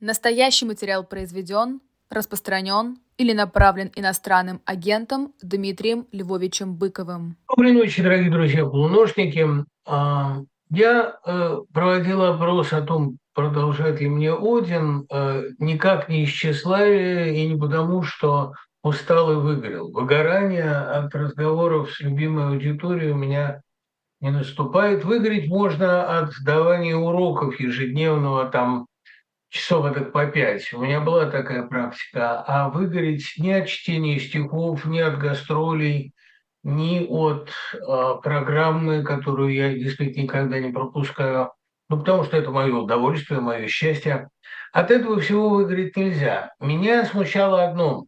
[0.00, 7.36] Настоящий материал произведен, распространен или направлен иностранным агентом Дмитрием Львовичем Быковым.
[7.50, 9.46] Доброй ночи, дорогие друзья полуношники.
[9.86, 10.38] А,
[10.70, 17.34] я э, проводил опрос о том, продолжает ли мне Один, э, никак не из тщеславия
[17.34, 19.92] и не потому, что устал и выгорел.
[19.92, 23.60] Выгорание от разговоров с любимой аудиторией у меня
[24.22, 25.04] не наступает.
[25.04, 28.86] Выгореть можно от давания уроков ежедневного там
[29.50, 30.72] часов это по пять.
[30.72, 32.42] У меня была такая практика.
[32.46, 36.14] А выгореть ни от чтения стихов, ни от гастролей,
[36.62, 41.52] ни от э, программы, которую я действительно никогда не пропускаю.
[41.88, 44.28] Ну, потому что это мое удовольствие, мое счастье.
[44.72, 46.52] От этого всего выиграть нельзя.
[46.60, 48.06] Меня смущало одно.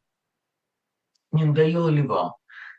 [1.32, 2.34] Не надоело ли вам?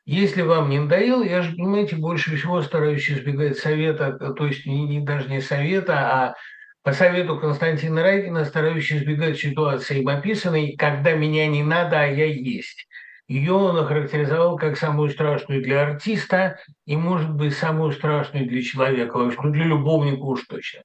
[0.06, 4.86] Если вам не надоело, я же, понимаете, больше всего стараюсь избегать совета, то есть не,
[4.86, 6.36] не даже не совета, а
[6.84, 12.26] по совету Константина Райкина стараюсь избегать ситуации им описанной, когда меня не надо, а я
[12.26, 12.88] есть.
[13.30, 19.18] Ее он охарактеризовал как самую страшную для артиста и, может быть, самую страшную для человека,
[19.18, 20.82] ну, для любовника уж точно.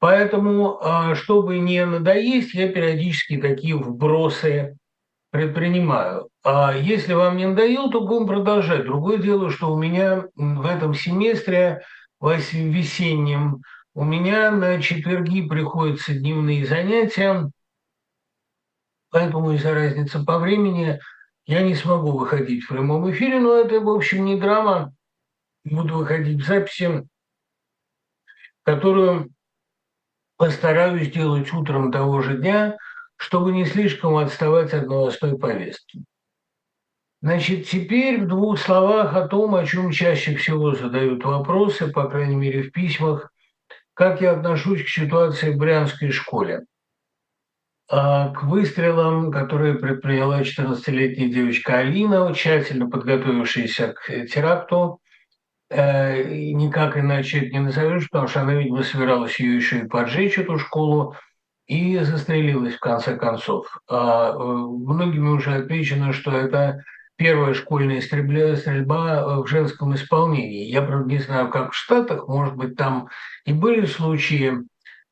[0.00, 4.76] Поэтому, а, чтобы не надоесть, я периодически такие вбросы
[5.30, 6.28] предпринимаю.
[6.44, 8.84] А если вам не надоело, то будем продолжать.
[8.84, 11.82] Другое дело, что у меня в этом семестре,
[12.18, 13.62] в весеннем,
[13.98, 17.50] у меня на четверги приходятся дневные занятия,
[19.10, 21.00] поэтому из-за разницы по времени
[21.46, 24.94] я не смогу выходить в прямом эфире, но это, в общем, не драма.
[25.64, 27.08] Буду выходить в записи,
[28.62, 29.30] которую
[30.36, 32.78] постараюсь делать утром того же дня,
[33.16, 36.04] чтобы не слишком отставать от новостной повестки.
[37.20, 42.36] Значит, теперь в двух словах о том, о чем чаще всего задают вопросы, по крайней
[42.36, 43.32] мере в письмах,
[43.98, 46.66] как я отношусь к ситуации в Брянской школе.
[47.90, 55.00] А к выстрелам, которые предприняла 14-летняя девочка Алина, тщательно подготовившаяся к теракту,
[55.68, 56.22] э,
[56.52, 60.58] никак иначе это не назовешь, потому что она, видимо, собиралась ее еще и поджечь, эту
[60.58, 61.16] школу,
[61.66, 63.66] и застрелилась в конце концов.
[63.88, 66.84] А, э, многими уже отмечено, что это
[67.18, 70.70] первая школьная стрельба, стрельба э, в женском исполнении.
[70.70, 73.08] Я, правда, не знаю, как в Штатах, может быть, там
[73.44, 74.54] и были случаи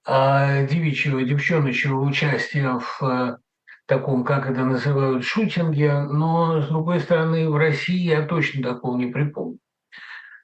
[0.06, 3.38] а, девичьего, девчоночьего участия в а,
[3.86, 9.06] таком, как это называют, шутинге, но, с другой стороны, в России я точно такого не
[9.06, 9.58] припомню.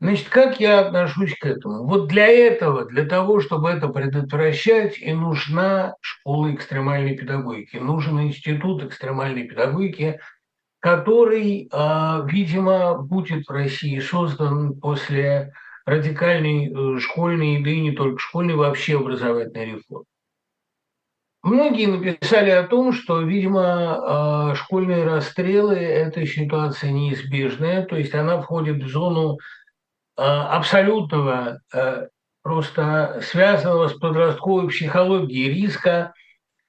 [0.01, 1.85] Значит, как я отношусь к этому?
[1.85, 8.83] Вот для этого, для того, чтобы это предотвращать, и нужна школа экстремальной педагогики, нужен институт
[8.83, 10.19] экстремальной педагогики,
[10.83, 15.53] который, а, видимо, будет в России создан после
[15.87, 20.05] радикальной э, школьной, да и не только школьной, вообще образовательной реформы.
[21.45, 28.41] Многие написали о том, что, видимо, а, школьные расстрелы– это ситуация неизбежная, то есть она
[28.41, 29.39] входит в зону
[30.17, 32.09] а, абсолютного, э,
[32.43, 36.13] просто связанного с подростковой психологией риска,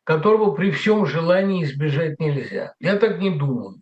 [0.03, 2.75] которого при всем желании избежать нельзя.
[2.79, 3.79] Я так не думаю.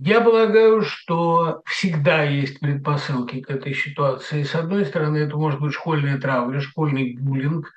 [0.00, 4.44] Я полагаю, что всегда есть предпосылки к этой ситуации.
[4.44, 7.72] С одной стороны, это может быть школьная травля, школьный буллинг.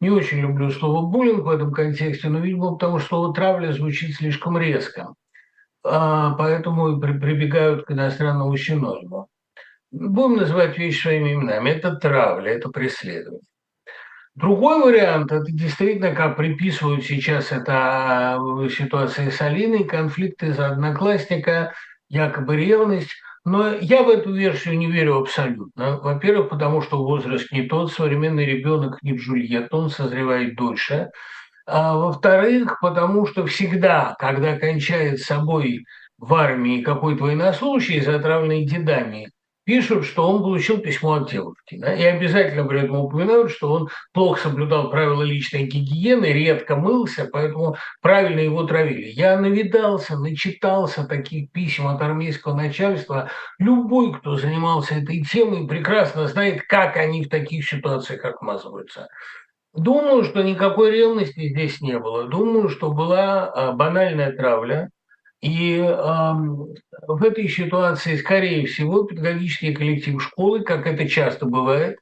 [0.00, 4.16] Не очень люблю слово буллинг в этом контексте, но, видимо, потому что слово травля звучит
[4.16, 5.14] слишком резко.
[5.84, 9.28] А, поэтому прибегают к иностранному синониму.
[9.92, 11.70] Будем называть вещи своими именами.
[11.70, 13.42] Это травля, это преследование.
[14.36, 21.74] Другой вариант, это действительно, как приписывают сейчас это э, ситуации с Алиной, конфликты из-за одноклассника,
[22.08, 23.10] якобы ревность.
[23.44, 25.98] Но я в эту версию не верю абсолютно.
[25.98, 31.10] Во-первых, потому что возраст не тот, современный ребенок не Джульетта, он созревает дольше.
[31.66, 35.84] А во-вторых, потому что всегда, когда кончает собой
[36.18, 39.30] в армии какой-то военнослужащий, затравленный дедами,
[39.70, 41.78] пишут, что он получил письмо от девушки.
[41.78, 47.28] Да, и обязательно при этом упоминают, что он плохо соблюдал правила личной гигиены, редко мылся,
[47.30, 49.12] поэтому правильно его травили.
[49.12, 53.30] Я навидался, начитался таких писем от армейского начальства.
[53.60, 59.06] Любой, кто занимался этой темой, прекрасно знает, как они в таких ситуациях отмазываются.
[59.72, 62.26] Думаю, что никакой ревности здесь не было.
[62.26, 64.90] Думаю, что была а, банальная травля,
[65.40, 71.98] и э, в этой ситуации, скорее всего, педагогический коллектив школы, как это часто бывает,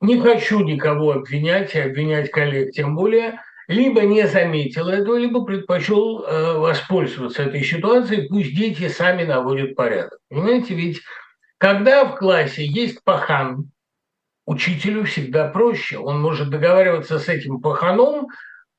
[0.00, 6.24] не хочу никого обвинять и обвинять коллег тем более, либо не заметил этого, либо предпочел
[6.24, 10.18] э, воспользоваться этой ситуацией, пусть дети сами наводят порядок.
[10.28, 11.02] Понимаете, ведь
[11.58, 13.70] когда в классе есть пахан,
[14.46, 15.98] учителю всегда проще.
[15.98, 18.28] Он может договариваться с этим паханом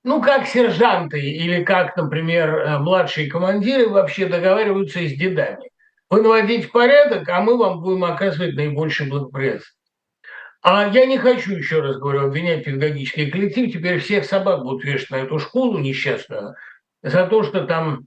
[0.08, 5.70] ну, как сержанты или как, например, э, младшие командиры вообще договариваются с дедами.
[6.10, 9.76] Вы наводите порядок, а мы вам будем оказывать наибольшее благоприятствие.
[10.62, 13.70] А я не хочу, еще раз говорю, обвинять педагогический коллектив.
[13.74, 16.56] Теперь всех собак будут вешать на эту школу несчастную
[17.04, 18.06] за то, что там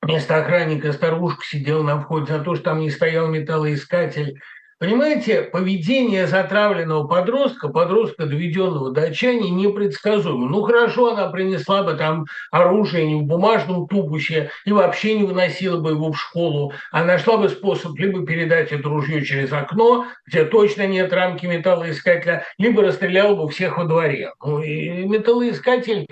[0.00, 4.40] вместо охранника старушка сидела на входе, за то, что там не стоял металлоискатель,
[4.82, 10.48] Понимаете, поведение затравленного подростка, подростка, доведенного до отчаяния, непредсказуемо.
[10.48, 15.78] Ну хорошо, она принесла бы там оружие не в бумажном тубусе и вообще не выносила
[15.78, 20.44] бы его в школу, а нашла бы способ либо передать это ружье через окно, где
[20.44, 24.32] точно нет рамки металлоискателя, либо расстреляла бы всех во дворе.
[24.44, 26.08] Ну, и металлоискатель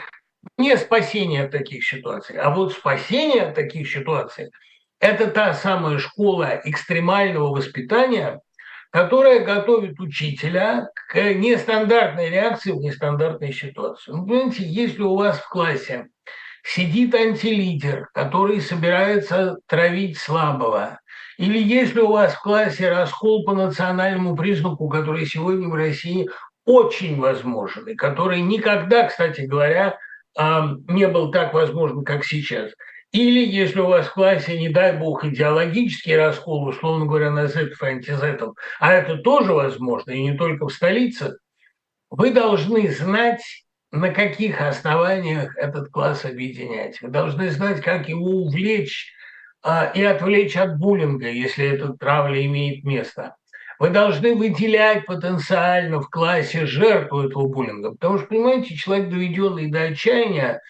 [0.58, 4.52] не спасение от таких ситуаций, а вот спасение от таких ситуаций–
[5.00, 8.40] это та самая школа экстремального воспитания–
[8.90, 14.10] которая готовит учителя к нестандартной реакции в нестандартной ситуации.
[14.12, 16.08] Ну, понимаете, если у вас в классе
[16.64, 21.00] сидит антилидер, который собирается травить слабого,
[21.38, 26.28] или если у вас в классе раскол по национальному признаку, который сегодня в России
[26.66, 29.98] очень возможен, и который никогда, кстати говоря,
[30.36, 32.72] не был так возможен, как сейчас–
[33.12, 37.82] или если у вас в классе, не дай бог, идеологический раскол, условно говоря, на зетов
[37.82, 41.38] и антизетов, а это тоже возможно, и не только в столице,
[42.10, 43.42] вы должны знать,
[43.92, 47.00] на каких основаниях этот класс объединять.
[47.02, 49.12] Вы должны знать, как его увлечь
[49.62, 53.34] а, и отвлечь от буллинга, если эта травля имеет место.
[53.80, 59.84] Вы должны выделять потенциально в классе жертву этого буллинга, потому что, понимаете, человек, доведенный до
[59.84, 60.60] отчаяния,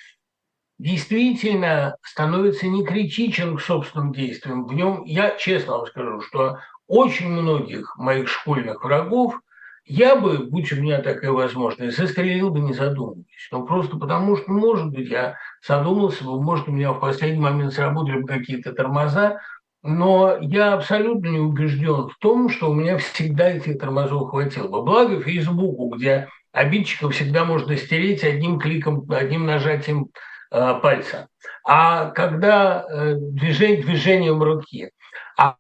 [0.80, 4.66] действительно становится не критичен к собственным действиям.
[4.66, 9.38] В нем, я честно вам скажу, что очень многих моих школьных врагов
[9.84, 13.48] я бы, будь у меня такая возможность, застрелил бы не задумываясь.
[13.52, 15.36] Ну, просто потому что, может быть, я
[15.66, 19.38] задумался бы, может, у меня в последний момент сработали бы какие-то тормоза,
[19.82, 24.82] но я абсолютно не убежден в том, что у меня всегда этих тормозов хватило бы.
[24.82, 30.08] Благо Фейсбуку, где обидчиков всегда можно стереть одним кликом, одним нажатием
[30.50, 31.28] пальца,
[31.64, 34.90] а когда э, движение, движением руки.
[35.38, 35.56] А,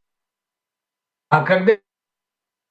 [1.28, 1.76] а когда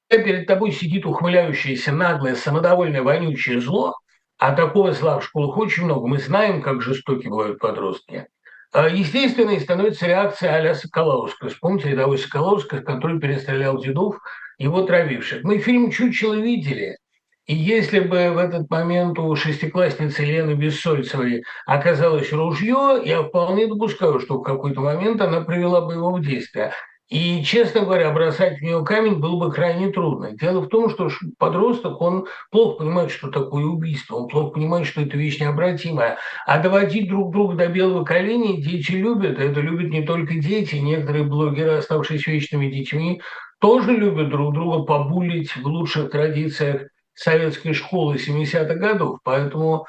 [0.09, 3.95] перед тобой сидит ухмыляющееся, наглое, самодовольное, вонючее зло,
[4.37, 8.27] а такого зла в школах очень много, мы знаем, как жестоки бывают подростки,
[8.73, 11.49] э, естественной становится реакция а-ля Соколовского.
[11.49, 14.17] Вспомните рядовой Соколовского, который перестрелял дедов,
[14.57, 15.43] его травивших.
[15.43, 16.97] Мы фильм «Чучело» видели–
[17.49, 24.19] и если бы в этот момент у шестиклассницы Лены Бессольцевой оказалось ружье, я вполне допускаю,
[24.19, 26.73] что в какой-то момент она привела бы его в действие.
[27.09, 30.33] И, честно говоря, бросать в нее камень было бы крайне трудно.
[30.33, 31.09] Дело в том, что
[31.39, 36.19] подросток, он плохо понимает, что такое убийство, он плохо понимает, что это вещь необратимая.
[36.45, 39.39] А доводить друг друга до белого коленя дети любят.
[39.39, 43.23] Это любят не только дети, некоторые блогеры, оставшиеся вечными детьми,
[43.59, 46.83] тоже любят друг друга побулить в лучших традициях
[47.19, 49.19] советской школы 70-х годов.
[49.23, 49.85] Поэтому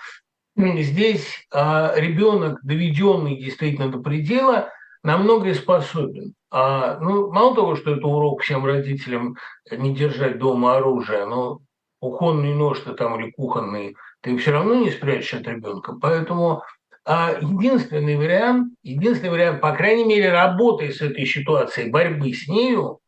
[0.56, 4.70] здесь а, ребенок, доведенный действительно до предела,
[5.02, 6.34] намного способен.
[6.50, 9.36] А, ну, мало того, что это урок всем родителям
[9.70, 11.60] не держать дома оружие, но
[12.00, 15.94] кухонный нож-то там или кухонный, ты все равно не спрячешь от ребенка.
[16.00, 16.62] Поэтому
[17.04, 22.99] а, единственный вариант, единственный вариант, по крайней мере, работы с этой ситуацией, борьбы с нею,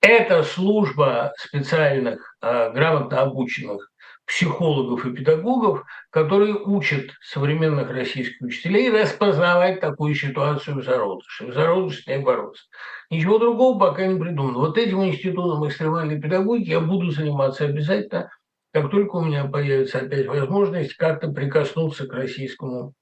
[0.00, 3.90] это служба специальных, а, грамотно обученных
[4.26, 12.02] психологов и педагогов, которые учат современных российских учителей распознавать такую ситуацию в зародыше, в зародыше
[12.02, 12.64] с ней бороться.
[13.10, 14.58] Ничего другого пока не придумано.
[14.58, 18.30] Вот этим институтом экстремальной педагогики я буду заниматься обязательно,
[18.72, 22.92] как только у меня появится опять возможность как-то прикоснуться к российскому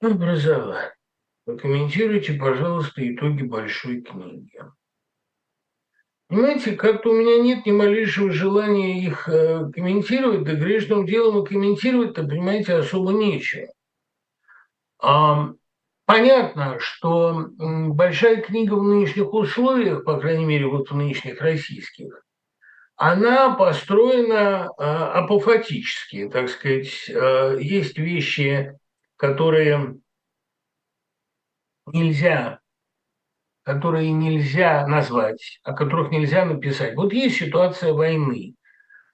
[0.00, 0.92] образованию.
[1.44, 4.58] Прокомментируйте, пожалуйста, итоги большой книги.
[6.28, 11.46] Понимаете, как-то у меня нет ни малейшего желания их э, комментировать, да грешным делом и
[11.46, 13.68] комментировать-то, понимаете, особо нечего.
[14.98, 15.50] А,
[16.06, 22.24] понятно, что большая книга в нынешних условиях, по крайней мере, вот в нынешних российских,
[22.96, 27.08] она построена э, апофатически, так сказать.
[27.08, 28.78] Э, есть вещи,
[29.16, 29.96] которые
[31.86, 32.60] нельзя
[33.64, 36.94] которые нельзя назвать, о которых нельзя написать.
[36.94, 38.54] Вот есть ситуация войны.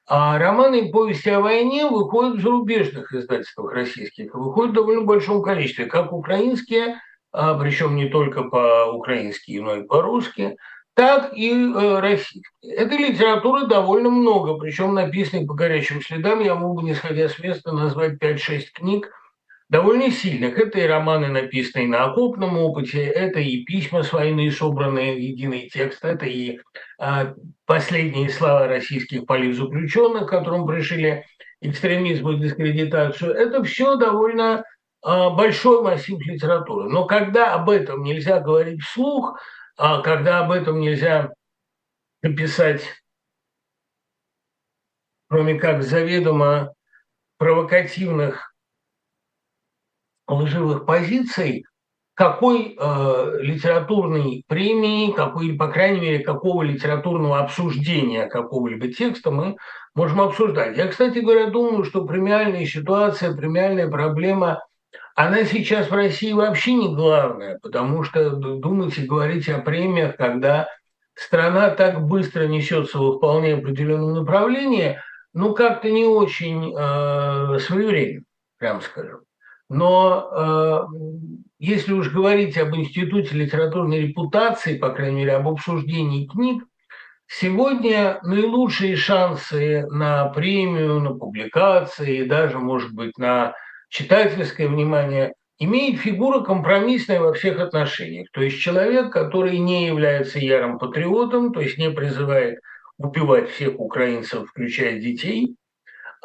[0.07, 5.40] А романы и повести о войне выходят в зарубежных издательствах российских, выходят в довольно большом
[5.40, 7.00] количестве, как украинские,
[7.33, 10.57] а, причем не только по-украински, но и по-русски,
[10.95, 12.42] так и э, российской.
[12.62, 16.40] Этой литературы довольно много, причем написанной по горячим следам.
[16.40, 19.11] Я мог бы, не сходя с места, назвать 5-6 книг,
[19.70, 20.58] довольно сильных.
[20.58, 25.70] Это и романы, написанные на окопном опыте, это и письма с войны, собранные в единый
[25.70, 26.58] текст, это и
[26.98, 27.34] а,
[27.66, 31.24] последние слова российских политзаключенных, которым пришили
[31.60, 33.32] экстремизм и дискредитацию.
[33.32, 34.64] Это все довольно
[35.02, 36.90] а, большой массив литературы.
[36.90, 39.40] Но когда об этом нельзя говорить вслух,
[39.76, 41.32] а когда об этом нельзя
[42.22, 42.82] написать,
[45.28, 46.74] кроме как заведомо
[47.38, 48.50] провокативных
[50.30, 51.64] лживых позиций,
[52.14, 59.56] какой э, литературной премии, какой, по крайней мере, какого литературного обсуждения какого-либо текста мы
[59.94, 60.76] можем обсуждать.
[60.76, 64.62] Я, кстати говоря, думаю, что премиальная ситуация, премиальная проблема,
[65.14, 70.68] она сейчас в России вообще не главная, потому что думайте, говорить о премиях, когда
[71.14, 75.00] страна так быстро несется в вполне определенном направлении,
[75.32, 78.25] ну, как-то не очень э, своевременно,
[78.58, 79.20] прям скажем.
[79.70, 86.64] Но э, если уж говорить об Институте литературной репутации, по крайней мере, об обсуждении книг,
[87.28, 93.54] сегодня наилучшие шансы на премию, на публикации, даже, может быть, на
[93.90, 98.26] читательское внимание имеет фигура компромиссная во всех отношениях.
[98.32, 102.58] То есть человек, который не является ярым патриотом, то есть не призывает
[102.98, 105.54] убивать всех украинцев, включая детей,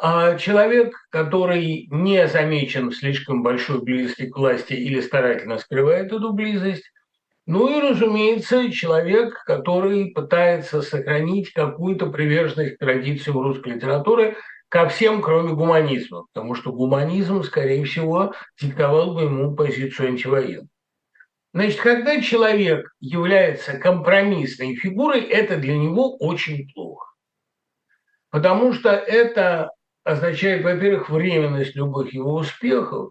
[0.00, 6.90] человек, который не замечен в слишком большой близости к власти или старательно скрывает эту близость,
[7.46, 14.36] ну и, разумеется, человек, который пытается сохранить какую-то приверженность к традициям русской литературы
[14.68, 20.68] ко всем, кроме гуманизма, потому что гуманизм, скорее всего, диктовал бы ему позицию антивоенную.
[21.54, 27.06] Значит, когда человек является компромиссной фигурой, это для него очень плохо.
[28.30, 29.70] Потому что это
[30.06, 33.10] означает, во-первых, временность любых его успехов.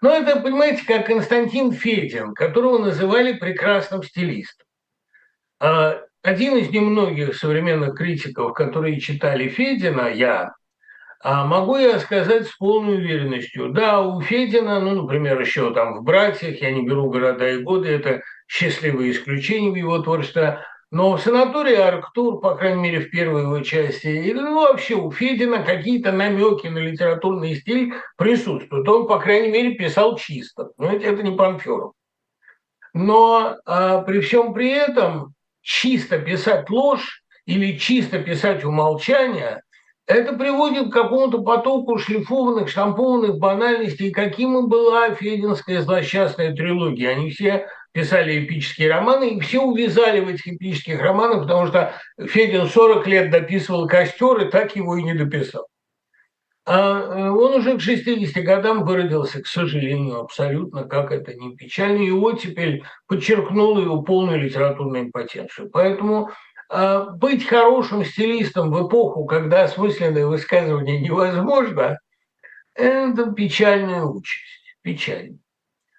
[0.00, 4.66] Но это, понимаете, как Константин Федин, которого называли прекрасным стилистом.
[5.60, 10.54] А один из немногих современных критиков, которые читали Федина, я,
[11.22, 16.02] а могу я сказать с полной уверенностью, да, у Федина, ну, например, еще там в
[16.02, 20.60] «Братьях», я не беру города и годы, это счастливые исключения в его творчестве,
[20.90, 25.10] но в санатории Арктур, по крайней мере, в первой его части, или ну, вообще у
[25.10, 28.88] Федина какие-то намеки на литературный стиль присутствуют.
[28.88, 30.70] Он, по крайней мере, писал чисто.
[30.78, 31.92] Но это не Панферов.
[32.94, 39.62] Но а, при всем при этом чисто писать ложь или чисто писать умолчание,
[40.06, 47.10] это приводит к какому-то потоку шлифованных, штампованных банальностей, каким и была фединская злосчастная трилогия.
[47.10, 52.66] Они все писали эпические романы, и все увязали в этих эпических романах, потому что Федин
[52.66, 55.66] 40 лет дописывал «Костер», и так его и не дописал.
[56.70, 62.02] А э, он уже к 60 годам выродился, к сожалению, абсолютно, как это не печально.
[62.02, 65.70] Его теперь подчеркнуло его полную литературную импотенцию.
[65.70, 66.30] Поэтому
[66.68, 71.98] а, быть хорошим стилистом в эпоху, когда осмысленное высказывание невозможно,
[72.74, 74.76] это печальная участь.
[74.82, 75.38] Печально.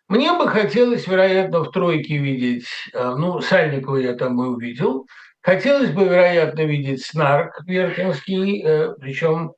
[0.09, 5.07] Мне бы хотелось, вероятно, в тройке видеть, э, ну, Сальникова я там и увидел,
[5.41, 9.53] хотелось бы, вероятно, видеть Снарк Вертинский, э, причем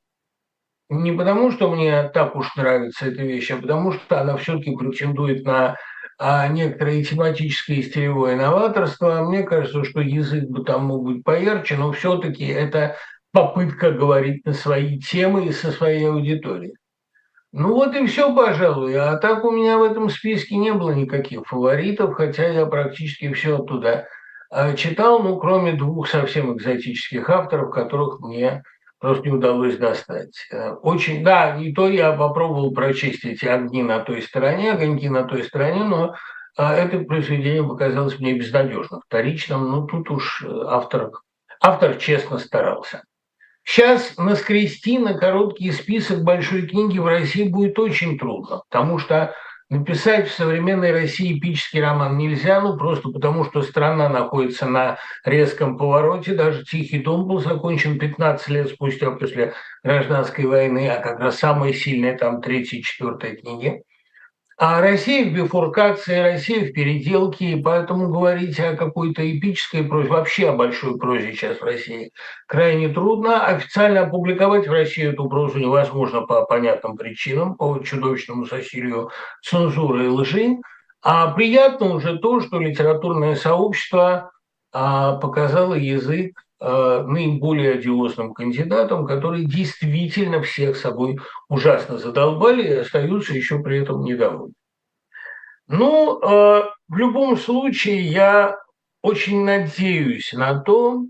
[0.90, 5.46] не потому, что мне так уж нравится эта вещь, а потому что она все-таки претендует
[5.46, 5.76] на
[6.18, 9.24] а, некоторое тематическое и стилевое новаторство.
[9.24, 12.96] Мне кажется, что язык бы там мог быть поярче, но все-таки это
[13.32, 16.74] попытка говорить на свои темы и со своей аудиторией.
[17.52, 18.96] Ну вот и все, пожалуй.
[18.96, 23.58] А так у меня в этом списке не было никаких фаворитов, хотя я практически все
[23.58, 24.08] оттуда
[24.50, 28.62] а, читал, ну, кроме двух совсем экзотических авторов, которых мне
[28.98, 30.34] просто не удалось достать.
[30.50, 35.24] Э, очень, да, и то я попробовал прочесть эти огни на той стороне, огоньки на
[35.24, 36.14] той стороне, но
[36.56, 39.70] а, это произведение показалось мне безнадежно вторичным.
[39.70, 41.10] Ну, тут уж э, автор,
[41.60, 43.02] автор честно старался.
[43.64, 49.34] Сейчас наскрести на короткий список большой книги в России будет очень трудно, потому что
[49.70, 55.78] написать в современной России эпический роман нельзя, ну просто потому, что страна находится на резком
[55.78, 56.34] повороте.
[56.34, 61.72] Даже «Тихий дом» был закончен 15 лет спустя после гражданской войны, а как раз самые
[61.72, 63.82] сильные там третья и четвертая книги.
[64.64, 70.50] А Россия в бифуркации, Россия в переделке, и поэтому говорить о какой-то эпической прозе, вообще
[70.50, 72.12] о большой прозе сейчас в России,
[72.46, 73.44] крайне трудно.
[73.44, 79.10] Официально опубликовать в России эту прозу невозможно по понятным причинам, по чудовищному засилию
[79.42, 80.58] цензуры и лжи.
[81.02, 84.30] А приятно уже то, что литературное сообщество
[84.72, 93.58] а показала язык наиболее одиозным кандидатам, которые действительно всех собой ужасно задолбали и остаются еще
[93.58, 94.54] при этом недовольны.
[95.68, 98.58] Ну, а, в любом случае, я
[99.02, 101.04] очень надеюсь на то,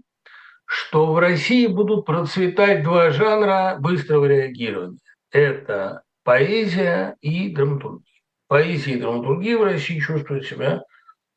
[0.65, 4.99] что в России будут процветать два жанра быстрого реагирования.
[5.31, 8.07] Это поэзия и драматургия.
[8.49, 10.83] Поэзия и драматургия в России чувствуют себя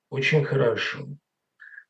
[0.09, 0.99] очень хорошо.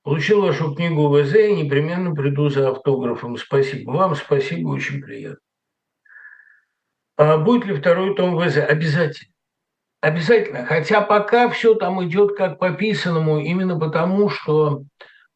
[0.05, 3.37] Получил вашу книгу ВЗ и непременно приду за автографом.
[3.37, 5.39] Спасибо вам, спасибо, очень приятно.
[7.17, 8.57] А будет ли второй том ВЗ?
[8.57, 9.33] Обязательно.
[10.01, 10.63] Обязательно.
[10.67, 14.83] Хотя пока все там идет как по писанному, именно потому, что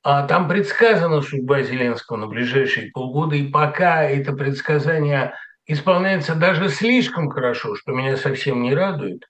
[0.03, 5.33] а, там предсказана судьба Зеленского на ближайшие полгода, и пока это предсказание
[5.65, 9.23] исполняется даже слишком хорошо, что меня совсем не радует.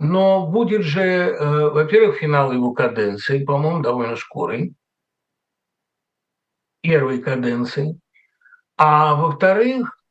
[0.00, 4.74] Но будет же, э, во-первых, финал его каденции, по-моему, довольно скорый,
[6.80, 8.00] первой каденции.
[8.78, 10.02] А во-вторых,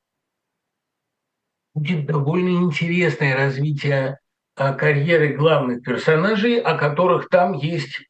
[1.74, 4.20] будет довольно интересное развитие
[4.56, 8.08] э, карьеры главных персонажей, о которых там есть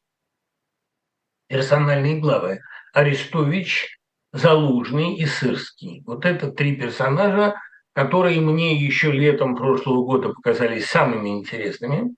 [1.48, 2.60] персональные главы.
[2.92, 3.98] Арестович,
[4.32, 6.02] Залужный и Сырский.
[6.04, 7.54] Вот это три персонажа,
[7.92, 12.14] которые мне еще летом прошлого года показались самыми интересными.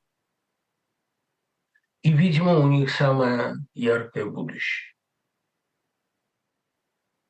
[2.02, 4.93] И, видимо, у них самое яркое будущее.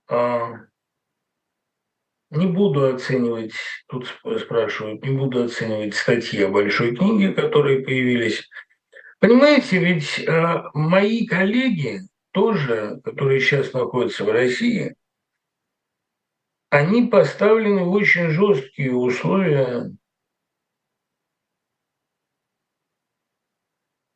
[0.09, 0.53] А,
[2.31, 3.53] не буду оценивать,
[3.89, 4.07] тут
[4.41, 8.49] спрашивают, не буду оценивать статьи о большой книге, которые появились.
[9.21, 12.01] Понимаете, ведь а, мои коллеги
[12.33, 14.97] тоже, которые сейчас находятся в России,
[16.73, 19.93] они поставлены в очень жесткие условия,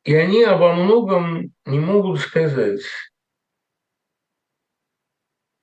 [0.05, 2.81] и они обо многом не могут сказать.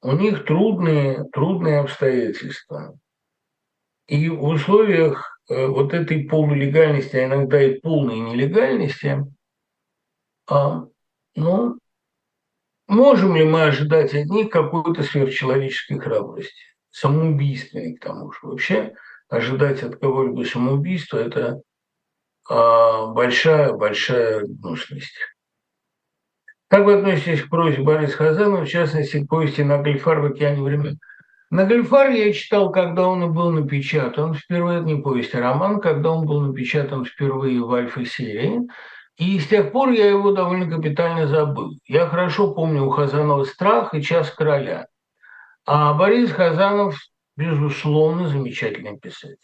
[0.04, 2.96] У них трудные, трудные обстоятельства.
[4.06, 9.26] И в условиях э, вот этой полулегальности, а иногда и полной нелегальности,
[10.48, 10.86] а,
[11.36, 11.80] ну,
[12.86, 16.73] можем ли мы ожидать от них какой-то сверхчеловеческой храбрости?
[16.94, 18.40] Самоубийственный, к тому же.
[18.44, 18.94] Вообще
[19.28, 21.62] ожидать от кого-либо самоубийства– это
[22.48, 25.18] большая-большая гнусность.
[26.70, 31.00] Как вы относитесь к просьбе Бориса Хазанова, в частности, к повести «Нагльфар в океане времен»?
[31.50, 36.26] Нагльфар я читал, когда он был напечатан впервые, это не повесть, а роман, когда он
[36.26, 38.62] был напечатан впервые в альфа-серии.
[39.18, 41.78] И с тех пор я его довольно капитально забыл.
[41.86, 44.88] Я хорошо помню у Хазанова «Страх» и «Час короля».
[45.66, 46.98] А Борис Хазанов,
[47.38, 49.38] безусловно, замечательный писатель.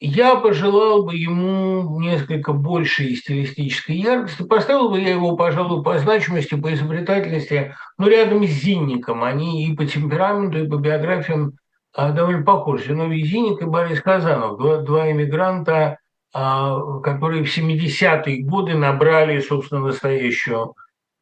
[0.00, 4.42] Я пожелал бы ему несколько большей стилистической яркости.
[4.42, 9.22] Поставил бы я его, пожалуй, по значимости, по изобретательности, но рядом с Зинником.
[9.22, 11.52] Они и по темпераменту, и по биографиям
[11.94, 12.94] а, довольно похожи.
[12.94, 15.98] Но Зинник и Борис Хазанов, два, два иммигранта,
[16.32, 20.74] а, которые в 70-е годы набрали, собственно, настоящую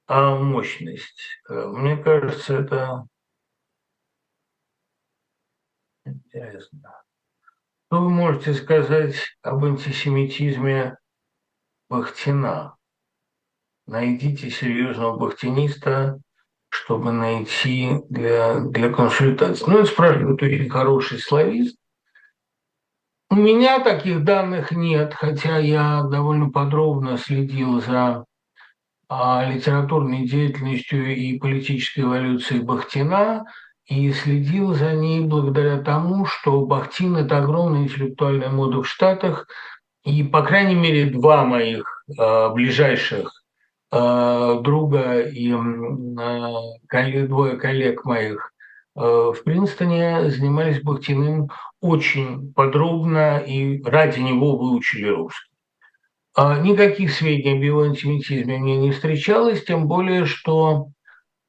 [0.06, 1.40] а, мощность.
[1.48, 3.06] Э, мне кажется, это
[6.12, 7.02] Интересно.
[7.86, 10.98] Что вы можете сказать об антисемитизме
[11.88, 12.76] Бахтина?
[13.86, 16.20] Найдите серьезного бахтиниста,
[16.68, 19.64] чтобы найти для, для консультации.
[19.66, 21.76] Ну, это спрашивает очень хороший славист.
[23.30, 28.26] У меня таких данных нет, хотя я довольно подробно следил за
[29.08, 33.44] а, литературной деятельностью и политической эволюцией Бахтина–
[33.86, 39.46] и следил за ней благодаря тому, что Бахтин– это огромная интеллектуальная мода в Штатах,
[40.04, 43.32] и, по крайней мере, два моих э, ближайших
[43.92, 48.52] э, друга и э, двое коллег моих
[48.96, 55.50] э, в Принстоне занимались Бахтиным очень подробно и ради него выучили русский.
[56.34, 60.86] Никаких сведений об его антисемитизме мне не встречалось, тем более, что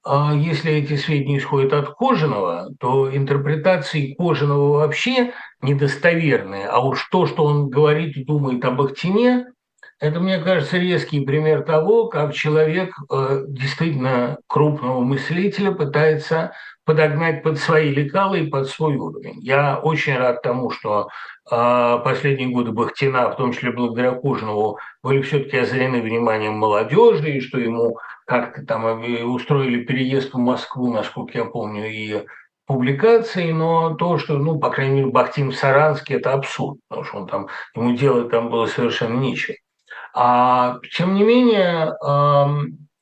[0.05, 6.67] если эти сведения исходят от Кожаного, то интерпретации Кожаного вообще недостоверные.
[6.67, 9.45] А уж то, что он говорит и думает об Ахтине,
[10.03, 16.51] это, мне кажется, резкий пример того, как человек э, действительно крупного мыслителя пытается
[16.83, 19.39] подогнать под свои лекалы и под свой уровень.
[19.39, 21.07] Я очень рад тому, что
[21.49, 27.39] э, последние годы Бахтина, в том числе благодаря Кожанову, были все-таки озарены вниманием молодежи, и
[27.39, 28.85] что ему как-то там
[29.33, 32.25] устроили переезд в Москву, насколько я помню, и
[32.65, 37.17] публикации, но то, что, ну, по крайней мере, Бахтин в Саранске, это абсурд, потому что
[37.17, 39.57] он там, ему делать там было совершенно нечего.
[40.13, 41.93] А, тем не менее,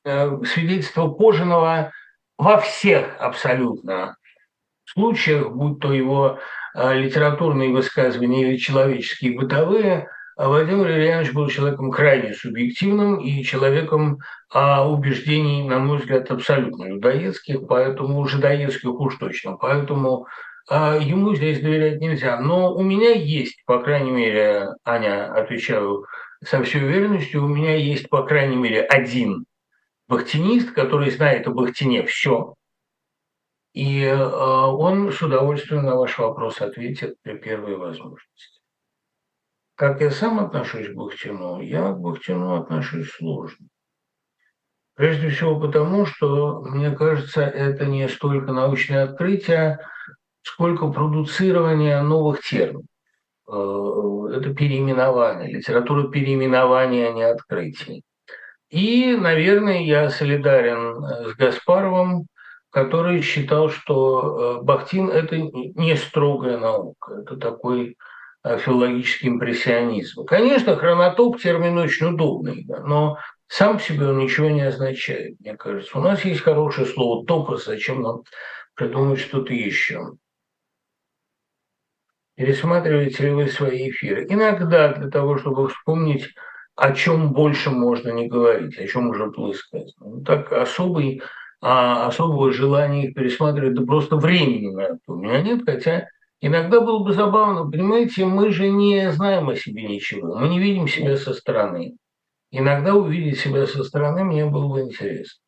[0.04, 1.92] э, свидетельство Кожаного
[2.38, 4.16] во всех абсолютно
[4.84, 6.38] случаях, будь то его
[6.74, 10.08] э, литературные высказывания или человеческие бытовые,
[10.42, 14.18] а Владимир Ильянович был человеком крайне субъективным и человеком
[14.50, 19.56] а, убеждений, на мой взгляд, абсолютно людоедских, поэтому жидоедских уж точно.
[19.56, 20.26] Поэтому
[20.68, 22.40] а, ему здесь доверять нельзя.
[22.40, 26.06] Но у меня есть, по крайней мере, Аня, отвечаю
[26.44, 29.44] со всей уверенностью, у меня есть, по крайней мере, один
[30.08, 32.54] бахтинист, который знает о Бахтине все,
[33.74, 38.51] и э, он с удовольствием на ваш вопрос ответит при первой возможности.
[39.82, 41.60] Как я сам отношусь к Бахтину?
[41.60, 43.66] Я к Бахтину отношусь сложно.
[44.94, 49.80] Прежде всего потому, что, мне кажется, это не столько научное открытие,
[50.42, 52.84] сколько продуцирование новых терминов.
[53.48, 58.04] Э, это переименование, литература переименования, а не открытий.
[58.70, 62.28] И, наверное, я солидарен э, с Гаспаровым,
[62.70, 67.96] который считал, что э, Бахтин– это не строгая наука, это такой
[68.44, 70.24] филологический импрессионизм.
[70.24, 75.98] Конечно, хронотоп– термин очень удобный, но сам по себе он ничего не означает, мне кажется.
[75.98, 78.22] У нас есть хорошее слово «топос», зачем нам
[78.74, 80.12] придумать что-то еще?
[82.34, 84.26] Пересматриваете ли вы свои эфиры?
[84.28, 86.28] Иногда для того, чтобы вспомнить,
[86.74, 89.92] о чем больше можно не говорить, о чем уже было сказано.
[89.98, 91.22] Ну, так особый,
[91.60, 96.08] а, особого желания их пересматривать, да просто времени на это у меня нет, хотя
[96.42, 100.86] иногда было бы забавно, понимаете, мы же не знаем о себе ничего, мы не видим
[100.86, 101.96] себя со стороны.
[102.50, 105.40] Иногда увидеть себя со стороны мне было бы интересно.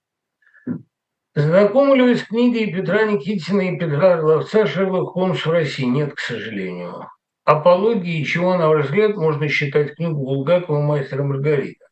[1.34, 5.84] Знакомы ли вы с книгой Петра Никитина и Петра Орловца «Шерлок Холмс в России»?
[5.84, 7.08] Нет, к сожалению.
[7.44, 11.86] Апологии, чего, на ваш взгляд, можно считать книгу Булгакова «Мастер Маргарита».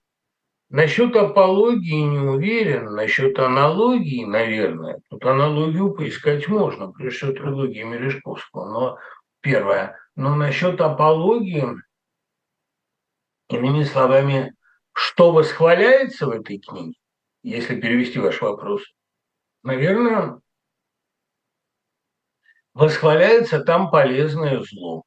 [0.73, 5.01] Насчет апологии не уверен, насчет аналогии, наверное.
[5.11, 8.73] Тут аналогию поискать можно, прежде всего трилогии Мережковского.
[8.73, 8.99] Но
[9.41, 9.99] первое.
[10.17, 11.67] Но насчет апологии,
[13.51, 14.55] иными словами,
[14.93, 16.97] что восхваляется в этой книге,
[17.43, 18.83] если перевести ваш вопрос–
[19.63, 20.41] наверное,
[22.75, 25.05] восхваляется там полезное зло,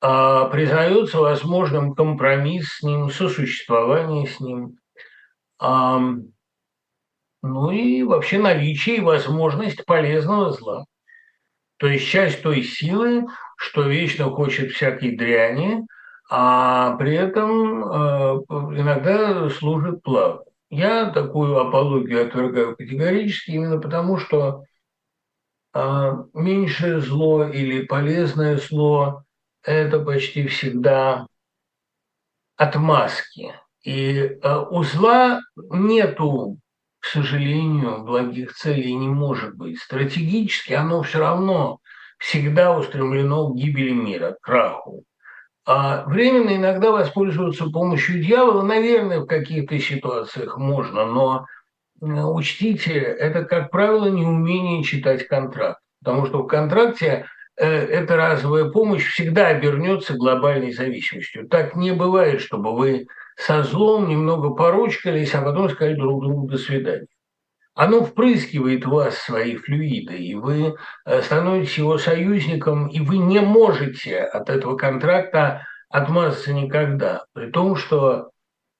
[0.00, 4.78] признается возможным компромисс с ним, сосуществование с ним,
[5.58, 6.00] а,
[7.42, 10.84] ну и вообще наличие и возможность полезного зла.
[11.78, 15.86] То есть часть той силы, что вечно хочет всякой дряни,
[16.30, 18.44] а при этом э,
[18.80, 20.44] иногда служит благу.
[20.70, 24.64] Я такую апологию отвергаю категорически именно потому, что
[25.72, 29.22] а, меньшее зло или полезное зло–
[29.62, 31.26] это почти всегда
[32.56, 33.54] отмазки.
[33.84, 35.40] И а, у зла
[35.70, 36.58] нету,
[37.00, 39.78] к сожалению, благих целей не может быть.
[39.78, 41.78] Стратегически оно все равно
[42.18, 45.04] всегда устремлено к гибели мира, к краху.
[45.64, 51.46] А временно иногда воспользоваться помощью дьявола, наверное, в каких-то ситуациях можно, но
[52.00, 55.80] э, учтите, это, как правило, неумение читать контракт.
[56.02, 61.48] Потому что в контракте э, эта разовая помощь всегда обернется глобальной зависимостью.
[61.48, 66.58] Так не бывает, чтобы вы со злом немного порочкались, а потом сказали друг другу «до
[66.58, 67.06] свидания»
[67.78, 73.40] оно впрыскивает в вас свои флюиды, и вы э, становитесь его союзником, и вы не
[73.40, 77.26] можете от этого контракта отмазаться никогда.
[77.34, 78.30] При том, что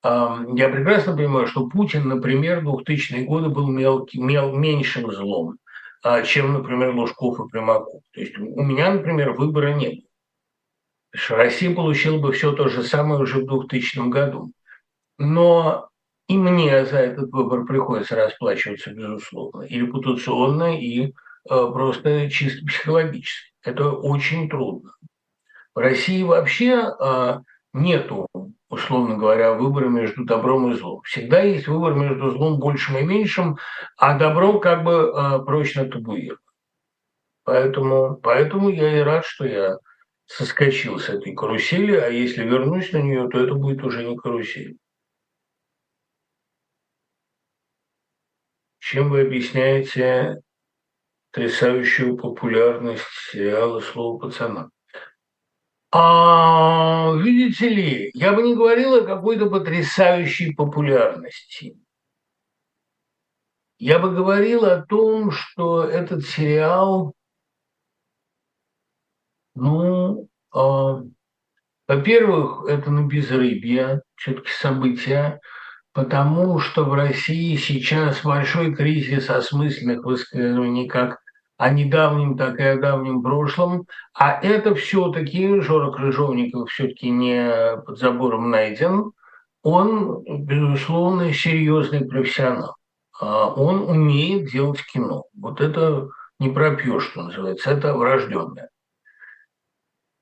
[0.03, 0.09] э,
[0.57, 5.57] я прекрасно понимаю, что Путин, например, в 2000-е годы был мелкий, мел, меньшим злом, э,
[6.25, 8.03] чем, например, Лужков и Примаков.
[8.13, 11.37] То есть у меня, например, выбора не было.
[11.37, 14.53] Россия получила бы все то же самое уже в 2000 году.
[15.19, 15.89] Но
[16.29, 21.11] и мне за этот выбор приходится расплачиваться, безусловно, и репутационно, и э,
[21.49, 23.53] просто чисто психологически.
[23.63, 24.93] Это очень трудно.
[25.75, 27.39] В России вообще э,
[27.73, 28.27] нету,
[28.69, 31.03] условно говоря, выбора между добром и злом.
[31.03, 33.59] Всегда есть выбор между злом большим и меньшим,
[33.97, 36.41] а добро как бы э, прочно табуировано.
[37.45, 39.79] Поэтому, поэтому я и рад, что я
[40.27, 44.77] соскочил с этой карусели, а если вернусь на нее, то это будет уже не карусель.
[48.79, 50.41] Чем вы объясняете
[51.31, 54.71] потрясающую популярность сериала «Слово пацана»?
[55.91, 61.79] А, видите ли, я бы не говорил о какой-то потрясающей популярности.
[63.79, 67.15] Я бы говорил о том, что этот сериал,
[69.55, 70.59] ну, э,
[71.87, 75.41] во-первых, это на безрыбье, все-таки события,
[75.93, 81.19] потому что в России сейчас большой кризис осмысленных высказываний как
[81.59, 83.87] о недавнем, так и о давнем прошлом.
[84.15, 89.11] А это все-таки, Жора Крыжовников все-таки не под забором найден,
[89.63, 92.77] он, безусловно, серьезный профессионал.
[93.21, 95.25] А он умеет делать кино.
[95.37, 98.71] Вот это не пропьешь, что называется, это врожденное.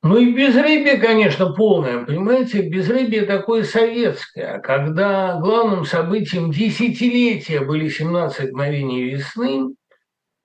[0.03, 8.53] Ну и безрыбье, конечно, полное, понимаете, безрыбье такое советское, когда главным событием десятилетия были 17
[8.53, 9.75] мгновений весны,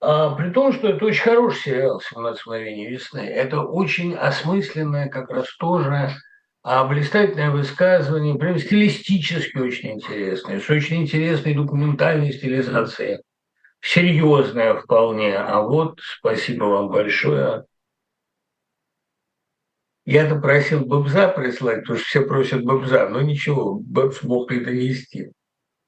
[0.02, 5.48] при том, что это очень хороший сериал «17 мгновений весны», это очень осмысленное как раз
[5.58, 6.12] тоже
[6.64, 13.24] а блистательное высказывание, прям стилистически очень интересное, с очень интересной документальной стилизацией,
[13.80, 15.38] серьезное вполне.
[15.38, 17.66] А вот спасибо вам большое
[20.06, 25.32] я-то просил Бобза прислать, потому что все просят Бобза, но ничего, Бобз мог это нести.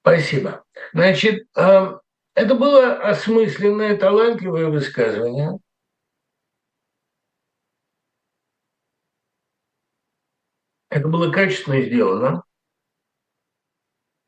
[0.01, 0.63] Спасибо.
[0.93, 1.93] Значит, э,
[2.35, 5.59] это было осмысленное, талантливое высказывание.
[10.89, 12.43] Это было качественно сделано.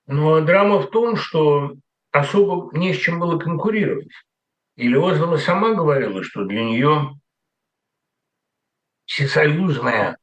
[0.07, 1.75] Но драма в том, что
[2.11, 4.11] особо не с чем было конкурировать.
[4.75, 7.19] И Леозова сама говорила, что для нее
[9.05, 10.17] всесоюзная,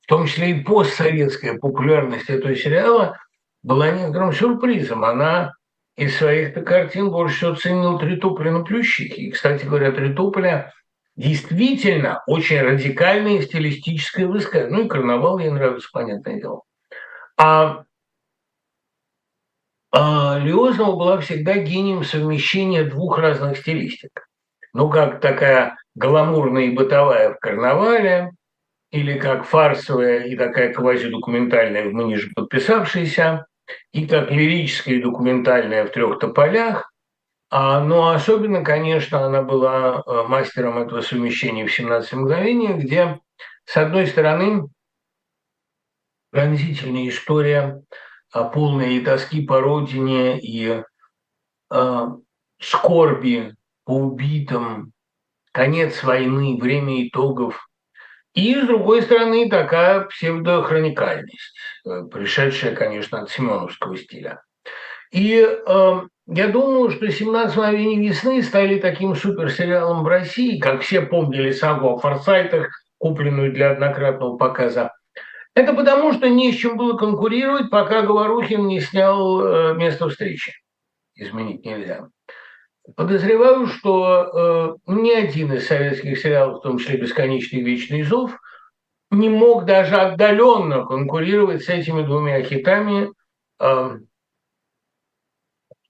[0.00, 3.18] в том числе и постсоветская популярность этого сериала
[3.62, 5.04] была некоторым сюрпризом.
[5.04, 5.54] Она
[5.96, 9.22] из своих-то картин больше всего ценила Тритополя на Плющихе.
[9.22, 10.72] И, кстати говоря, Тритополя
[11.16, 14.78] действительно очень радикальное стилистическое высказывание.
[14.78, 16.62] Ну и карнавал ей нравится, понятное дело.
[17.36, 17.84] А,
[19.90, 24.28] а Леознова была всегда гением совмещения двух разных стилистик.
[24.72, 28.30] Ну, как такая гламурная и бытовая в карнавале,
[28.90, 33.46] или как фарсовая и такая квазидокументальная мы ниже подписавшиеся,
[33.92, 36.92] и как лирическая и документальная в трех тополях.
[37.50, 43.20] А, но особенно, конечно, она была э, мастером этого совмещения в 17 мгновениях, где,
[43.66, 44.68] с одной стороны,
[46.30, 47.82] пронзительная история
[48.32, 50.82] а, полная и тоски по родине, и
[51.70, 52.06] э,
[52.58, 53.54] скорби
[53.84, 54.92] по убитым,
[55.52, 57.68] конец войны, время итогов.
[58.34, 61.54] И, с другой стороны, такая псевдохроникальность,
[61.84, 64.42] пришедшая, конечно, от семеновского стиля.
[65.12, 71.02] И э, я думаю, что «17 мгновений весны» стали таким суперсериалом в России, как все
[71.02, 74.92] помнили сагу о форсайтах, купленную для однократного показа.
[75.54, 80.52] Это потому, что не с чем было конкурировать, пока Говорухин не снял э, место встречи.
[81.14, 82.08] Изменить нельзя.
[82.96, 88.32] Подозреваю, что э, ни один из советских сериалов, в том числе «Бесконечный вечный зов»,
[89.12, 93.12] не мог даже отдаленно конкурировать с этими двумя хитами,
[93.60, 93.98] э,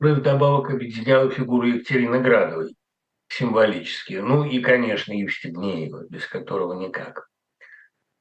[0.01, 2.75] вдобавок объединяла фигуру Екатерины Градовой
[3.29, 4.15] символически.
[4.15, 7.29] Ну и, конечно, Евстигнеева, без которого никак.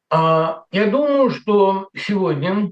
[0.10, 2.72] А, я думаю, что сегодня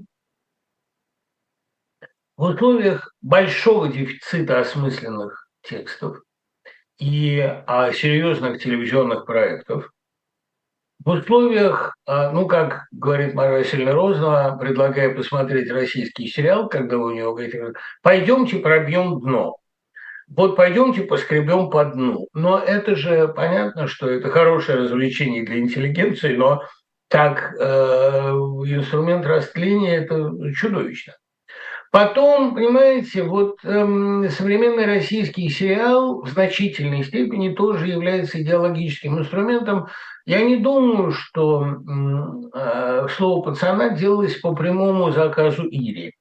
[2.36, 6.22] в условиях большого дефицита осмысленных текстов
[6.98, 9.90] и а, серьезных телевизионных проектов.
[11.02, 17.10] В условиях, а, ну, как говорит Мария Васильевна Розова, предлагая посмотреть российский сериал, когда у
[17.10, 19.56] него говорите, пойдемте пробьем дно.
[20.28, 22.28] Вот пойдемте поскребем по дну.
[22.34, 26.62] Но это же понятно, что это хорошее развлечение для интеллигенции, но
[27.08, 31.14] как э, инструмент растления это чудовищно.
[31.90, 39.88] Потом, понимаете, вот эм, современный российский сериал в значительной степени тоже является идеологическим инструментом.
[40.24, 41.66] Я не думаю, что
[42.54, 46.12] э, слово пацана делалось по прямому заказу Ири,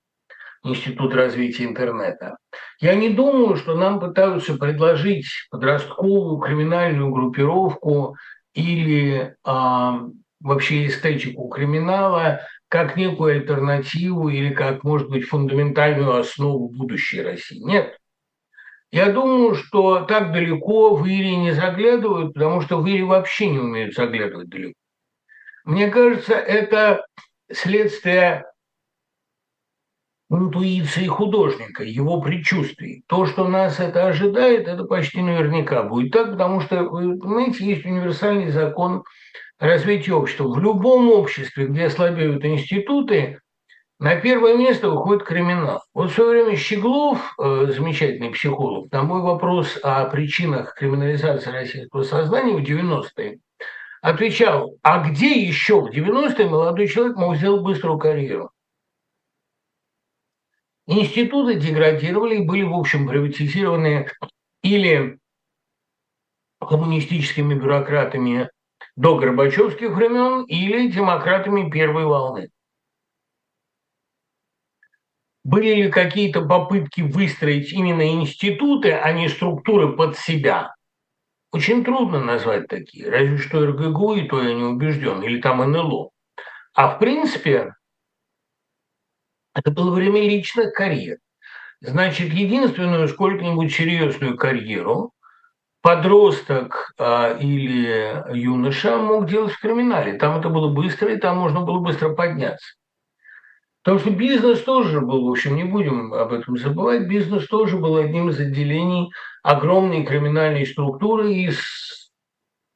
[0.63, 2.37] Институт развития интернета.
[2.81, 8.15] Я не думаю, что нам пытаются предложить подростковую криминальную группировку
[8.55, 9.91] или э,
[10.41, 17.59] вообще эстетику криминала как некую альтернативу или как, может быть, фундаментальную основу будущей России.
[17.59, 17.97] Нет.
[18.91, 23.59] Я думаю, что так далеко в Ире не заглядывают, потому что в Ире вообще не
[23.59, 24.73] умеют заглядывать далеко.
[25.65, 27.05] Мне кажется, это
[27.51, 28.45] следствие
[30.31, 33.03] интуиции художника, его предчувствий.
[33.07, 37.85] То, что нас это ожидает, это почти наверняка будет так, потому что, вы понимаете, есть
[37.85, 39.03] универсальный закон
[39.59, 40.47] развития общества.
[40.47, 43.39] В любом обществе, где слабеют институты,
[43.99, 45.83] на первое место выходит криминал.
[45.93, 52.03] Вот в свое время Щеглов, э, замечательный психолог, на мой вопрос о причинах криминализации российского
[52.03, 53.39] сознания в 90-е,
[54.01, 58.51] отвечал, а где еще в 90-е молодой человек мог сделать быструю карьеру?
[60.87, 64.07] Институты деградировали и были, в общем, приватизированы
[64.63, 65.19] или
[66.59, 68.49] коммунистическими бюрократами
[68.99, 72.49] до Горбачевских времен или демократами первой волны.
[75.45, 80.75] Были ли какие-то попытки выстроить именно институты, а не структуры под себя?
[81.53, 86.09] Очень трудно назвать такие, разве что РГГУ, и то я не убежден, или там НЛО.
[86.73, 87.75] А в принципе,
[89.55, 91.19] это было время личных карьер.
[91.79, 95.13] Значит, единственную сколько-нибудь серьезную карьеру
[95.81, 100.13] подросток а, или юноша мог делать в криминале.
[100.13, 102.75] Там это было быстро, и там можно было быстро подняться.
[103.83, 107.95] Потому что бизнес тоже был, в общем, не будем об этом забывать, бизнес тоже был
[107.95, 109.09] одним из отделений
[109.41, 111.51] огромной криминальной структуры, и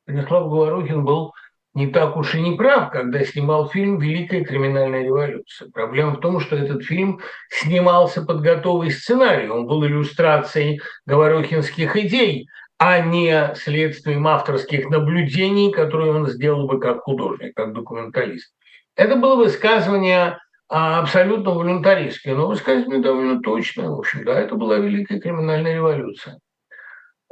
[0.03, 1.33] Станислав Говорухин был
[1.73, 5.69] не так уж и не прав, когда снимал фильм «Великая криминальная революция».
[5.71, 9.49] Проблема в том, что этот фильм снимался под готовый сценарий.
[9.49, 12.47] Он был иллюстрацией говорухинских идей,
[12.85, 18.53] а не следствием авторских наблюдений, которые он сделал бы как художник, как документалист.
[18.97, 23.87] Это было высказывание а, абсолютно волюнтаристское, но высказывание довольно точное.
[23.87, 26.39] В общем, да, это была Великая криминальная революция.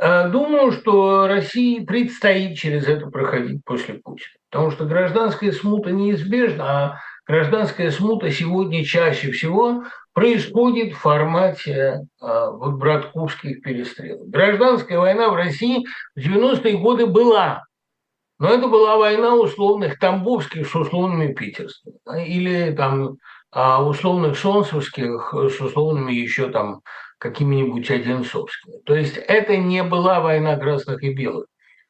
[0.02, 6.64] А, думаю, что России предстоит через это проходить после Путина, потому что гражданская смута неизбежна,
[6.64, 14.30] а гражданская смута сегодня чаще всего происходит в формате а, вот братковских перестрелок.
[14.30, 17.63] Гражданская война в России в 90-е годы была,
[18.39, 21.95] но это была война условных тамбовских с условными питерскими,
[22.26, 23.17] или там
[23.52, 26.82] а, условных солнцевских с условными еще там
[27.17, 28.80] какими-нибудь одинцовскими.
[28.86, 31.45] То есть это не была война красных и белых.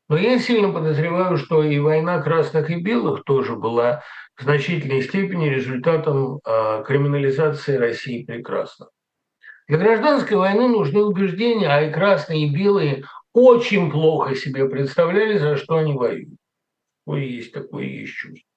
[0.10, 4.04] Но я сильно подозреваю, что и война красных и белых тоже была
[4.36, 8.90] в значительной степени результатом э, криминализации России прекрасно.
[9.68, 15.56] Для гражданской войны нужны убеждения, а и красные, и белые очень плохо себе представляли, за
[15.56, 16.38] что они воюют.
[17.06, 18.48] Такое есть, такое есть чувство.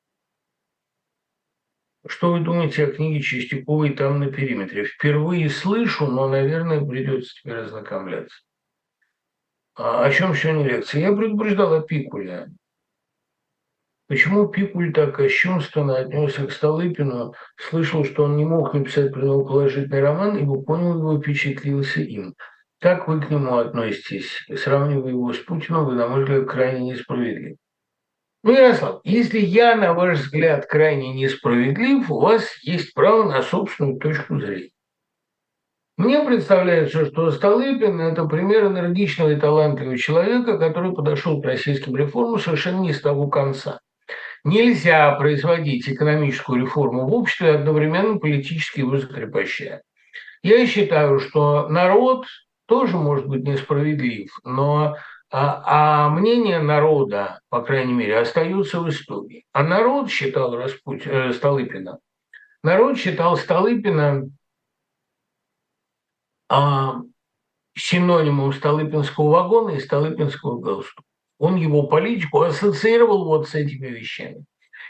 [2.06, 4.84] Что вы думаете о книге Чистяковой «Там на периметре»?
[4.84, 8.36] Впервые слышу, но, наверное, придется теперь ознакомляться.
[9.76, 11.00] А о чем сегодня лекция?
[11.00, 12.48] Я предупреждал о Пикуле.
[14.06, 19.44] Почему Пикуль так кощунственно отнесся к Столыпину, слышал, что он не мог написать про него
[19.44, 22.34] положительный роман, ибо понял его, впечатлился им.
[22.80, 24.44] Как вы к нему относитесь?
[24.54, 27.56] Сравнивая его с Путиным, вы, на мой взгляд, крайне несправедливы.
[28.42, 33.98] Ну, Ярослав, если я, на ваш взгляд, крайне несправедлив, у вас есть право на собственную
[33.98, 34.68] точку зрения.
[35.96, 42.38] Мне представляется, что Столыпин– это пример энергичного и талантливого человека, который подошел к российским реформам
[42.38, 43.80] совершенно не с того конца.
[44.44, 49.82] Нельзя производить экономическую реформу в обществе одновременно политически его закрепощая.
[50.42, 52.26] Я считаю, что народ
[52.66, 54.96] тоже может быть несправедлив, но
[55.30, 59.46] а, а мнение народа, по крайней мере, остаются в истории.
[59.52, 61.06] А народ считал Распут...
[61.06, 61.98] э, Столыпина.
[62.62, 64.28] Народ считал Столыпина
[66.48, 67.00] а,
[67.74, 71.08] синонимом Столыпинского вагона и Столыпинского галстука.
[71.38, 74.44] Он его политику ассоциировал вот с этими вещами.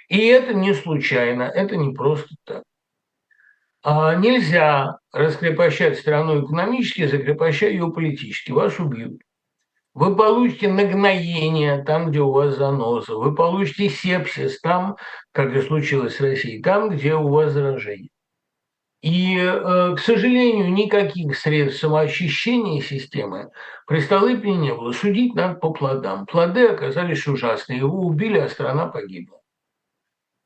[0.09, 2.63] И это не случайно, это не просто так.
[3.83, 8.51] А нельзя раскрепощать страну экономически, закрепощая ее политически.
[8.51, 9.21] Вас убьют.
[9.93, 13.15] Вы получите нагноение там, где у вас заноза.
[13.15, 14.97] Вы получите сепсис там,
[15.33, 18.09] как и случилось с Россией, там, где у вас заражение.
[19.05, 23.51] И, э, к сожалению, никаких средств самоощущения системы
[23.87, 24.93] при Столыпине не было.
[24.93, 26.25] Судить надо по плодам.
[26.25, 27.81] Плоды оказались ужасные.
[27.81, 29.43] Его убили, а страна погибла.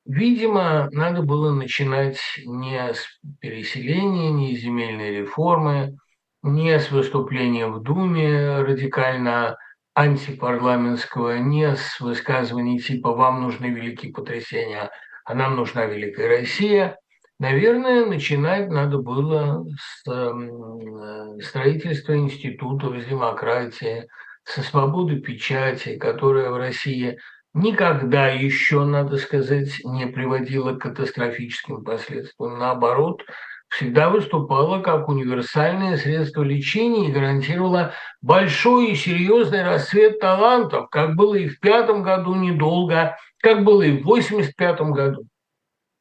[0.05, 3.07] Видимо, надо было начинать не с
[3.39, 5.97] переселения, не с земельной реформы,
[6.43, 9.57] не с выступления в Думе радикально
[9.95, 14.91] антипарламентского, не с высказываний типа «вам нужны великие потрясения,
[15.25, 16.99] а нам нужна великая Россия»,
[17.39, 24.09] Наверное, начинать надо было с эм, строительства институтов, демократии,
[24.43, 27.19] со свободы печати, которая в России
[27.55, 32.59] никогда еще, надо сказать, не приводила к катастрофическим последствиям.
[32.59, 33.23] Наоборот,
[33.69, 41.37] всегда выступала как универсальное средство лечения и гарантировала большой и серьезный расцвет талантов, как было
[41.37, 45.27] и в пятом году недолго, как было и в 85 году.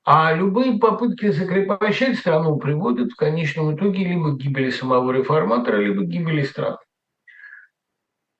[0.09, 6.03] А любые попытки закрепощать страну приводят в конечном итоге либо к гибели самого реформатора, либо
[6.03, 6.77] к гибели страны.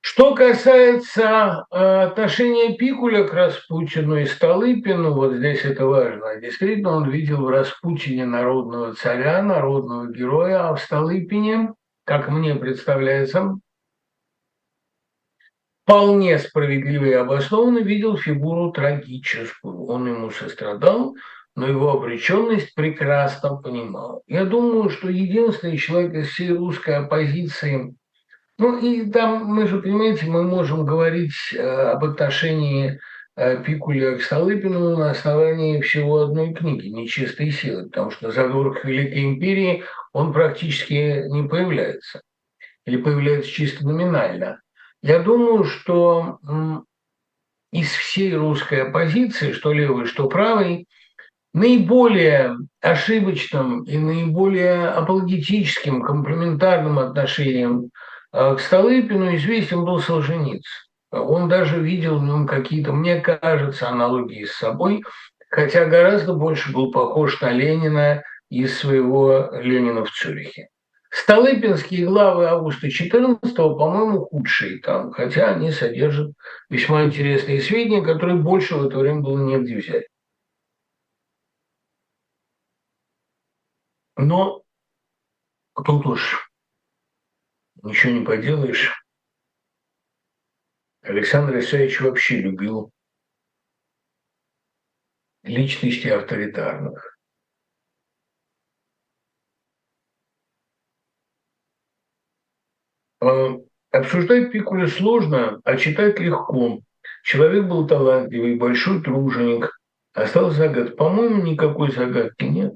[0.00, 6.40] Что касается э, отношения Пикуля к Распутину и Столыпину, вот здесь это важно.
[6.40, 11.74] Действительно, он видел в Распутине народного царя, народного героя, а в Столыпине,
[12.06, 13.58] как мне представляется,
[15.82, 19.84] вполне справедливо и обоснованно видел фигуру трагическую.
[19.84, 21.14] Он ему сострадал,
[21.58, 24.22] но его обреченность прекрасно понимал.
[24.26, 27.94] Я думаю, что единственный человек из всей русской оппозиции–
[28.60, 32.98] ну и там, мы же, понимаете, мы можем говорить э, об отношении
[33.36, 38.84] э, Пикуля к Столыпину на основании всего одной книги «Нечистые силы», потому что на задворках
[38.84, 42.22] Великой Империи он практически не появляется
[42.84, 44.60] или появляется чисто номинально.
[45.02, 46.40] Я думаю, что
[47.70, 50.88] из всей русской оппозиции, что левой, что правой,
[51.54, 57.90] наиболее ошибочным и наиболее апологетическим, комплементарным отношением–
[58.30, 60.62] а к Столыпину известен был Солженицын.
[61.10, 65.02] Он даже видел в нем какие-то, мне кажется, аналогии с собой,
[65.50, 70.68] хотя гораздо больше был похож на Ленина из своего «Ленина в Цюрихе».
[71.10, 76.32] Столыпинские главы августа 14 по-моему, худшие там, хотя они содержат
[76.68, 80.04] весьма интересные сведения, которые больше в это время было негде взять.
[84.18, 84.64] Но
[85.76, 86.50] тут уж
[87.84, 88.92] ничего не поделаешь.
[91.02, 92.90] Александр Исаевич вообще любил
[95.44, 97.16] личности авторитарных.
[103.20, 103.50] А,
[103.92, 106.80] обсуждать Пикуля сложно, а читать легко.
[107.22, 109.78] Человек был талантливый, большой труженик.
[110.12, 110.96] Осталась загадка.
[110.96, 112.74] По-моему, никакой загадки нет.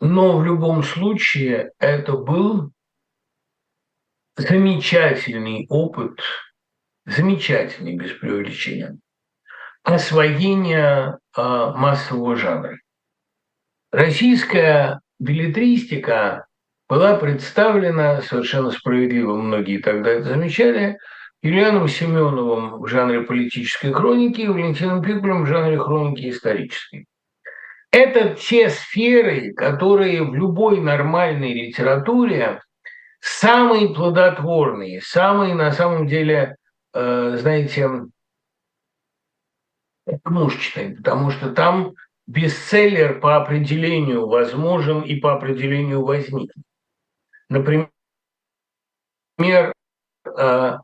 [0.00, 2.70] Но в любом случае это был
[4.36, 6.20] замечательный опыт,
[7.04, 8.96] замечательный без преувеличения,
[9.82, 12.78] освоения э, массового жанра.
[13.90, 16.46] Российская билетристика
[16.88, 20.98] была представлена совершенно справедливо, многие тогда это замечали,
[21.42, 27.06] Юлианом Семеновым в жанре политической хроники и Валентином Пикулем в жанре хроники исторической.
[27.90, 32.60] Это те сферы, которые в любой нормальной литературе
[33.20, 36.56] самые плодотворные, самые на самом деле,
[36.92, 37.88] э, знаете,
[40.24, 41.94] мушечные, потому что там
[42.26, 46.64] бестселлер по определению возможен и по определению возникнет.
[47.48, 47.90] Например,
[49.38, 50.78] э,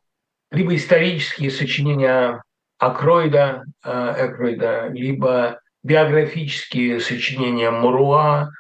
[0.51, 2.43] либо исторические сочинения
[2.79, 8.51] Акройда, Экройда, либо биографические сочинения Маруа.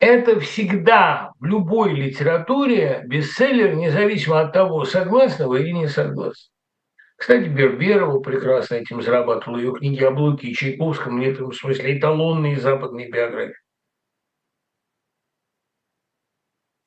[0.00, 6.50] Это всегда в любой литературе бестселлер, независимо от того, согласны вы или не согласны.
[7.16, 9.56] Кстати, Берберова прекрасно этим зарабатывала.
[9.56, 13.54] Ее книги о Блоке и Чайковском в некотором смысле эталонные западные биографии.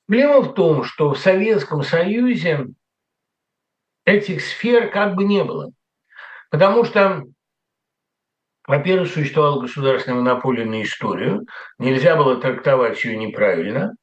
[0.05, 2.67] Проблема в том, что в Советском Союзе
[4.05, 5.71] этих сфер как бы не было.
[6.49, 7.23] Потому что
[8.67, 11.45] во-первых, существовала государственная монополия на историю,
[11.79, 13.95] нельзя было трактовать ее неправильно.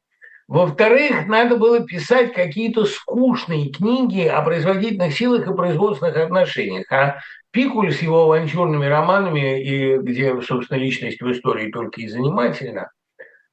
[0.49, 6.91] Во-вторых, надо было писать какие-то скучные книги о производительных силах и производственных отношениях.
[6.91, 7.19] А
[7.51, 12.91] Пикуль с его авантюрными романами, и где, собственно, личность в истории только и занимательна,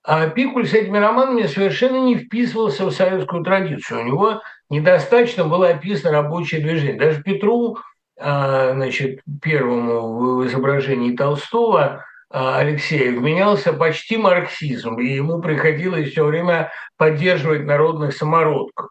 [0.04, 4.02] а Пикуль с этими романами совершенно не вписывался в советскую традицию.
[4.02, 7.00] У него недостаточно было описано рабочее движение.
[7.00, 7.78] Даже Петру
[8.22, 16.72] значит, первому в изображении Толстого а, Алексея вменялся почти марксизм, и ему приходилось все время
[16.98, 18.90] поддерживать народных самородков,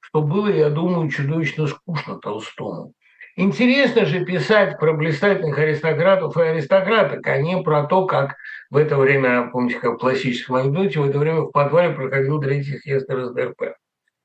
[0.00, 2.92] что было, я думаю, чудовищно скучно Толстому.
[3.36, 8.36] Интересно же писать про блистательных аристократов и аристократок, а не про то, как
[8.70, 12.78] в это время, помните, как в классическом анекдоте, в это время в подвале проходил третий
[12.78, 13.76] съезд РСДРП.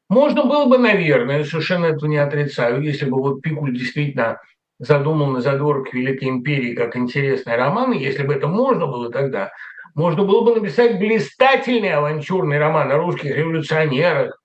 [0.10, 4.40] Можно было бы, наверное, совершенно этого не отрицаю, если бы вот Пикуль действительно
[4.80, 9.52] задумал на задворках Великой Империи как интересный роман, если бы это можно было тогда,
[9.96, 14.40] можно было бы написать блистательный авантюрный роман о русских революционерах,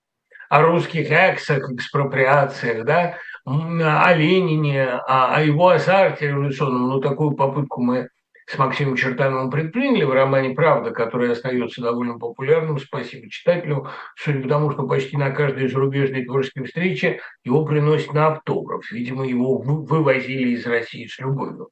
[0.49, 6.89] о русских эксах, экспроприациях, да, о Ленине, о, о его азарте революционном.
[6.89, 8.09] Ну, такую попытку мы
[8.49, 14.49] с Максимом Чертановым предприняли в романе «Правда», который остается довольно популярным, спасибо читателю, судя по
[14.49, 18.91] тому, что почти на каждой зарубежной творческой встрече его приносят на автограф.
[18.91, 21.69] Видимо, его вывозили из России с любовью.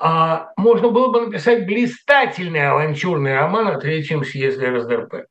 [0.00, 5.26] А можно было бы написать блистательный авантюрный роман о третьем съезде РСДРП.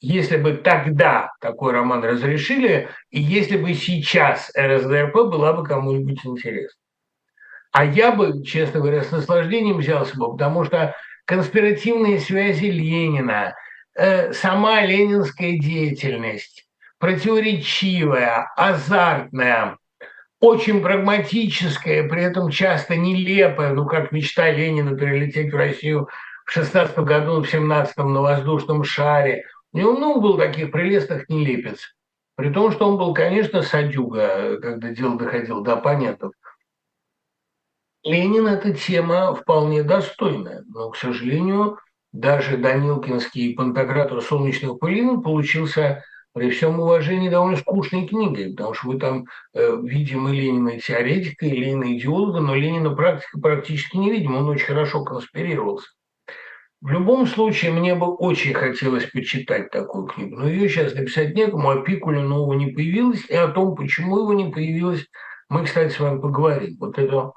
[0.00, 6.83] если бы тогда такой роман разрешили, и если бы сейчас РСДРП была бы кому-нибудь интересна.
[7.74, 10.96] А я бы, честно говоря, с наслаждением взялся бы, потому что
[11.26, 13.54] конспиративные связи Ленина,
[13.94, 16.66] э, сама ленинская деятельность,
[16.98, 19.76] противоречивая, азартная,
[20.40, 26.08] очень прагматическая, при этом часто нелепая, ну, как мечта Ленина перелететь в Россию
[26.46, 29.44] в 16 году, в 17 на воздушном шаре–
[29.74, 31.96] у него много было таких прелестных нелепец.
[32.36, 36.32] При том, что он был, конечно, садюга, когда дело доходило до оппонентов.
[38.04, 41.78] Ленин– эта тема вполне достойная, но, к сожалению,
[42.12, 48.98] даже Данилкинский пантогратор солнечных пылинок получился при всем уважении довольно скучной книгой, потому что вы
[48.98, 49.24] там
[49.54, 54.48] э, видим и Ленина теоретика, и Ленина идеолога, но Ленина практика практически не видим, он
[54.48, 55.88] очень хорошо конспирировался.
[56.80, 61.70] В любом случае, мне бы очень хотелось почитать такую книгу, но ее сейчас написать некому,
[61.70, 65.06] а Пикуля нового не появилось, и о том, почему его не появилось,
[65.48, 66.76] мы, кстати, с вами поговорим.
[66.78, 67.32] Вот это...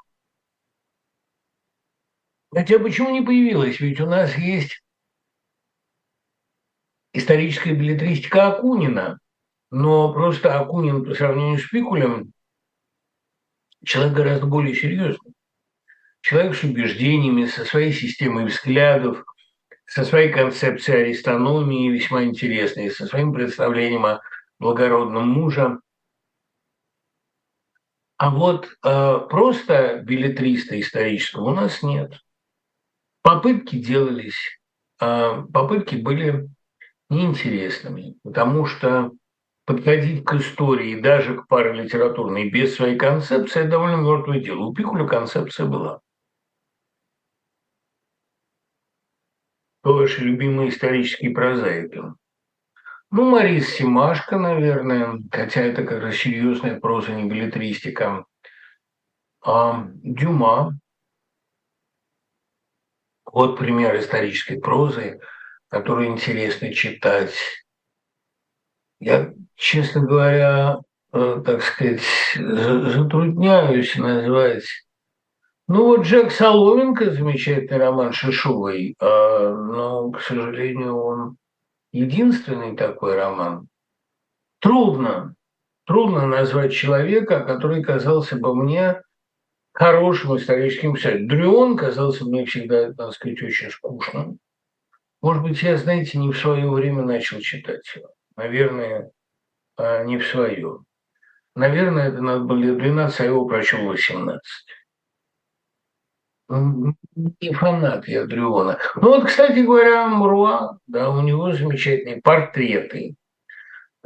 [2.52, 3.80] Хотя почему не появилось?
[3.80, 4.82] Ведь у нас есть
[7.14, 9.20] историческая билетристика Акунина,
[9.70, 12.32] но просто Акунин по сравнению с Пикулем
[13.84, 15.34] человек гораздо более серьезный.
[16.22, 19.24] Человек с убеждениями, со своей системой взглядов–
[19.88, 24.22] со своей концепцией аристономии весьма интересной, со своим представлением о
[24.60, 25.80] благородном муже.
[28.18, 32.20] А вот э, просто билетриста исторического у нас нет.
[33.28, 34.57] Попытки делались,
[35.01, 36.47] э, попытки были
[37.09, 39.11] неинтересными, потому что
[39.65, 44.67] подходить к истории, даже к паралитературной, без своей концепции– это довольно мертвое дело.
[44.67, 45.99] У Пикуля концепция была.
[49.82, 52.01] Кто ваши любимые исторические прозаики?
[53.11, 58.25] Ну, Марис Симашко, наверное, хотя это как раз серьезная проза, не билетристика.
[59.41, 60.80] А, Дюма.
[63.32, 65.19] Вот пример исторической прозы,
[65.69, 67.36] которую интересно читать.
[68.99, 70.78] Я, честно говоря,
[71.13, 72.01] э, так сказать,
[72.36, 74.65] затрудняюсь назвать
[75.69, 81.38] ну вот Джек Соломенко, замечательный роман Шишовой, а, но, к сожалению, он
[81.91, 83.67] единственный такой роман.
[84.59, 85.36] Трудно,
[85.86, 89.01] трудно назвать человека, который казался бы мне
[89.78, 91.28] хорошим историческим писателем.
[91.28, 94.39] Дрюон казался мне всегда, так сказать, очень скучным.
[95.21, 98.09] Может быть, я, знаете, не в свое время начал читать его.
[98.36, 99.11] Наверное,
[99.78, 100.80] а, не в свое.
[101.55, 104.41] Наверное, это надо было лет 12, а его прочел 18
[106.49, 108.80] не фанат я Дриона.
[108.95, 113.15] Ну вот, кстати говоря, Мруа, да, у него замечательные портреты.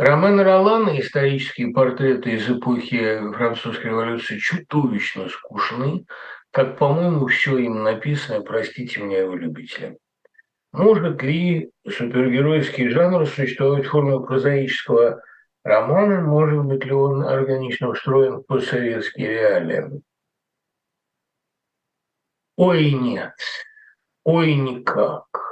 [0.02, 6.08] Ромен Ролана, исторические портреты из эпохи французской революции, чудовищно скучны,
[6.49, 9.99] как, по-моему, все им написано, простите меня, его любители.
[10.72, 15.22] Может ли супергеройский жанр существовать в форме прозаического
[15.64, 16.22] романа?
[16.22, 20.02] Может быть ли он органично устроен в постсоветские реалии?
[22.56, 23.36] Ой, нет.
[24.24, 25.51] Ой, никак.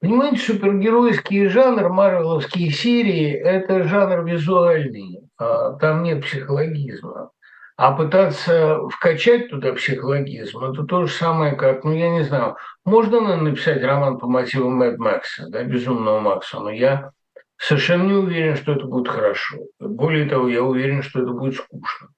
[0.00, 7.30] Понимаете, супергеройский жанр, марвеловские серии– это жанр визуальный, а там нет психологизма.
[7.78, 13.36] А пытаться вкачать туда психологизм– это то же самое, как, ну, я не знаю, можно
[13.36, 17.10] написать роман по мотивам Мэд Макса, да, «Безумного Макса», но я
[17.56, 19.56] совершенно не уверен, что это будет хорошо.
[19.78, 22.08] Более того, я уверен, что это будет скучно.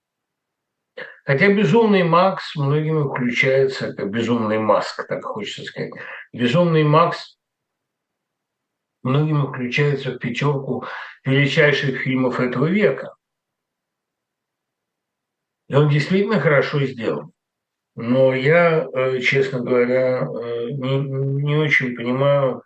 [1.24, 5.92] Хотя безумный Макс многими включается, как безумный Маск, так хочется сказать.
[6.32, 7.37] Безумный Макс
[9.08, 10.84] многими включается в пятерку
[11.24, 13.14] величайших фильмов этого века.
[15.68, 17.32] И он действительно хорошо сделан.
[17.94, 20.98] Но я, э, честно говоря, э, не,
[21.42, 22.62] не очень понимаю,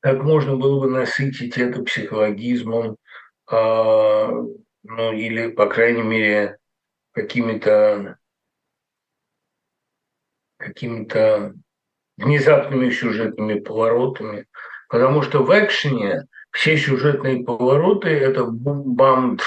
[0.00, 2.96] как можно было бы насытить это психологизмом,
[3.46, 4.30] а,
[4.82, 6.56] ну или, по крайней мере,
[7.12, 8.16] какими-то
[10.56, 11.54] какими-то
[12.20, 14.46] внезапными сюжетными поворотами,
[14.88, 19.38] потому что в экшене все сюжетные повороты– это бум-бам,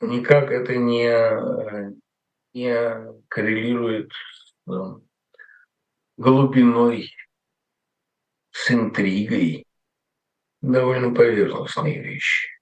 [0.00, 1.10] никак это не,
[2.54, 5.02] не коррелирует с ну,
[6.16, 7.14] глубиной,
[8.50, 9.66] с интригой.
[10.62, 12.60] Довольно поверхностные вещи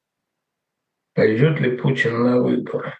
[1.18, 2.94] пойдет ли Путин на выборы.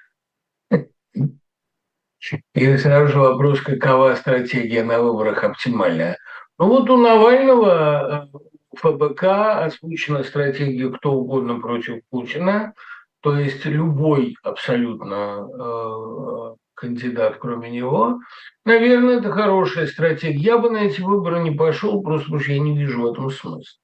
[2.55, 6.19] И сразу же вопрос, какова стратегия на выборах оптимальная.
[6.59, 8.39] Ну вот у Навального э,
[8.77, 9.23] ФБК
[9.64, 12.75] озвучена стратегия «Кто угодно против Путина»,
[13.21, 18.21] то есть любой абсолютно э, кандидат, кроме него.
[18.64, 20.39] Наверное, это хорошая стратегия.
[20.39, 23.31] Я бы на эти выборы не пошел, просто потому что я не вижу в этом
[23.31, 23.81] смысла.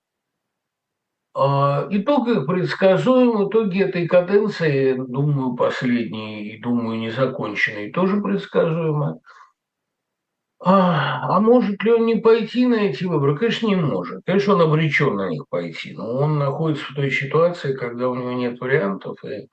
[1.35, 3.49] А, итог их предсказуем.
[3.49, 9.19] Итоги этой каденции, думаю, последние и, думаю, незаконченные, тоже предсказуемы.
[10.61, 13.37] А, а может ли он не пойти на эти выборы?
[13.37, 14.23] Конечно, не может.
[14.25, 15.93] Конечно, он обречен на них пойти.
[15.93, 19.19] Но он находится в той ситуации, когда у него нет вариантов.
[19.25, 19.49] И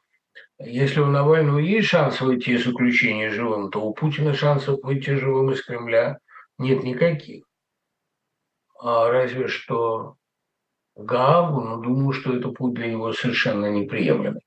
[0.59, 5.51] если у Навального есть шанс выйти из заключения живым, то у Путина шансов выйти живым
[5.51, 6.19] из Кремля
[6.59, 7.43] нет никаких.
[8.79, 10.15] А разве что
[10.95, 14.41] Гаагу, но думаю, что это путь для него совершенно неприемлемый.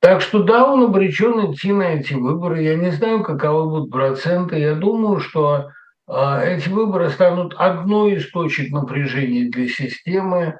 [0.00, 2.62] Так что да, он обречен идти на эти выборы.
[2.62, 4.58] Я не знаю, каковы будут проценты.
[4.58, 5.70] Я думаю, что
[6.06, 10.58] э, эти выборы станут одной из точек напряжения для системы.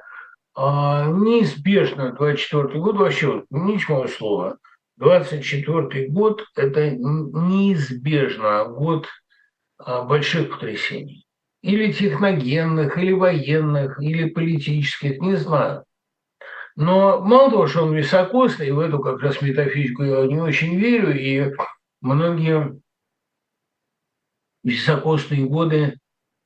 [0.57, 4.57] Э, неизбежно 24 год, вообще, помните мое слово,
[4.97, 9.09] 24 год– это неизбежно год
[9.85, 11.24] э, больших потрясений
[11.65, 15.85] или техногенных, или военных, или политических, не знаю.
[16.77, 21.19] Но мало того, что он високосный, в эту как раз метафизику я не очень верю,
[21.19, 21.55] и
[22.03, 22.79] многие
[24.63, 25.99] високосные годы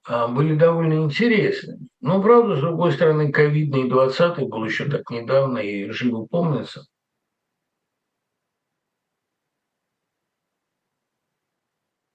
[0.06, 1.88] а, были довольно интересны.
[2.00, 6.86] Но, правда, с другой стороны, ковидный 20 был еще так недавно и живо помнится.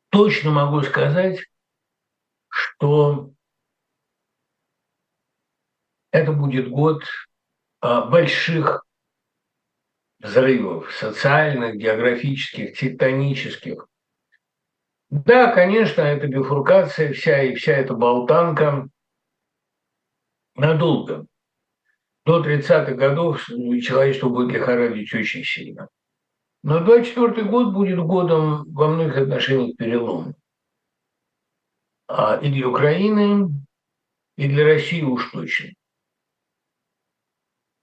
[0.10, 1.40] Точно могу сказать,
[2.54, 3.32] что
[6.12, 7.04] это будет год
[7.82, 8.86] а, больших
[10.20, 13.88] взрывов социальных, географических, тектонических.
[15.10, 18.88] Да, конечно, эта бифуркация вся и вся эта болтанка
[20.56, 21.26] надолго.
[22.26, 25.90] До 30-х годов человечество будет лихорадить очень сильно.
[26.62, 30.36] Но 24 год будет годом во многих отношениях перелома.
[32.08, 33.50] А, и для Украины,
[34.38, 35.70] и для России уж точно.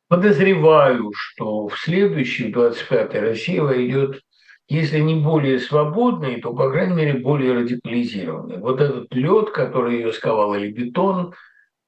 [0.08, 4.20] Подозреваю, что в следующий, 25-й, Россия войдет,
[4.68, 8.58] если не более свободный, то, по крайней мере, более радикализированный.
[8.58, 11.34] Вот этот лед, который ее сковал, или бетон,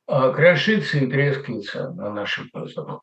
[0.07, 3.03] а, крошится и трескается на наших глазах.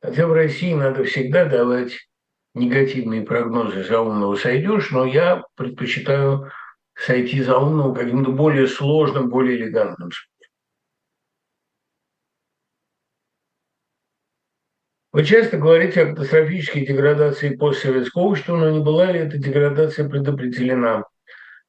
[0.00, 2.08] Хотя в России надо всегда давать
[2.54, 6.50] негативные прогнозы за умного сойдешь, но я предпочитаю
[6.94, 10.28] сойти за умного каким-то более сложным, более элегантным способом.
[15.12, 21.04] Вы часто говорите о катастрофической деградации постсоветского общества, но не была ли эта деградация предопределена?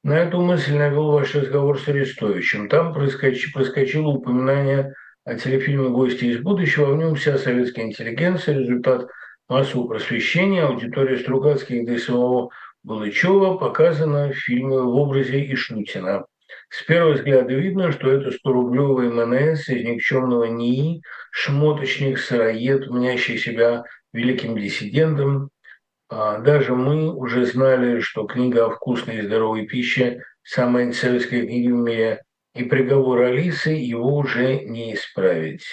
[0.01, 2.69] На эту мысль навел ваш разговор с Арестовичем.
[2.69, 4.93] Там проскочило упоминание
[5.25, 6.93] о телефильме «Гости из будущего».
[6.93, 9.07] В нем вся советская интеллигенция, результат–
[9.53, 12.49] массового просвещения аудитория Стругацких да и самого
[12.81, 16.25] Балычева показана в фильме в образе Ишнутина.
[16.69, 23.83] С первого взгляда видно, что это 100-рублевый МНС из никчемного НИИ, шмоточник, сыроед, мнящий себя
[24.11, 25.51] великим диссидентом.
[26.09, 31.73] А даже мы уже знали, что книга о вкусной и здоровой пище– самая антисоветская книга
[31.75, 32.23] в мире,
[32.55, 35.65] и приговор Алисы его уже не исправить.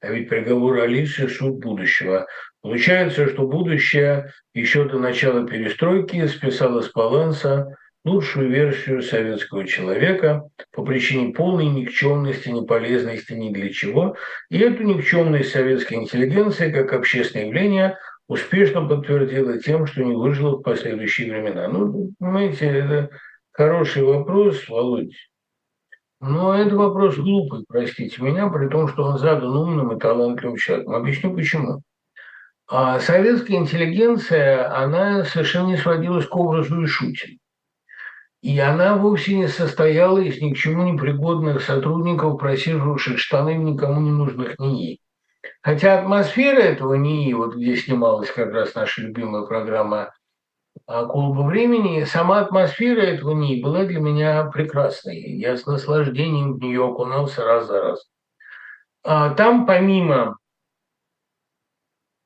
[0.00, 2.26] А ведь приговор Алисы– суд будущего.
[2.64, 10.82] Получается, что будущее еще до начала перестройки списало с баланса лучшую версию советского человека по
[10.82, 14.16] причине полной никчемности, неполезности ни для чего.
[14.48, 17.98] И эту никчемность советской интеллигенции как общественное явление
[18.28, 21.68] успешно подтвердила тем, что не выжило в последующие времена.
[21.68, 23.10] Ну, понимаете, это
[23.52, 25.12] хороший вопрос, Володь.
[26.18, 30.94] Но это вопрос глупый, простите меня, при том, что он задан умным и талантливым человеком.
[30.94, 31.82] Объясню почему.
[32.66, 37.38] А советская интеллигенция, она совершенно не сводилась к образу Ишутина.
[38.40, 43.62] И она вовсе не состояла из ни к чему не пригодных сотрудников, просиживавших штаны в
[43.62, 45.00] никому не нужных НИИ.
[45.62, 50.12] Хотя атмосфера этого НИИ, вот где снималась как раз наша любимая программа
[50.86, 55.20] «Клуба времени», сама атмосфера этого НИИ была для меня прекрасной.
[55.38, 58.06] Я с наслаждением в нее окунался раз за раз.
[59.04, 60.36] А там помимо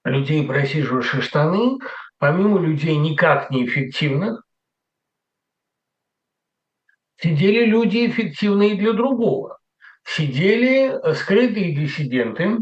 [0.09, 1.78] людей, просиживавших штаны,
[2.18, 4.42] помимо людей никак неэффективных,
[7.20, 9.59] сидели люди эффективные для другого.
[10.04, 12.59] Сидели скрытые диссиденты,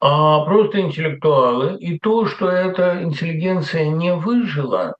[0.00, 1.78] а просто интеллектуалы.
[1.78, 4.96] И то, что эта интеллигенция не выжила,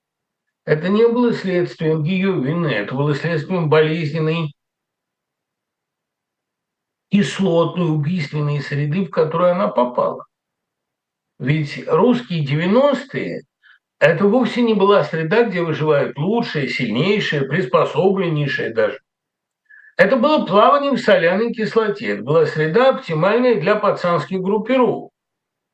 [0.65, 4.53] Это не было следствием ее вины, это было следствием болезненной
[7.13, 10.25] кислотной, убийственной среды, в которую она попала.
[11.37, 13.43] Ведь русские 90-е–
[13.99, 18.97] это вовсе не была среда, где выживают лучшие, сильнейшие, приспособленнейшие даже.
[19.95, 22.13] Это было плавание в соляной кислоте.
[22.13, 25.11] Это была среда, оптимальная для пацанских группировок.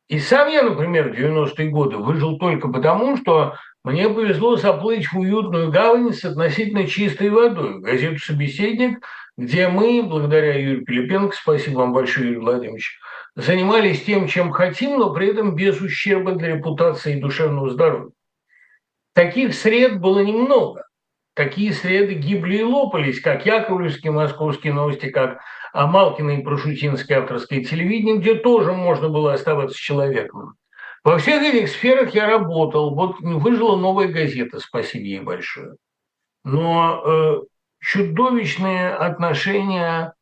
[0.10, 5.18] И сам я, например, в 90-е годы выжил только потому, что мне повезло заплыть в
[5.18, 9.00] уютную гавань с относительно чистой водой, газету «Собеседник»,
[9.40, 13.00] где мы, благодаря Юрию Пилипенко, спасибо вам большое, Юрий Владимирович,
[13.36, 18.12] занимались тем, чем хотим, но при этом без ущерба для репутации и душевного здоровья.
[19.14, 20.86] Таких сред было немного.
[21.36, 25.40] Такие среды гибли и лопались, как Яковлевские московские новости, как
[25.74, 30.56] Малкина и Прошутинское авторское телевидение, где тоже можно было оставаться человеком.
[31.06, 32.94] Во всех этих сферах я работал.
[32.94, 35.76] Вот выжила новая газета, спасибо ей большое.
[36.44, 37.46] Но
[37.80, 40.14] чудовищное отношение,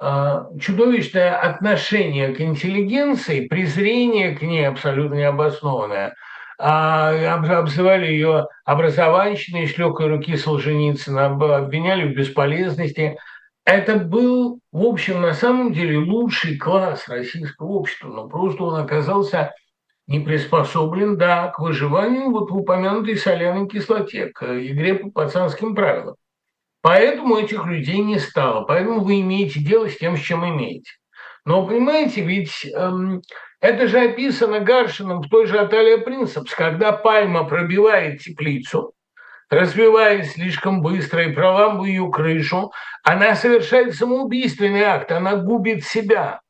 [0.00, 6.14] э, чудовищное отношение к интеллигенции, презрение к ней абсолютно необоснованное.
[6.56, 13.18] А, обзывали ее образованщиной с легкой руки Солженицына, обвиняли в бесполезности.
[13.64, 19.52] Это был, в общем, на самом деле лучший класс российского общества, но просто он оказался
[20.06, 26.16] не приспособлен, да, к выживанию вот в упомянутой соляной кислоте, к игре по пацанским правилам.
[26.84, 28.66] Поэтому этих людей не стало.
[28.66, 30.90] Поэтому вы имеете дело с тем, с чем имеете.
[31.46, 33.22] Но понимаете, ведь эм,
[33.62, 38.92] это же описано Гаршином в той же Аталия Принцепс, когда пальма пробивает теплицу,
[39.48, 42.70] развиваясь слишком быстро и проламывая ее крышу,
[43.02, 46.42] она совершает самоубийственный акт, она губит себя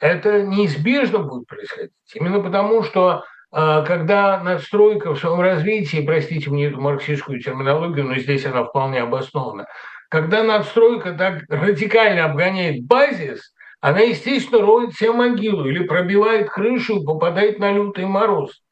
[0.00, 1.92] это неизбежно будет происходить.
[2.14, 8.46] Именно потому, что когда надстройка в своем развитии, простите мне эту марксистскую терминологию, но здесь
[8.46, 9.66] она вполне обоснована,
[10.08, 17.04] когда надстройка так радикально обгоняет базис, она, естественно, роет себе могилу или пробивает крышу и
[17.04, 18.62] попадает на лютый мороз.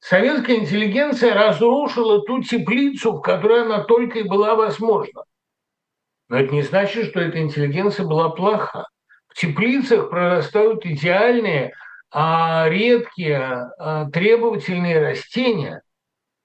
[0.00, 5.22] Советская интеллигенция разрушила ту теплицу, в которой она только и была возможна.
[6.28, 8.86] Но это не значит, что эта интеллигенция была плоха.
[9.28, 11.72] В теплицах прорастают идеальные,
[12.12, 15.82] а редкие, а, требовательные растения.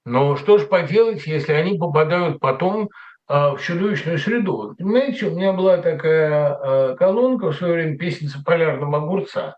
[0.06, 2.90] Но что же поделать, если они попадают потом
[3.28, 4.76] а, в чудовищную среду?
[4.78, 9.58] Понимаете, у меня была такая а, колонка в свое время песенца полярного огурца.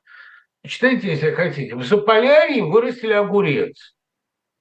[0.66, 1.76] Читайте, если хотите.
[1.76, 3.96] В Заполярье вырастили огурец.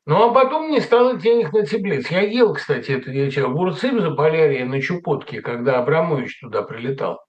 [0.06, 2.08] Ну, а потом не стало денег на теплиц.
[2.10, 7.25] Я ел, кстати, эти огурцы в Заполярье на Чупотке, когда Абрамович туда прилетал.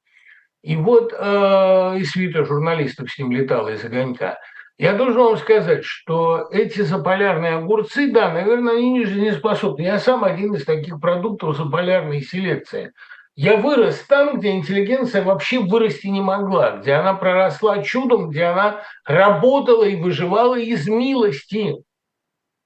[0.67, 4.37] И вот э, и свита журналистов с ним летала из огонька.
[4.77, 9.83] Я должен вам сказать, что эти заполярные огурцы, да, наверное, они не жизнеспособны.
[9.83, 12.91] Я сам один из таких продуктов заполярной селекции.
[13.33, 18.81] Я вырос там, где интеллигенция вообще вырасти не могла, где она проросла чудом, где она
[19.05, 21.75] работала и выживала из милости.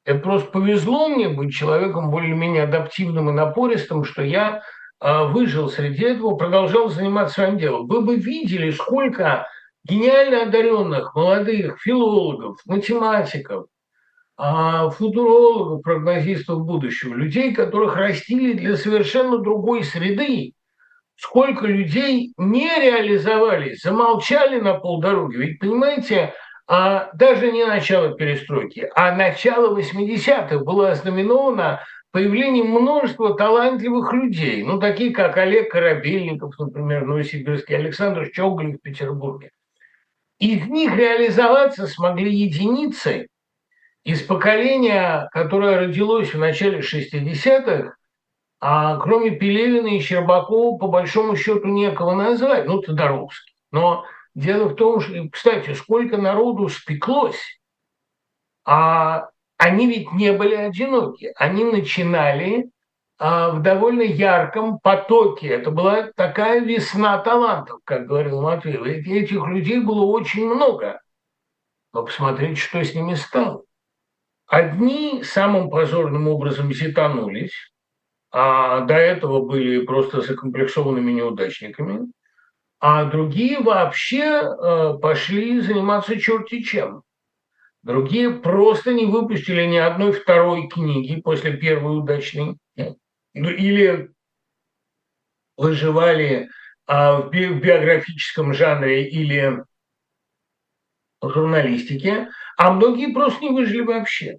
[0.06, 4.64] Это просто повезло мне быть человеком более-менее адаптивным и напористым, что я
[5.02, 7.88] выжил среди этого, продолжал заниматься своим делом.
[7.88, 9.48] Вы бы видели, сколько
[9.84, 13.66] гениально одаренных молодых филологов, математиков,
[14.38, 20.54] а, футурологов, прогнозистов будущего, людей, которых растили для совершенно другой среды,
[21.16, 25.38] сколько людей не реализовались, замолчали на полдороги.
[25.38, 26.34] Ведь, понимаете,
[26.68, 31.82] а даже не начало перестройки, а начало 80-х было ознаменовано
[32.12, 39.52] появлением множества талантливых людей, ну, такие как Олег Корабельников, например, Новосибирский, Александр Щеголев в Петербурге.
[40.40, 43.28] Из них реализоваться смогли единицы
[44.04, 47.96] из поколения, которое родилось в начале 60-х,
[48.60, 53.54] а кроме Пелевина и Щербакова, по большому счету, некого назвать, ну, Тодоровский.
[53.72, 54.06] Но
[54.36, 57.60] дело в том, что, кстати, сколько народу спеклось,
[58.66, 59.30] а
[59.62, 61.32] они ведь не были одиноки.
[61.36, 62.72] Они начинали
[63.20, 65.50] а, в довольно ярком потоке.
[65.50, 68.82] Это была такая весна талантов, как говорил Матвеев.
[68.84, 71.00] Этих людей было очень много.
[71.94, 73.62] Но посмотрите, что с ними стало.
[74.48, 77.54] Одни самым позорным образом зитанулись,
[78.32, 82.12] а до этого были просто закомплексованными неудачниками,
[82.80, 87.04] а другие вообще э, пошли заниматься черти чем.
[87.84, 92.58] Другие просто не выпустили ни одной второй книги после первой удачной.
[93.34, 94.12] Ну, или
[95.58, 96.50] выживали
[96.86, 99.64] а, в биографическом жанре или
[101.22, 104.38] в журналистике, а многие просто не выжили вообще.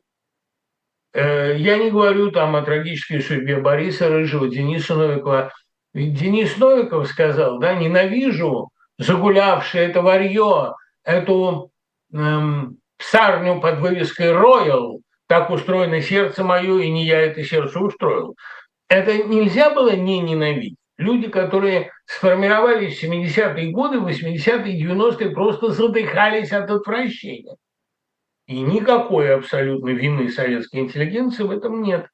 [1.13, 5.53] Э, я не говорю там о трагической судьбе Бориса Рыжего, Дениса Новикова.
[5.95, 10.75] Ведь Денис Новиков сказал, да, ненавижу загулявшее это варье,
[11.05, 11.71] эту
[12.13, 18.37] эм, псарню под вывеской «Роял», так устроено сердце мое, и не я это сердце устроил.
[18.89, 20.77] Это нельзя было не ненавидеть.
[20.99, 27.57] Люди, которые сформировались в 70-е годы, 80-е, 90-е, просто задыхались от отвращения.
[28.47, 32.07] И никакой абсолютной вины советской интеллигенции в этом нет.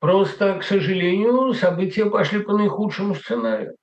[0.00, 3.74] Просто, к сожалению, события пошли по наихудшему сценарию.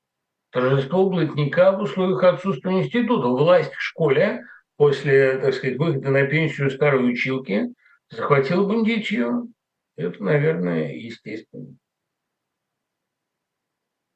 [0.51, 3.27] Торжество блатника в условиях отсутствия института.
[3.27, 4.41] Власть в школе
[4.79, 7.67] после, так сказать, выхода на пенсию старой училки
[8.09, 9.51] захватила бандитью.
[9.97, 11.75] Это, наверное, естественно.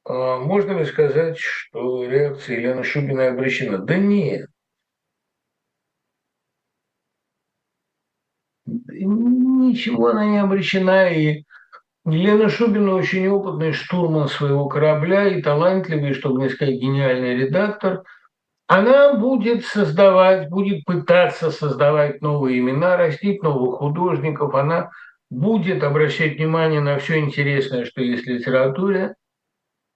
[0.05, 3.80] А можно ли сказать, что реакция Елены Шубиной обречена?
[3.80, 4.47] Да нет.
[8.66, 11.43] Ничего она не обречена, и
[12.05, 18.05] Елена Шубина очень опытный штурман своего корабля и талантливый, чтобы не сказать гениальный редактор.
[18.74, 24.55] Она будет создавать, будет пытаться создавать новые имена, растить новых художников.
[24.55, 24.89] Она
[25.30, 29.13] будет обращать внимание на все интересное, что есть в литературе.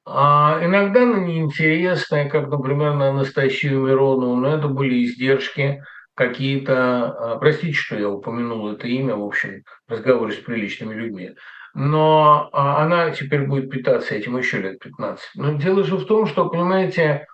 [0.05, 7.33] А иногда на неинтересное, как, например, на Анастасию Миронову, но это были издержки какие-то...
[7.33, 11.31] А, простите, что я упомянул это имя, в общем, в разговоре с приличными людьми
[11.79, 15.23] но а, она теперь будет питаться этим еще лет 15.
[15.35, 17.27] Но дело же в том, что, понимаете,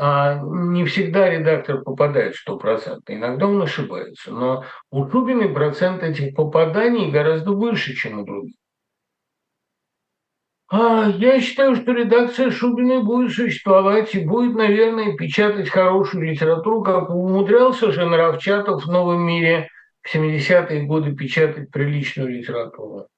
[0.00, 7.10] а, не всегда редактор попадает 100%, иногда он ошибается, но у Шубиной процент этих попаданий
[7.10, 8.54] гораздо выше, чем у других.
[10.70, 17.10] А, я считаю, что редакция Шубиной будет существовать и будет, наверное, печатать хорошую литературу, как
[17.10, 19.68] умудрялся же Наровчатов в «Новом мире»
[20.02, 23.08] в 70-е годы печатать приличную литературу.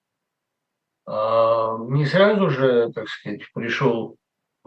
[1.06, 4.16] А, не сразу же, так сказать, пришел,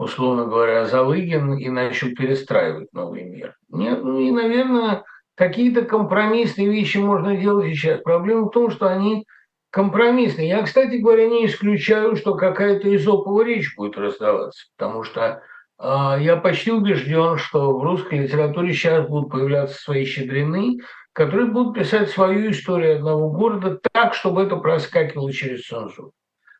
[0.04, 3.56] условно говоря, Залыгин и начал перестраивать новый мир.
[3.70, 8.00] Нет, ну и, наверное, какие-то компромиссные вещи можно делать сейчас.
[8.02, 9.26] Проблема в том, что они
[9.70, 10.48] компромиссные.
[10.48, 15.42] Я, кстати говоря, не исключаю, что какая-то изоповая речь будет раздаваться, потому что
[15.80, 20.78] э, я почти убежден, что в русской литературе сейчас будут появляться свои щедрины,
[21.12, 26.12] которые будут писать свою историю одного города так, чтобы это проскакивало через цензуру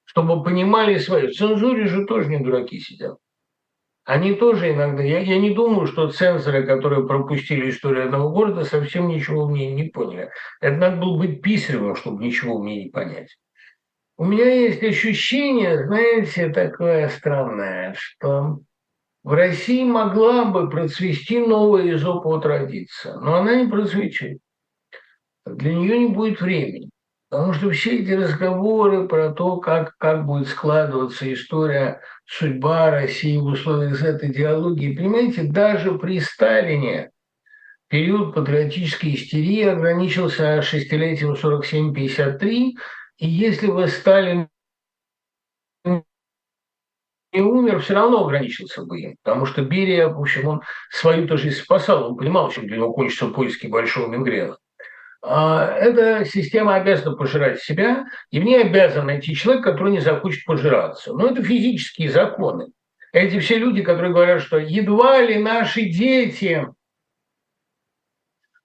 [0.04, 1.26] чтобы понимали свои.
[1.26, 3.18] В цензуре же тоже не дураки сидят.
[4.04, 5.02] Они тоже иногда...
[5.02, 9.72] Я, я не думаю, что цензоры, которые пропустили историю одного города, совсем ничего в ней
[9.72, 10.30] не поняли.
[10.60, 13.36] Это надо было быть писаревым, чтобы ничего в ней не понять.
[14.16, 18.60] У меня есть ощущение, знаете, такое странное, что
[19.24, 24.38] в России могла бы процвести новая изоповая традиция, но она не процветет.
[25.46, 26.90] Для нее не будет времени.
[27.30, 33.44] Потому что все эти разговоры про то, как, как будет складываться история, судьба России в
[33.44, 37.10] условиях этой идеологии, понимаете, даже при Сталине
[37.88, 42.72] период патриотической истерии ограничился шестилетием 47-53,
[43.18, 44.48] и если бы Сталин
[45.84, 51.50] не умер, все равно ограничился бы им, потому что Берия, в общем, он свою тоже
[51.50, 54.56] спасал, он понимал, чем для него кончится поиски Большого Менгрена.
[55.26, 60.44] А, эта система обязана пожирать себя, и в ней обязан найти человек, который не захочет
[60.44, 61.14] пожираться.
[61.14, 62.72] Но это физические законы.
[63.10, 66.66] Эти все люди, которые говорят, что едва ли наши дети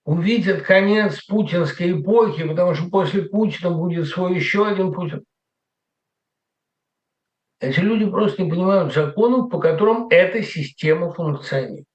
[0.03, 5.24] увидят конец путинской эпохи, потому что после Путина будет свой еще один Путин.
[7.62, 11.86] Эти люди просто не понимают законов, по которым эта система функционирует.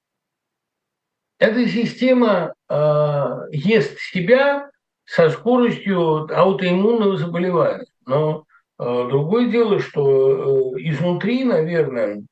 [1.37, 4.69] Эта система ест себя
[5.05, 7.85] со скоростью аутоиммунного заболевания.
[8.05, 8.45] Но
[8.79, 12.23] э, другое дело, что э, изнутри, наверное,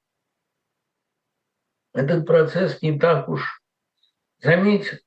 [1.94, 3.62] этот процесс не так уж
[4.42, 5.00] заметен.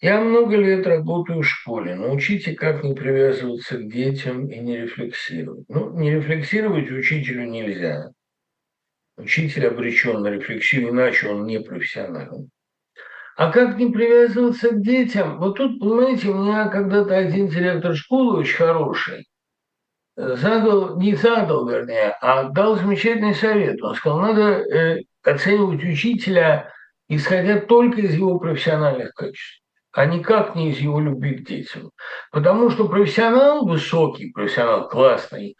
[0.00, 1.94] Я много лет работаю в школе.
[1.94, 5.64] Научите, как не привязываться к детям и не рефлексировать.
[5.68, 8.10] Ну, не рефлексировать учителю нельзя.
[9.16, 12.50] Учитель обречен на рефлексию, иначе он не профессионален.
[13.42, 15.40] А как не привязываться к детям?
[15.40, 19.26] Вот тут, понимаете, у меня когда-то один директор школы очень хороший
[20.16, 23.82] задал, не задал, вернее, а дал замечательный совет.
[23.82, 26.72] Он сказал, надо э, оценивать учителя,
[27.08, 31.90] исходя только из его профессиональных качеств, а никак не из его любви к детям.
[32.30, 35.56] Потому что профессионал высокий, профессионал классный,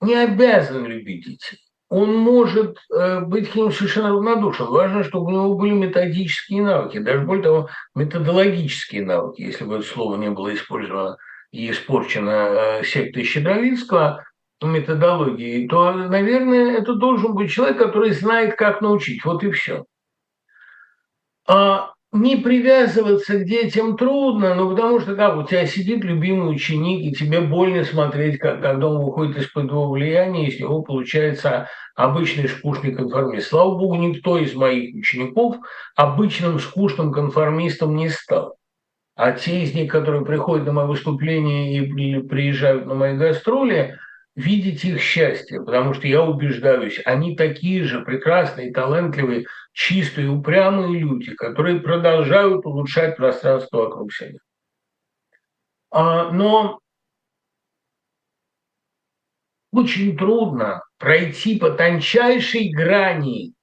[0.00, 1.60] не обязан любить детей
[1.90, 4.66] он может э, быть к ним совершенно равнодушен.
[4.66, 9.84] Важно, чтобы у него были методические навыки, даже более того, методологические навыки, если бы это
[9.84, 11.16] слово не было использовано
[11.50, 14.24] и испорчена сектой Щедровицкого
[14.62, 19.24] методологией, то, наверное, это должен быть человек, который знает, как научить.
[19.24, 19.84] Вот и все.
[21.48, 27.04] А не привязываться к детям трудно, ну потому что как у тебя сидит любимый ученик,
[27.04, 32.48] и тебе больно смотреть, как, когда он выходит из-под его влияния, если его получается обычный
[32.48, 33.48] скучный конформист.
[33.48, 35.56] Слава богу, никто из моих учеников
[35.94, 38.56] обычным скучным конформистом не стал.
[39.14, 43.98] А те из них, которые приходят на мои выступления и приезжают на мои гастроли,
[44.34, 51.34] видеть их счастье, потому что я убеждаюсь, они такие же прекрасные, талантливые, чистые, упрямые люди,
[51.34, 54.38] которые продолжают улучшать пространство вокруг себя.
[55.90, 56.80] А, но
[59.72, 63.54] очень трудно пройти по тончайшей грани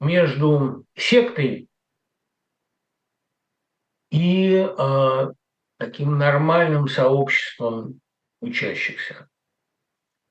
[0.00, 1.68] между сектой
[4.10, 5.26] и э,
[5.78, 8.00] таким нормальным сообществом
[8.40, 9.28] учащихся.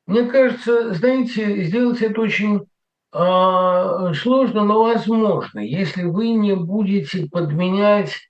[0.05, 2.67] Мне кажется, знаете, сделать это очень
[3.11, 8.29] сложно, но возможно, если вы не будете подменять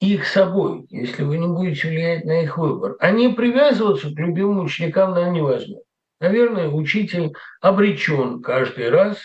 [0.00, 2.96] их собой, если вы не будете влиять на их выбор.
[3.00, 5.82] А не привязываться к любимым ученикам, наверное, невозможно.
[6.20, 9.18] Наверное, учитель обречен каждый раз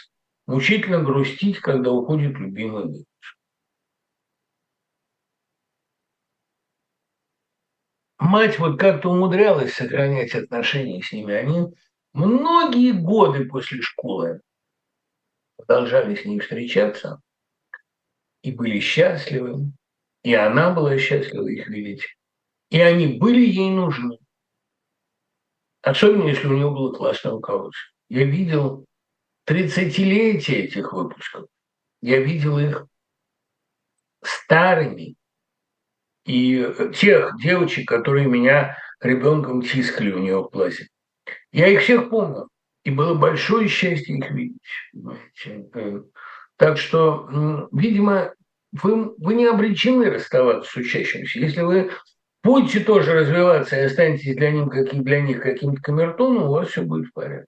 [0.45, 3.05] мучительно грустить, когда уходит любимый выпуск.
[8.19, 11.33] Мать вот как-то умудрялась сохранять отношения с ними.
[11.33, 11.67] Они
[12.13, 14.41] многие годы после школы
[15.65, 17.21] продолжали с ней встречаться
[18.41, 19.71] и были счастливы,
[20.23, 22.05] и она была счастлива их видеть,
[22.69, 24.17] и они были ей нужны.
[25.81, 27.91] Особенно, если у него было классное руководство.
[28.09, 28.85] Я видел
[29.47, 31.47] 30-летие этих выпусков.
[32.01, 32.85] Я видел их
[34.23, 35.15] старыми.
[36.25, 40.87] И тех девочек, которые меня ребенком тискали у нее в классе.
[41.51, 42.47] Я их всех помню.
[42.83, 44.61] И было большое счастье их видеть.
[46.57, 48.33] Так что, видимо,
[48.71, 51.39] вы, вы не обречены расставаться с учащимся.
[51.39, 51.91] Если вы
[52.43, 56.81] будете тоже развиваться и останетесь для них, каким, для них каким-то камертоном, у вас все
[56.81, 57.47] будет в порядке.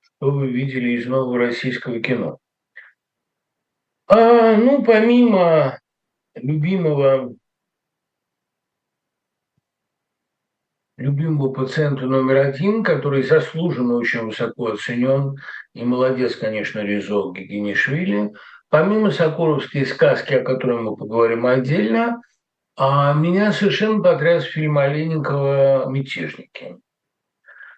[0.00, 2.38] Что вы видели из нового российского кино?
[4.06, 5.78] А, ну, помимо
[6.34, 7.34] любимого
[10.98, 15.36] любимому пациенту номер один, который заслуженно очень высоко оценен,
[15.72, 18.32] и молодец, конечно, Резо Гигинишвили.
[18.68, 22.20] Помимо Сокуровской сказки, о которой мы поговорим отдельно,
[22.76, 26.76] а меня совершенно потряс фильм Оленикова «Мятежники».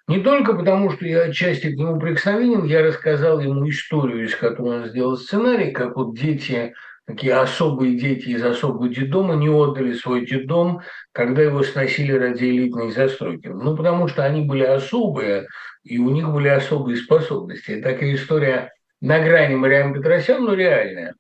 [0.09, 4.81] Не только потому, что я отчасти к нему прикосновенен, я рассказал ему историю, из которой
[4.81, 6.75] он сделал сценарий, как вот дети–
[7.07, 10.81] такие особые дети из особого детдома не отдали свой детдом,
[11.13, 13.49] когда его сносили ради элитной застройки.
[13.49, 15.49] Ну, потому что они были особые,
[15.83, 17.73] и у них были особые способности.
[17.73, 21.15] И такая история на грани Мариам Петросян, но реальная.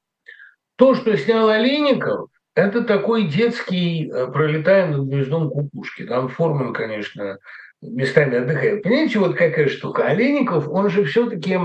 [0.77, 6.05] То, что снял Олейников, это такой детский э, «Пролетая над гнездом кукушки».
[6.05, 7.39] Там Форман, конечно,
[7.81, 8.83] местами отдыхает.
[8.83, 10.07] Понимаете, вот какая штука?
[10.07, 11.59] Олейников, он же все-таки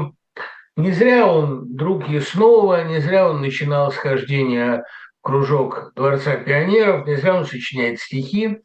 [0.75, 4.83] не зря он друг Яснова, не зря он начинал схождение
[5.21, 8.59] кружок Дворца пионеров, не зря он сочиняет стихи.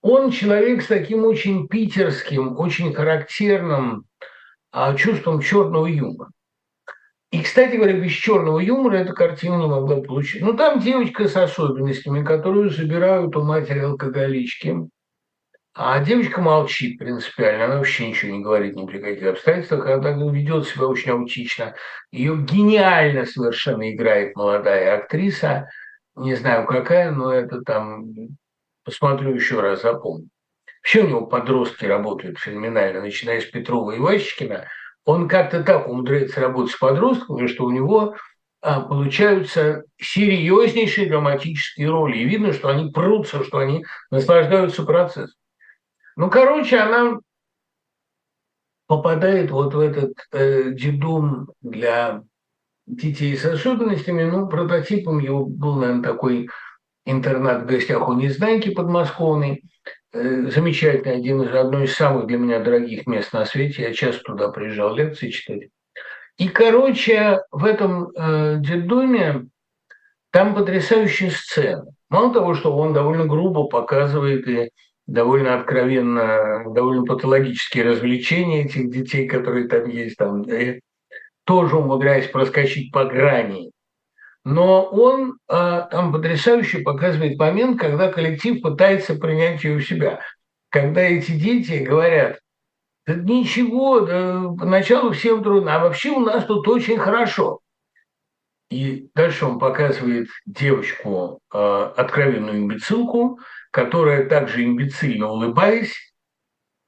[0.00, 4.04] Он человек с таким очень питерским, очень характерным
[4.72, 6.30] а, чувством черного юмора.
[7.30, 10.42] И, кстати говоря, без черного юмора эта картина не могла получить.
[10.42, 14.76] Ну, там девочка с особенностями, которую забирают у матери алкоголички–
[15.74, 20.68] а девочка молчит принципиально, она вообще ничего не говорит ни при каких обстоятельствах, она ведет
[20.68, 21.74] себя очень аутично.
[22.10, 25.70] Ее гениально совершенно играет молодая актриса,
[26.14, 28.12] не знаю какая, но это там,
[28.84, 30.28] посмотрю еще раз, запомню.
[30.82, 34.66] Все у него подростки работают феноменально, начиная с Петрова и Ващикина.
[35.04, 38.16] Он как-то так умудряется работать с подростками, что у него
[38.60, 42.18] а, получаются серьезнейшие драматические роли.
[42.18, 45.34] И видно, что они прутся, что они наслаждаются процессом.
[46.16, 47.18] Ну, короче, она
[48.86, 52.22] попадает вот в этот э, дедум для
[52.86, 54.24] детей с особенностями.
[54.24, 56.48] Ну, прототипом его был, наверное, такой
[57.06, 59.62] интернат в гостях у Незнайки подмосковный.
[60.12, 63.82] Э, замечательный, один из, одно из самых для меня дорогих мест на свете.
[63.82, 65.70] Я часто туда приезжал лекции читать.
[66.36, 69.46] И, короче, в этом э, детдоме
[70.30, 71.86] там потрясающая сцена.
[72.10, 74.70] Мало того, что он довольно грубо показывает и
[75.12, 80.80] довольно откровенно, довольно патологические развлечения этих детей, которые там есть, там, и
[81.44, 83.72] тоже умудряясь проскочить по грани
[84.44, 90.20] Но он э, там потрясающе показывает момент, когда коллектив пытается принять ее у себя.
[90.70, 92.38] Когда эти дети говорят,
[93.06, 97.60] да ничего, да, поначалу всем трудно, а вообще у нас тут очень хорошо.
[98.70, 103.38] И дальше он показывает девочку, э, откровенную имбецилку,
[103.72, 105.96] которая также имбецильно улыбаясь,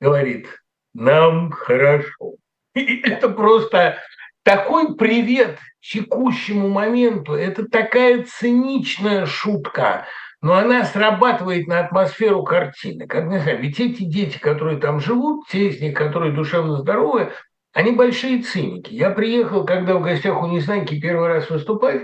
[0.00, 0.48] говорит,
[0.94, 2.36] нам хорошо.
[2.74, 3.98] И это просто
[4.44, 7.34] такой привет текущему моменту.
[7.34, 10.06] Это такая циничная шутка,
[10.40, 13.06] но она срабатывает на атмосферу картины.
[13.06, 17.32] Как не знаю, ведь эти дети, которые там живут, те из них, которые душевно здоровы,
[17.72, 18.92] они большие циники.
[18.92, 22.02] Я приехал, когда в гостях у Незнайки первый раз выступать,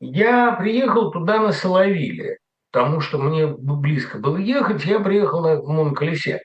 [0.00, 2.38] я приехал туда на Соловиле,
[2.70, 6.40] потому что мне близко было ехать, я приехал на моноколесе.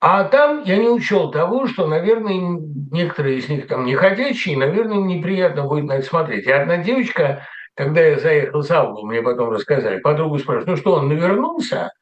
[0.00, 2.58] А там я не учел того, что, наверное,
[2.90, 6.46] некоторые из них там не ходячие, наверное, им неприятно будет на это смотреть.
[6.46, 7.46] И одна девочка,
[7.76, 11.92] когда я заехал за угол, мне потом рассказали, подругу спрашивают, ну что, он навернулся?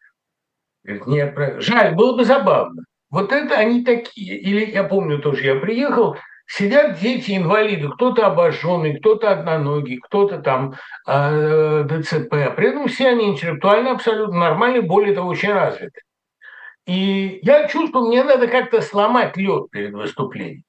[0.82, 2.84] Говорит, нет, жаль, было бы забавно.
[3.10, 4.38] Вот это они такие.
[4.38, 6.16] Или я помню тоже, я приехал,
[6.50, 10.74] сидят дети инвалиды, кто-то обожженный, кто-то одноногий, кто-то там
[11.06, 12.56] э, ДЦП.
[12.56, 16.00] При этом все они интеллектуально абсолютно нормальные, более того, очень развиты.
[16.86, 20.64] И я чувствую, мне надо как-то сломать лед перед выступлением.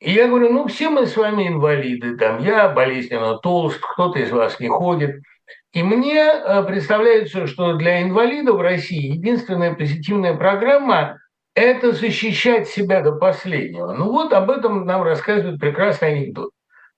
[0.00, 4.30] И я говорю, ну все мы с вами инвалиды, там я болезненно толст, кто-то из
[4.30, 5.22] вас не ходит.
[5.72, 11.18] И мне э, представляется, что для инвалидов в России единственная позитивная программа–
[11.54, 13.92] это защищать себя до последнего.
[13.92, 16.50] Ну вот об этом нам рассказывает прекрасный анекдот.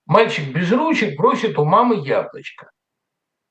[0.05, 2.71] Мальчик без ручек просит у мамы яблочко.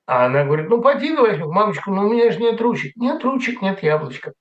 [0.07, 2.97] А она говорит, ну поди возьми, мамочка, ну у меня же нет ручек.
[2.97, 4.33] Нет ручек, нет яблочка.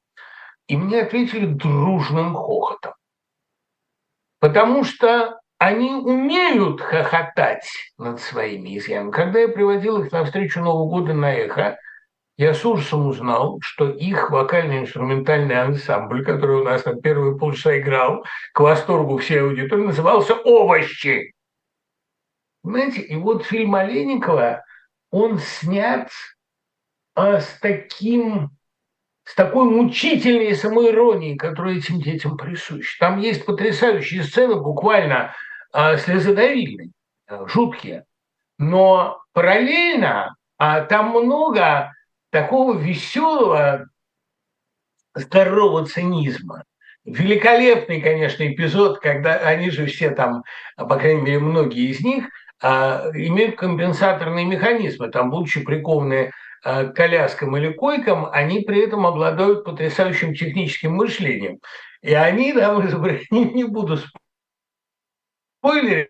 [0.67, 2.93] И мне ответили дружным хохотом.
[4.39, 9.11] Потому что они умеют хохотать над своими изъянами.
[9.11, 11.77] Когда я приводил их на встречу Нового года на эхо,
[12.37, 18.25] я с ужасом узнал, что их вокально-инструментальный ансамбль, который у нас на первые полчаса играл,
[18.53, 21.33] к восторгу всей аудитории, назывался «Овощи».
[22.61, 24.63] Понимаете, и вот фильм Олейникова,
[25.11, 26.09] он снят
[27.13, 28.49] а, с таким
[29.23, 32.99] с такой мучительной самоиронией, которая этим детям присуща.
[32.99, 35.33] Там есть потрясающие сцены, буквально
[35.73, 36.91] э, слезодавильные,
[37.27, 38.05] э, жуткие.
[38.59, 41.93] Но параллельно а там много
[42.35, 43.87] такого веселого,
[45.13, 46.63] здорового цинизма.
[47.05, 50.43] Великолепный, конечно, эпизод, когда они же все там,
[50.75, 52.25] по крайней мере, многие из них,
[52.61, 55.09] а, имеют компенсаторные механизмы.
[55.09, 56.31] Там, будучи прикованные
[56.67, 61.59] Э, коляскам или койкам, они при этом обладают потрясающим техническим мышлением.
[62.01, 62.73] И они, да,
[63.29, 63.99] не, не буду
[65.59, 66.09] спойлерить,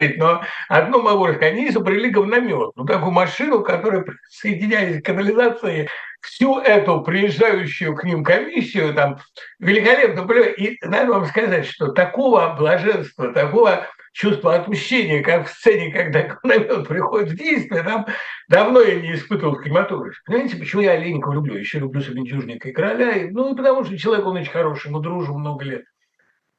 [0.00, 5.88] но могу рассказать, они изобрели говномет, ну такую машину, которая соединяет к канализации
[6.20, 9.18] всю эту приезжающую к ним комиссию, там,
[9.58, 10.30] великолепно.
[10.56, 16.88] И надо вам сказать, что такого блаженства, такого чувство отмщения, как в сцене, когда говномет
[16.88, 18.06] приходит в действие, там
[18.48, 20.18] давно я не испытывал кинематографе.
[20.26, 21.54] Понимаете, почему я Оленького люблю?
[21.56, 23.28] Еще люблю Сабинтюжника и Короля.
[23.30, 25.84] Ну, и потому что человек, он очень хороший, мы дружим много лет.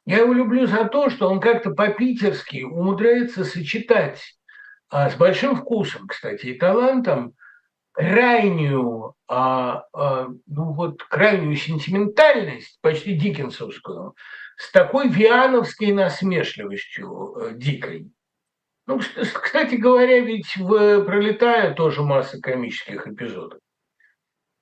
[0.05, 4.35] Я его люблю за то, что он как-то по-питерски умудряется сочетать
[4.89, 7.33] а, с большим вкусом, кстати, и талантом
[7.93, 14.15] крайнюю, а, а, ну вот, крайнюю сентиментальность, почти диккенсовскую,
[14.57, 18.11] с такой виановской насмешливостью э, дикой.
[18.85, 23.59] Ну, кстати говоря, ведь в «Пролетая» тоже масса комических эпизодов.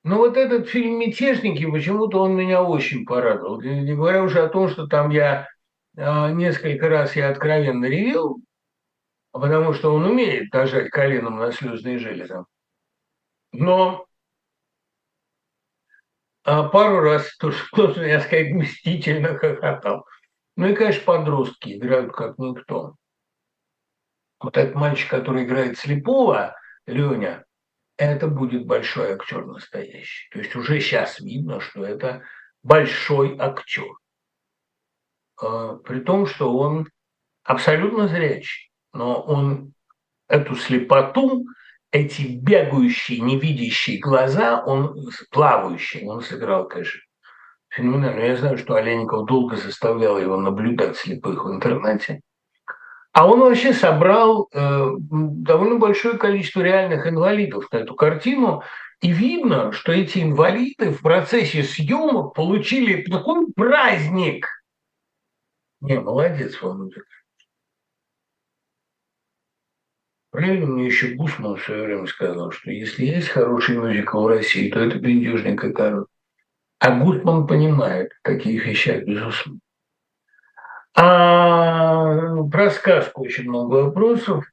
[0.03, 3.61] Но вот этот фильм «Мятежники», почему-то он меня очень порадовал.
[3.61, 5.47] Не говоря уже о том, что там я
[5.97, 8.39] э, несколько раз я откровенно ревел,
[9.31, 12.45] потому что он умеет нажать коленом на слезные железы.
[13.51, 14.05] Но
[16.43, 20.05] а пару раз тоже, тоже, я сказать, мстительно хохотал.
[20.55, 22.95] Ну и, конечно, подростки играют как никто.
[24.39, 26.55] Вот этот мальчик, который играет слепого,
[26.87, 27.45] Леня,
[28.05, 30.29] это будет большой актер настоящий.
[30.31, 32.23] То есть уже сейчас видно, что это
[32.63, 33.87] большой актер.
[35.41, 36.87] А, при том, что он
[37.43, 39.73] абсолютно зрячий, но он
[40.27, 41.45] эту слепоту
[41.91, 47.01] эти бегающие, невидящие глаза, он плавающий, он сыграл, конечно,
[47.69, 48.21] феноменально.
[48.21, 52.21] Я знаю, что Олеников долго заставлял его наблюдать слепых в интернете.
[53.11, 58.63] А он вообще собрал э, довольно большое количество реальных инвалидов на эту картину.
[59.01, 64.45] И видно, что эти инвалиды в процессе съемок получили такой праздник.
[65.81, 67.01] Не, молодец, Володя.
[70.31, 74.69] Правильно мне еще Гусман в свое время сказал, что если есть хороший мюзикл в России,
[74.69, 76.05] то это «Бендюжник и король».
[76.79, 79.59] А Гутман понимает в таких вещах, безусловно.
[80.95, 84.45] А про сказку очень много вопросов.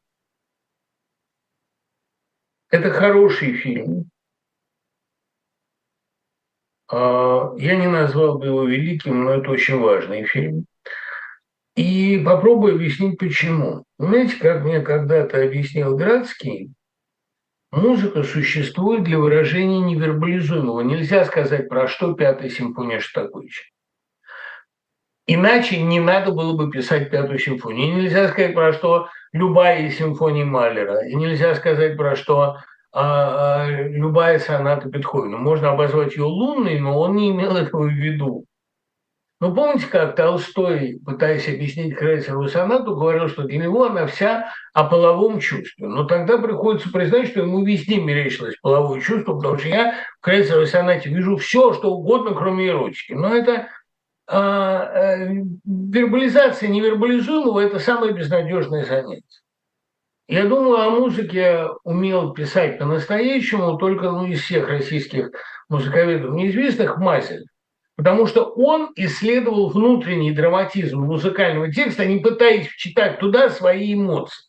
[2.70, 4.10] Это хороший фильм.
[6.88, 10.66] А, я не назвал бы его великим, но это очень важный фильм.
[11.74, 13.84] И попробую объяснить, почему.
[13.98, 16.72] Знаете, как мне когда-то объяснил Градский,
[17.70, 20.80] музыка существует для выражения невербализуемого.
[20.80, 23.64] Нельзя сказать, про что пятая симфония Шостаковича.
[25.27, 27.89] Иначе не надо было бы писать пятую симфонию.
[27.89, 31.05] И нельзя сказать, про что любая из симфоний Малера.
[31.07, 32.59] И нельзя сказать, про что
[32.93, 35.36] а, а, любая соната Бетховена.
[35.36, 38.47] Можно обозвать ее лунной, но он не имел этого в виду.
[39.39, 44.85] Ну, помните, как Толстой, пытаясь объяснить Крейцерову сонату, говорил, что для него она вся о
[44.85, 45.89] половом чувстве.
[45.89, 50.66] Но тогда приходится признать, что ему везде мерещилось половое чувство, потому что я в Крейцеровой
[50.66, 53.12] сонате вижу все, что угодно, кроме эротики.
[53.12, 53.69] Но это
[54.28, 59.23] вербализация невербализуемого– это самое безнадежное занятие.
[60.28, 65.31] Я думаю, о музыке умел писать по-настоящему только ну, из всех российских
[65.69, 67.44] музыковедов неизвестных Мазель.
[67.97, 74.47] Потому что он исследовал внутренний драматизм музыкального текста, не пытаясь вчитать туда свои эмоции.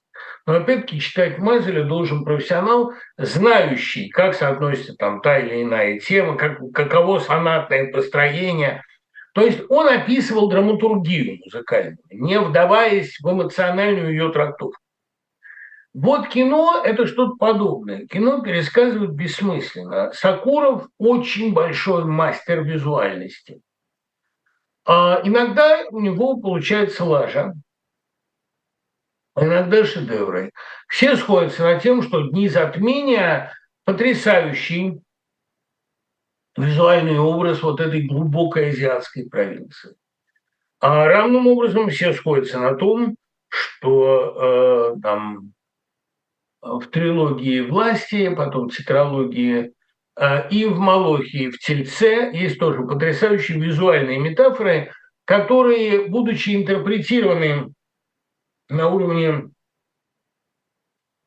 [0.47, 6.57] Но опять-таки читать Мазеля должен профессионал, знающий, как соотносится там та или иная тема, как,
[6.73, 8.81] каково сонатное построение.
[9.37, 14.81] То есть он описывал драматургию музыкальную, не вдаваясь в эмоциональную ее трактовку.
[15.93, 18.07] Вот кино– это что-то подобное.
[18.07, 20.11] Кино пересказывают бессмысленно.
[20.11, 23.61] Сакуров очень большой мастер визуальности.
[24.87, 27.53] А иногда у него получается лажа,
[29.35, 30.51] а иногда шедевры.
[30.87, 33.53] Все сходятся на тем, что «Дни затмения»–
[33.85, 34.99] потрясающий
[36.57, 39.95] визуальный образ вот этой глубокой азиатской провинции.
[40.79, 43.15] А равным образом все сходятся на том,
[43.49, 45.53] что э, там
[46.61, 49.73] в трилогии «Власти», потом тетралогии
[50.19, 54.91] э, и в «Малохе», и в «Тельце» есть тоже потрясающие визуальные метафоры,
[55.25, 57.73] которые, будучи интерпретированы
[58.69, 59.49] на уровне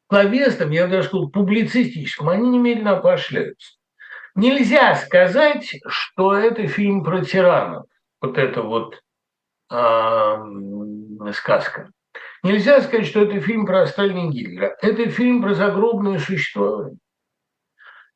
[0.09, 3.80] словесном, я даже сказал, публицистическом, они немедленно опошляются.
[4.35, 7.87] Нельзя сказать, что это фильм про тиранов,
[8.21, 9.01] вот это вот
[9.73, 11.91] э, сказка.
[12.43, 14.77] Нельзя сказать, что это фильм про Сталина Гитлера.
[14.81, 16.99] Это фильм про загробное существование.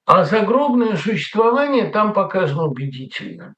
[0.07, 3.55] А загробное существование там показано убедительно.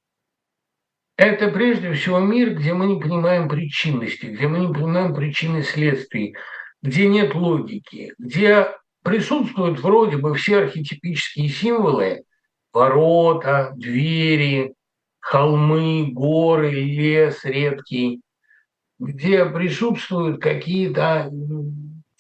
[1.17, 6.37] Это прежде всего мир, где мы не понимаем причинности, где мы не понимаем причины следствий,
[6.83, 8.69] где нет логики, где
[9.03, 12.23] присутствуют вроде бы все архетипические символы–
[12.77, 14.75] ворота, двери,
[15.19, 18.21] холмы, горы, лес редкий,
[18.99, 21.31] где присутствуют какие-то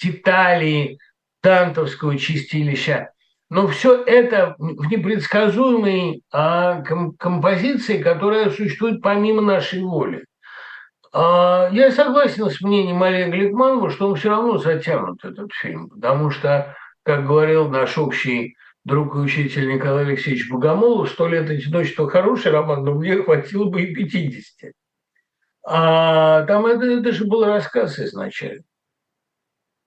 [0.02, 0.96] детали
[1.42, 3.10] тантовского чистилища.
[3.50, 6.82] Но все это в непредсказуемой а,
[7.18, 10.24] композиции, которая существует помимо нашей воли.
[11.12, 16.30] А, я согласен с мнением Олега Гликманова, что он все равно затянут этот фильм, потому
[16.30, 18.56] что, как говорил наш общий
[18.86, 23.82] друг и учитель Николай Алексеевич Богомолов, «Сто лет одиночества» хороший роман, но мне хватило бы
[23.82, 24.72] и 50.
[25.68, 28.62] А там это, это же был рассказ изначально.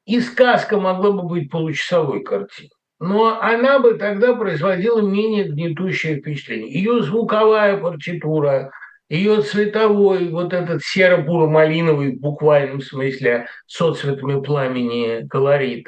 [0.05, 2.71] И сказка могла бы быть получасовой картиной.
[2.99, 6.69] Но она бы тогда производила менее гнетущее впечатление.
[6.69, 8.73] Ее звуковая партитура,
[9.07, 15.87] ее цветовой, вот этот серо-буро-малиновый в буквальном смысле соцветами пламени колорит.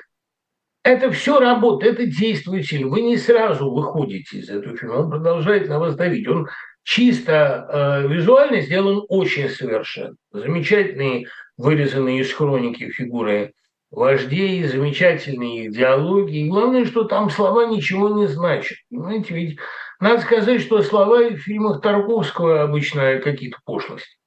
[0.84, 2.88] Это все работает, это действует сильно.
[2.88, 6.28] Вы не сразу выходите из этого фильма, он продолжает на вас давить.
[6.28, 6.48] Он
[6.84, 7.68] чисто
[8.03, 10.16] э, визуально сделан очень совершенно.
[10.32, 11.28] Замечательные
[11.58, 13.53] вырезанные из хроники фигуры
[13.91, 16.38] вождей, замечательные диалоги.
[16.38, 18.78] И главное, что там слова ничего не значат.
[18.90, 19.60] Понимаете, ведь
[19.99, 24.18] надо сказать, что слова в фильмах Тарковского обычно какие-то пошлости.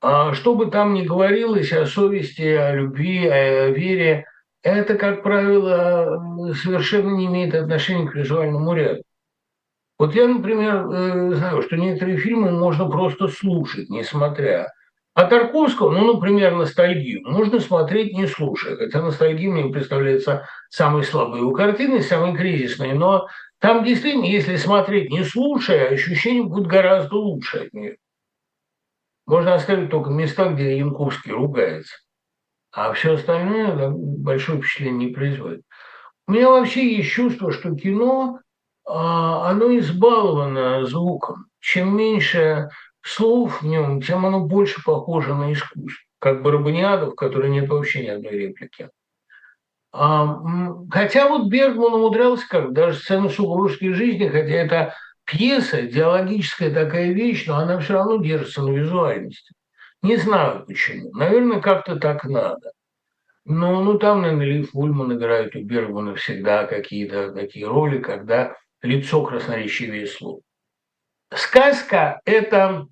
[0.00, 4.26] А что бы там ни говорилось о совести, о любви, о вере,
[4.62, 9.02] это, как правило, совершенно не имеет отношения к визуальному ряду.
[9.98, 14.68] Вот я, например, э, знаю, что некоторые фильмы можно просто слушать, не смотря.
[15.14, 18.76] А Тарковского, ну, например, «Ностальгию» можно смотреть, не слушая.
[18.76, 22.92] Хотя «Ностальгия» мне представляется самой слабой его картиной, самой кризисной.
[22.92, 23.26] Но
[23.58, 27.96] там действительно, если смотреть не слушая, ощущение будет гораздо лучше от нее.
[29.26, 31.96] Можно оставить только места, где Янковский ругается.
[32.72, 35.62] А все остальное большое впечатление не производит.
[36.26, 38.40] У меня вообще есть чувство, что кино,
[38.84, 41.46] а, оно избаловано звуком.
[41.60, 42.68] Чем меньше
[43.02, 46.04] слов в нем, тем оно больше похоже на искусство.
[46.20, 48.90] Как Барабаниада, в которой нет вообще ни одной реплики.
[49.92, 50.38] А,
[50.90, 57.46] хотя вот Бергман умудрялся как даже сцену супружеской жизни, хотя это пьеса, идеологическая такая вещь,
[57.46, 59.54] но она все равно держится на визуальности.
[60.02, 61.12] Не знаю почему.
[61.12, 62.72] Наверное, как-то так надо.
[63.44, 69.24] Но ну, там, наверное, Лив Ульман играет у Бергмана всегда какие-то такие роли, когда лицо
[69.24, 70.42] красноречивее слов.
[71.34, 72.86] Сказка– это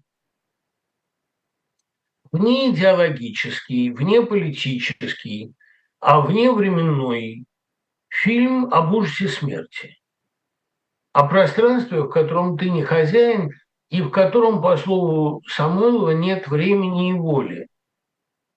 [2.33, 5.55] вне идеологический, вне политический,
[6.01, 7.45] а вневременной
[8.09, 9.99] фильм об ужасе смерти,
[11.12, 13.51] о пространстве, в котором ты не хозяин
[13.91, 17.69] и в котором, по слову Самойлова, нет времени и воли.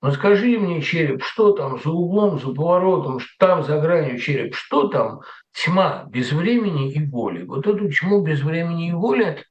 [0.01, 4.87] Но скажи мне, череп, что там за углом, за поворотом, там за гранью череп, что
[4.87, 5.21] там
[5.53, 7.43] тьма без времени и воли?
[7.43, 9.43] Вот эту тьму без времени и воли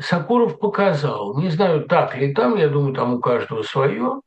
[0.00, 1.36] Сокуров показал.
[1.38, 4.20] Не знаю, так ли там, я думаю, там у каждого свое.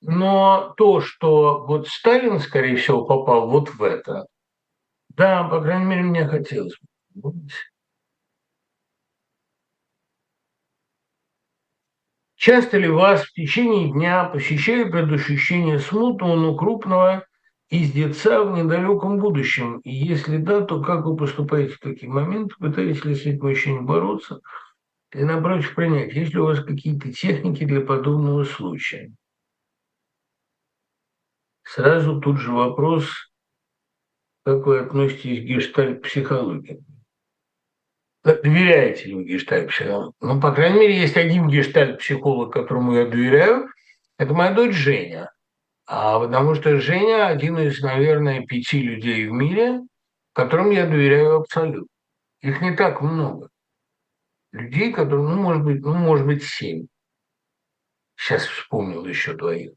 [0.00, 4.26] Но то, что вот Сталин, скорее всего, попал вот в это,
[5.08, 6.76] да, по крайней мере, мне хотелось
[7.14, 7.32] бы.
[12.38, 17.26] Часто ли вас в течение дня посещает предощущение смутного, но крупного
[17.68, 19.80] издеца в недалеком будущем?
[19.80, 22.54] И если да, то как вы поступаете в такие моменты?
[22.60, 24.38] Пытаетесь ли с этим ощущением бороться?
[25.12, 26.14] Или напротив принять?
[26.14, 29.12] Есть ли у вас какие-то техники для подобного случая?
[31.64, 33.32] Сразу тут же вопрос,
[34.44, 36.84] как вы относитесь к гештальт-психологии?
[38.34, 40.14] Доверяете ли вы гештальт-психологу?
[40.20, 43.68] Ну, по крайней мере, есть один гештальт-психолог, которому я доверяю.
[44.18, 45.30] Это моя дочь Женя.
[45.86, 49.80] А потому что Женя один из, наверное, пяти людей в мире,
[50.34, 51.86] которым я доверяю абсолютно.
[52.40, 53.48] Их не так много.
[54.52, 56.86] Людей, которые, ну, может быть, ну, может быть, семь.
[58.16, 59.72] Сейчас вспомнил еще двоих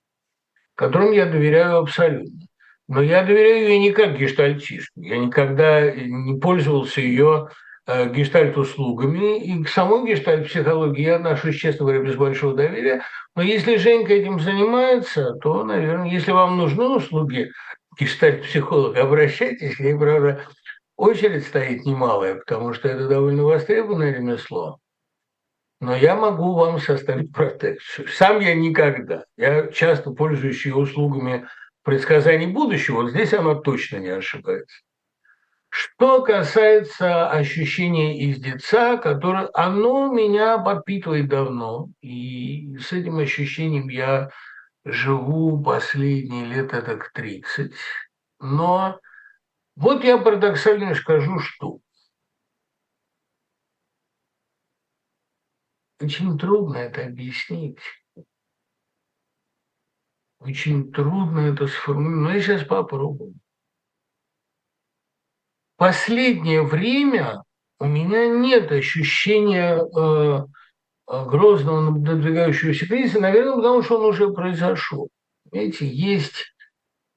[0.81, 2.39] которым я доверяю абсолютно.
[2.87, 4.99] Но я доверяю ей не как гештальтисту.
[4.99, 7.53] Я никогда не пользовался ее э,
[8.13, 9.39] гештальт-услугами.
[9.43, 13.03] И к самой гештальт-психологии я отношусь, честно говоря, без большого доверия.
[13.35, 17.51] Но если Женька этим занимается, то, наверное, если вам нужны услуги
[17.99, 19.80] гештальт-психолога, обращайтесь.
[19.80, 20.45] Ей, правда,
[20.97, 24.80] очередь стоит немалая, потому что это довольно востребованное ремесло
[25.81, 28.07] но я могу вам составить протекцию.
[28.07, 29.26] Сам я никогда.
[29.35, 31.47] Я часто пользуюсь услугами
[31.84, 33.01] предсказаний будущего.
[33.01, 34.81] Вот здесь она точно не ошибается.
[35.73, 44.30] Что касается ощущения издеца, которое оно меня подпитывает давно, и с этим ощущением я
[44.84, 47.72] живу последние лет это к 30.
[48.41, 48.99] Но
[49.77, 51.80] вот я парадоксально скажу, что
[56.02, 57.80] Очень трудно это объяснить.
[60.39, 62.23] Очень трудно это сформулировать.
[62.23, 63.35] Но я сейчас попробую.
[65.81, 67.41] Последнее время
[67.79, 70.43] у меня нет ощущения э,
[71.09, 75.09] э грозного надвигающегося кризиса, наверное, потому что он уже произошел.
[75.45, 76.53] Знаете, есть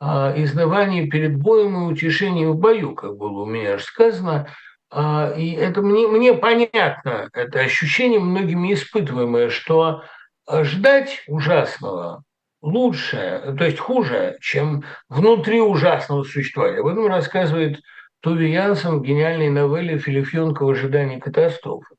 [0.01, 0.07] э,
[0.43, 4.49] изнывание перед боем и утешение в бою, как было у меня сказано–
[4.97, 10.05] а, и это мне, мне понятно, это ощущение многими испытываемое, что
[10.47, 12.23] а, ждать ужасного
[12.62, 16.78] лучше, то есть хуже, чем внутри ужасного существования.
[16.78, 17.81] Об этом рассказывает
[18.25, 21.95] Туви Янсен в гениальной новелле «Филифьонка в ожидании катастрофы».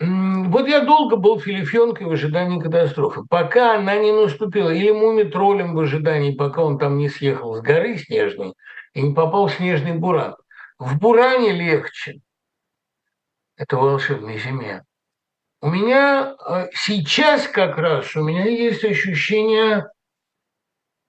[0.00, 5.78] Вот я долго был филифьонкой в ожидании катастрофы, пока она не наступила, или муми-троллем в
[5.78, 8.54] ожидании, пока он там не съехал с горы снежной
[8.94, 10.34] и не попал в снежный буран.
[10.80, 12.16] В Буране легче.
[13.56, 14.82] Это волшебная земля.
[15.62, 19.86] У меня э, сейчас как раз у меня есть ощущение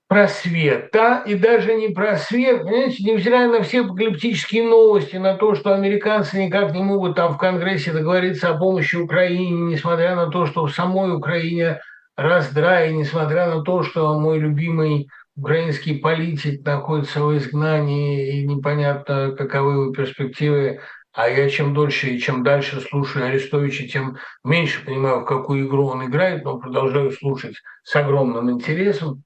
[0.07, 6.45] просвета, и даже не просвет, понимаете, невзирая на все апокалиптические новости, на то, что американцы
[6.45, 10.73] никак не могут там в Конгрессе договориться о помощи Украине, несмотря на то, что в
[10.73, 11.81] самой Украине
[12.15, 19.73] раздрай, несмотря на то, что мой любимый украинский политик находится в изгнании, и непонятно, каковы
[19.73, 20.79] его перспективы.
[21.13, 25.87] А я чем дольше и чем дальше слушаю Арестовича, тем меньше понимаю, в какую игру
[25.87, 29.23] он играет, но продолжаю слушать с огромным интересом.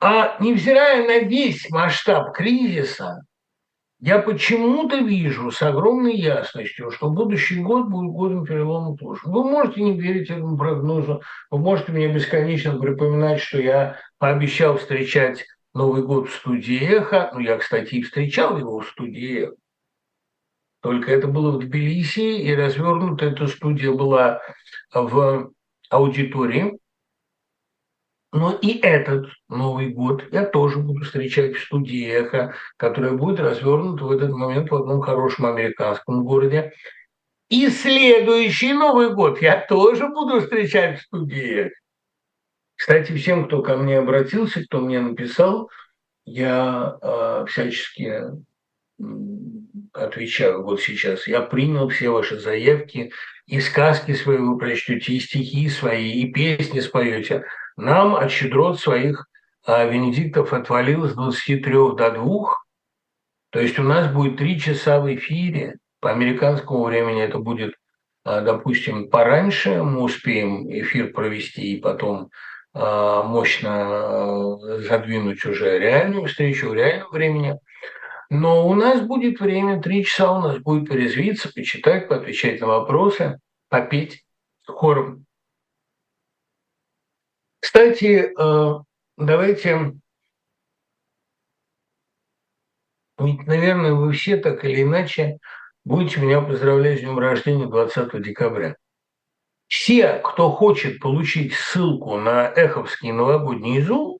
[0.00, 3.22] А невзирая на весь масштаб кризиса,
[4.00, 9.42] я почему-то вижу с огромной ясностью, что будущий год будет годом перелома прошлого.
[9.42, 15.44] Вы можете не верить этому прогнозу, вы можете мне бесконечно припоминать, что я пообещал встречать
[15.74, 17.30] Новый год в студии «Эхо».
[17.34, 19.54] Ну, я, кстати, и встречал его в студии «Эхо».
[20.80, 24.40] Только это было в Тбилиси, и развернута эта студия была
[24.94, 25.50] в
[25.90, 26.78] аудитории.
[28.32, 34.04] Но и этот Новый год я тоже буду встречать в студии «Эхо», которая будет развернута
[34.04, 36.72] в этот момент в одном хорошем американском городе.
[37.48, 41.74] И следующий Новый год я тоже буду встречать в студии «Эхо».
[42.76, 45.68] Кстати, всем, кто ко мне обратился, кто мне написал,
[46.24, 48.22] я э, всячески
[49.92, 51.26] отвечаю вот сейчас.
[51.26, 53.10] Я принял все ваши заявки,
[53.46, 57.44] и сказки свои вы прочтете, и стихи свои, и песни споете.
[57.78, 59.28] Нам от щедрот своих
[59.64, 62.56] а, Венедиктов отвалил с 23 до 2.
[63.50, 65.76] То есть у нас будет 3 часа в эфире.
[66.00, 67.74] По американскому времени это будет,
[68.24, 69.84] а, допустим, пораньше.
[69.84, 72.30] Мы успеем эфир провести и потом
[72.74, 77.60] а, мощно а, задвинуть уже реальную встречу в реальном времени.
[78.28, 83.38] Но у нас будет время, три часа у нас будет порезвиться, почитать, поотвечать на вопросы,
[83.68, 84.24] попеть
[84.66, 85.27] хором.
[87.68, 88.82] Кстати, э,
[89.18, 89.92] давайте,
[93.18, 95.36] ведь, наверное, вы все так или иначе
[95.84, 98.76] будете меня поздравлять с днем рождения 20 декабря.
[99.66, 104.18] Все, кто хочет получить ссылку на Эховский новогодний зум,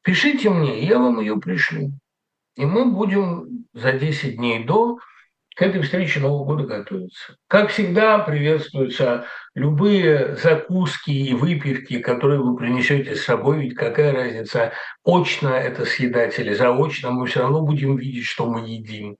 [0.00, 1.90] пишите мне, я вам ее пришлю.
[2.54, 4.96] И мы будем за 10 дней до
[5.56, 7.36] к этой встрече Нового года готовиться.
[7.48, 9.24] Как всегда, приветствуются
[9.54, 16.38] любые закуски и выпивки, которые вы принесете с собой, ведь какая разница, очно это съедать
[16.38, 19.16] или заочно, мы все равно будем видеть, что мы едим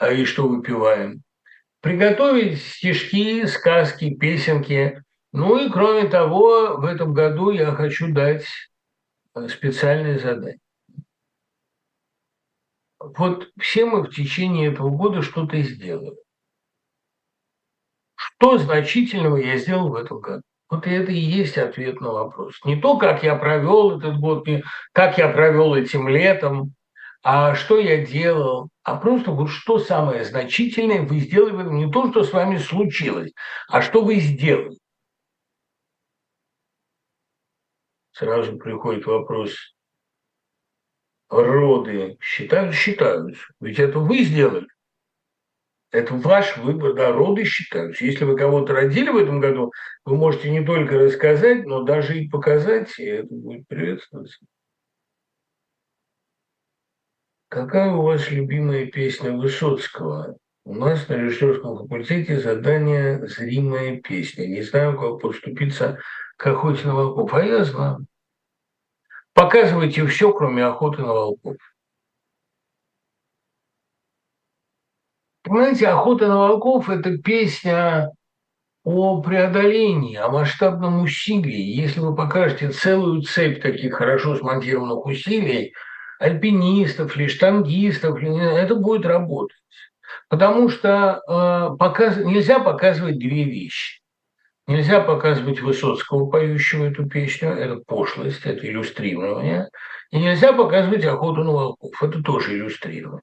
[0.00, 1.22] а и что выпиваем.
[1.82, 5.02] Приготовить стишки, сказки, песенки.
[5.32, 8.46] Ну и кроме того, в этом году я хочу дать
[9.48, 10.58] специальное задание
[13.00, 16.16] вот все мы в течение этого года что-то сделали.
[18.14, 20.42] Что значительного я сделал в этом году?
[20.68, 22.60] Вот это и есть ответ на вопрос.
[22.64, 24.62] Не то, как я провел этот год, не
[24.92, 26.74] как я провел этим летом,
[27.22, 32.22] а что я делал, а просто вот что самое значительное вы сделали не то, что
[32.22, 33.32] с вами случилось,
[33.68, 34.78] а что вы сделали.
[38.12, 39.54] Сразу приходит вопрос,
[41.30, 43.42] роды считают, считаются.
[43.60, 44.66] Ведь это вы сделали.
[45.92, 48.04] Это ваш выбор, да, роды считаются.
[48.04, 49.72] Если вы кого-то родили в этом году,
[50.04, 54.38] вы можете не только рассказать, но даже и показать, и это будет приветствоваться.
[57.48, 60.36] Какая у вас любимая песня Высоцкого?
[60.64, 64.46] У нас на режиссерском факультете задание «Зримая песня».
[64.46, 65.98] Не знаю, как подступиться
[66.36, 68.06] к охоте на волков, а я знаю.
[69.40, 71.56] Показывайте все, кроме охоты на волков.
[75.42, 78.10] Понимаете, охота на волков– это песня
[78.84, 81.56] о преодолении, о масштабном усилии.
[81.56, 85.72] Если вы покажете целую цепь таких хорошо смонтированных усилий,
[86.18, 89.56] альпинистов или штангистов, это будет работать.
[90.28, 92.18] Потому что э, показ...
[92.18, 94.02] нельзя показывать две вещи.
[94.70, 99.68] Нельзя показывать Высоцкого, поющего эту песню, это пошлость, это иллюстрирование.
[100.12, 103.20] И нельзя показывать охоту на волков, это тоже иллюстрирование.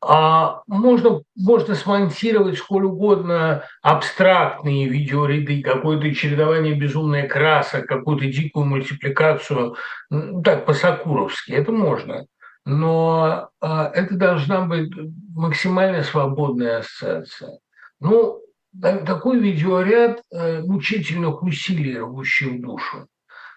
[0.00, 9.74] А можно, можно смонтировать сколь угодно абстрактные видеоряды, какое-то чередование безумной красок, какую-то дикую мультипликацию,
[10.10, 12.26] ну, так, по-сакуровски, это можно.
[12.64, 14.92] Но а, это должна быть
[15.34, 17.58] максимально свободная ассоциация.
[17.98, 18.38] Ну,
[18.80, 23.06] такой видеоряд э, мучительных усилий, рвущих душу.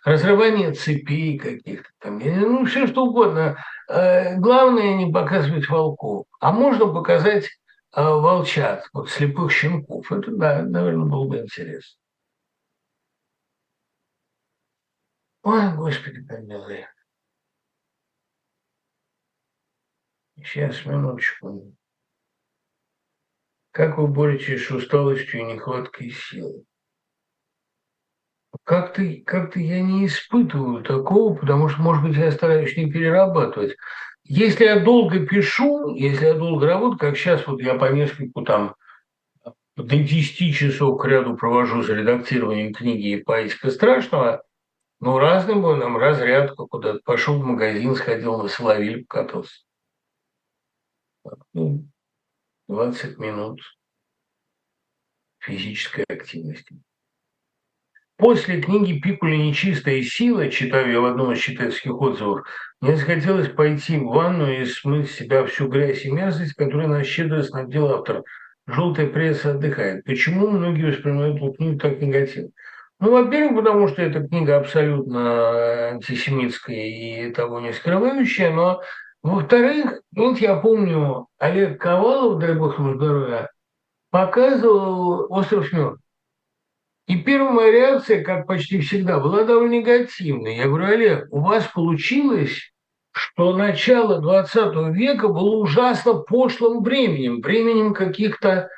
[0.03, 3.57] Разрывание цепей каких-то там, ну, все что угодно.
[3.89, 6.27] Э, главное не показывать волков.
[6.39, 7.45] А можно показать
[7.95, 10.11] э, волчат, вот слепых щенков.
[10.11, 11.97] Это, да, наверное, было бы интересно.
[15.43, 16.85] Ой, Господи, помилуй.
[20.37, 21.73] Сейчас, минуточку.
[23.75, 26.65] Как вы боретесь с усталостью и нехваткой сил?
[28.63, 33.75] Как-то как я не испытываю такого, потому что, может быть, я стараюсь не перерабатывать.
[34.23, 38.75] Если я долго пишу, если я долго работаю, как сейчас вот я по нескольку там
[39.75, 44.45] до 10 часов к ряду провожу за редактированием книги поиска страшного,
[45.01, 47.01] ну, разным был нам разрядка куда-то.
[47.03, 49.65] Пошел в магазин, сходил на Соловиль, покатался.
[51.51, 51.89] Ну,
[52.67, 53.61] 20 минут
[55.39, 56.81] физической активности.
[58.17, 62.47] После книги Пикули «Нечистая сила», читаю я в одном из читательских отзывов,
[62.79, 67.05] мне захотелось пойти в ванну и смыть с себя всю грязь и мерзость, которую нас
[67.05, 68.23] щедро снабдил автор.
[68.67, 70.05] «Желтая пресса отдыхает».
[70.05, 72.49] Почему многие воспринимают эту книгу так негативно?
[72.99, 78.81] Ну, во-первых, потому что эта книга абсолютно антисемитская и того не скрывающая, но,
[79.25, 83.49] во-вторых, вот я помню, Олег Ковалов, дай бог ему здоровья,
[84.11, 85.99] показывал «Остров мертвых».
[87.07, 90.57] И первая моя реакция, как почти всегда, была довольно негативной.
[90.57, 92.71] Я говорю, Олег, у вас получилось,
[93.11, 98.69] что начало 20 века было ужасно пошлым временем, временем каких-то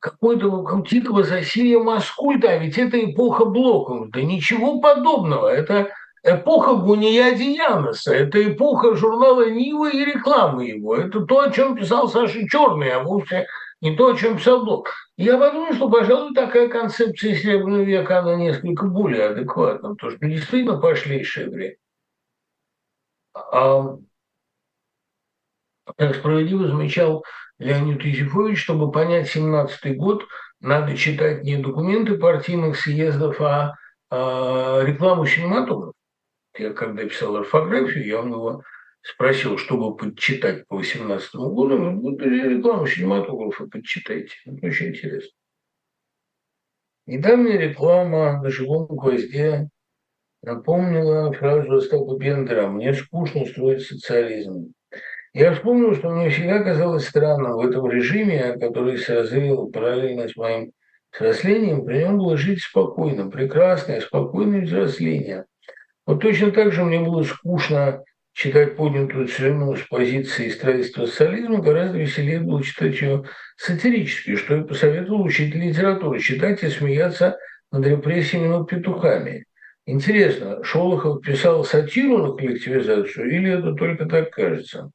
[0.00, 4.10] какой-то дикого засилия маскульта, а ведь это эпоха блоков.
[4.10, 5.48] Да ничего подобного.
[5.48, 5.90] Это
[6.26, 10.96] эпоха Гуния Яноса, это эпоха журнала Нива и рекламы его.
[10.96, 13.46] Это то, о чем писал Саша Черный, а вовсе
[13.80, 14.92] не то, о чем писал Блок.
[15.16, 20.78] Я подумал, что, пожалуй, такая концепция Серебряного века, она несколько более адекватна, потому что действительно
[20.78, 21.76] пошлейшее время.
[23.34, 23.96] А,
[25.96, 27.24] как справедливо замечал
[27.58, 30.24] Леонид Юзефович, чтобы понять 17-й год,
[30.60, 33.74] надо читать не документы партийных съездов, а,
[34.10, 35.95] а рекламу синематографа.
[36.58, 38.62] Я когда писал орфографию, я у него
[39.02, 44.34] спросил, чтобы подчитать по 18 году, ну, вот рекламу синематографа подчитайте.
[44.46, 45.30] Это очень интересно.
[47.06, 49.68] Недавняя реклама на живом гвозде
[50.42, 54.72] напомнила фразу Остапа Бендера «Мне скучно строить социализм».
[55.32, 60.72] Я вспомнил, что мне всегда казалось странным в этом режиме, который созрел параллельно с моим
[61.12, 65.44] взрослением, при нем было жить спокойно, прекрасное, спокойное взросление.
[66.06, 68.02] Вот точно так же мне было скучно
[68.32, 73.24] читать поднятую целину с позиции строительства социализма, гораздо веселее было читать ее
[73.56, 77.38] сатирически, что я посоветовал учитель литературы, читать и смеяться
[77.72, 79.46] над репрессиями над петухами.
[79.86, 84.90] Интересно, Шолохов писал сатиру на коллективизацию или это только так кажется?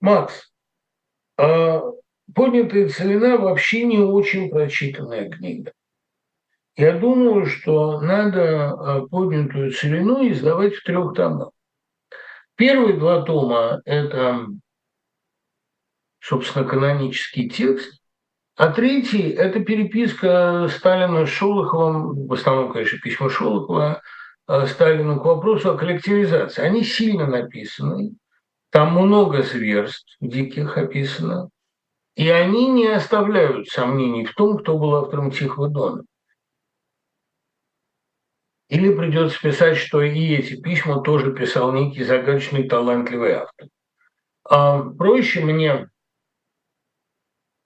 [0.00, 0.50] Макс,
[1.38, 1.82] а
[2.34, 5.72] поднятая целина вообще не очень прочитанная книга.
[6.80, 11.50] Я думаю, что надо а, поднятую целину издавать в трех томах.
[12.56, 14.46] Первые два тома– это,
[16.20, 18.00] собственно, канонический текст,
[18.56, 24.00] а третий– это переписка Сталина с Шолоховым, в основном, конечно, письма Шолохова
[24.48, 26.62] э, Сталину к вопросу о коллективизации.
[26.62, 28.14] Они сильно написаны,
[28.70, 31.50] там много зверств диких описано,
[32.16, 36.04] и они не оставляют сомнений в том, кто был автором Тихого Дона.
[38.70, 43.68] Или придется писать, что и эти письма тоже писал некий загадочный талантливый автор.
[44.44, 45.88] А проще мне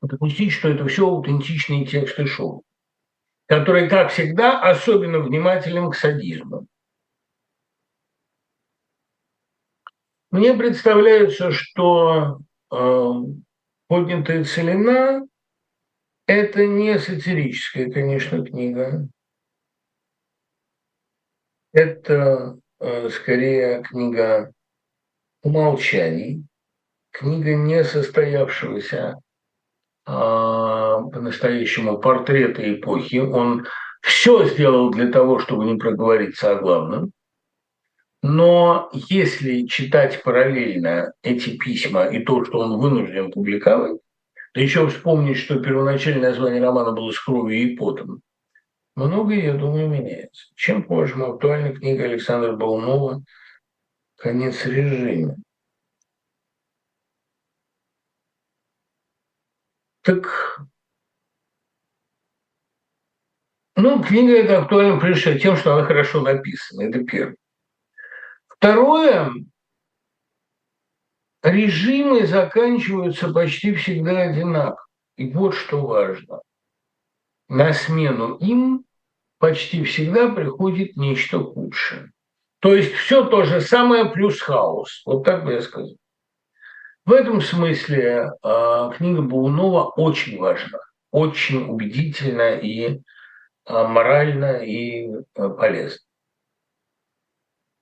[0.01, 2.63] допустить, что это все аутентичные тексты шоу,
[3.47, 6.67] которые, как всегда, особенно внимателен к садизму.
[10.31, 12.41] Мне представляется, что
[12.73, 13.11] э,
[13.89, 15.27] поднятая целина–
[16.27, 19.07] это не сатирическая, конечно, книга,
[21.75, 24.53] это э, скорее книга
[25.43, 26.45] умолчаний,
[27.11, 29.19] книга несостоявшегося
[30.07, 33.17] а, по-настоящему портрета эпохи.
[33.17, 33.67] Он
[34.03, 37.11] все сделал для того, чтобы не проговориться о главном.
[38.23, 44.01] Но если читать параллельно эти письма и то, что он вынужден публиковать,
[44.55, 48.21] да еще вспомнить, что первоначальное название романа было «С кровью и потом»,
[48.97, 50.53] Многое, я думаю, меняется.
[50.55, 53.23] Чем, по-вашему, актуальна книга Александра Балунова
[54.17, 55.37] «Конец режима»?
[60.03, 60.61] Так,
[63.77, 66.83] ну, книга эта актуальна прежде всего тем, что она хорошо написана.
[66.83, 67.37] Это первое.
[68.49, 69.33] Второе,
[71.43, 74.87] режимы заканчиваются почти всегда одинаково.
[75.17, 76.41] И вот что важно.
[77.55, 78.85] На смену им
[79.39, 82.11] почти всегда приходит нечто худшее.
[82.59, 85.03] То есть все то же самое плюс хаос.
[85.07, 85.95] Вот так бы я сказал.
[87.05, 90.81] В этом смысле э, книга Баунова очень важна,
[91.13, 92.99] очень убедительна и э,
[93.69, 96.01] морально и э, полезна.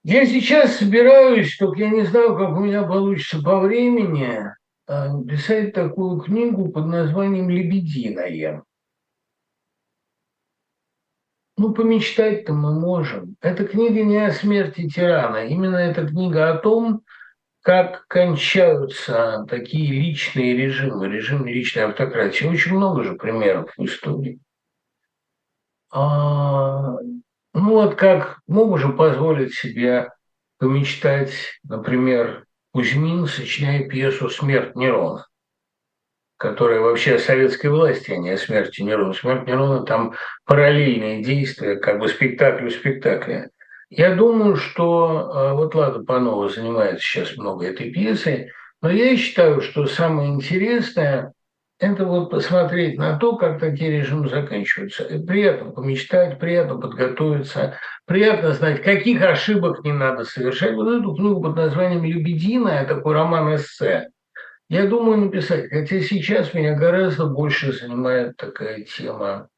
[0.05, 4.39] Я сейчас собираюсь, только я не знаю, как у меня получится по времени,
[4.87, 8.65] писать такую книгу под названием «Лебединая».
[11.63, 13.37] Ну, помечтать-то мы можем.
[13.41, 15.47] Эта книга не о смерти тирана.
[15.47, 17.03] Именно эта книга о том,
[17.61, 22.47] как кончаются такие личные режимы, режимы личной автократии.
[22.47, 24.41] Очень много же примеров в истории.
[25.93, 26.97] А
[27.55, 30.11] Ну вот как мог же позволить себе
[30.59, 35.29] помечтать, например, Кузьмин, сочиняя пьесу «Смерть Нерона»,
[36.43, 39.13] которая вообще о советской власти, а не о смерти Нерона.
[39.13, 40.15] Смерть Нерона там
[40.45, 43.51] параллельные действия, как бы спектакль у спектакля.
[43.91, 48.51] Я думаю, что а, вот Лада Панова занимается сейчас много этой пьесой,
[48.81, 51.33] но я считаю, что самое интересное–
[51.79, 55.05] это вот посмотреть на то, как такие режимы заканчиваются.
[55.05, 60.75] И приятно помечтать, приятно подготовиться, приятно знать, каких ошибок не надо совершать.
[60.75, 64.09] Вот эту книгу под названием «Лебединая», такой роман-эссе,
[64.73, 69.51] я думаю написать, хотя сейчас меня гораздо больше занимает такая тема,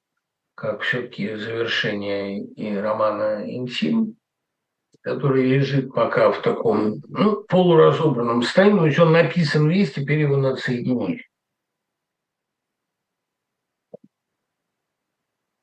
[0.57, 4.17] как все-таки завершение и романа «Интим»,
[5.03, 10.37] который лежит пока в таком ну, полуразобранном состоянии, то есть он написан весь, теперь его
[10.37, 11.23] надо соединить.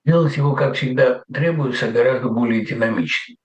[0.05, 3.35] Делать его, как всегда, требуется гораздо более динамично.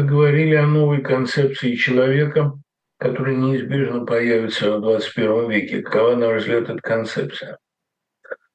[0.00, 2.54] Поговорили о новой концепции человека,
[2.96, 5.82] которая неизбежно появится в 21 веке.
[5.82, 7.58] Какова, на ваш взгляд, эта концепция?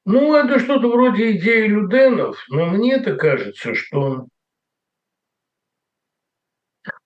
[0.04, 4.26] Ну, это что-то вроде идеи Люденов, но мне-то кажется, что...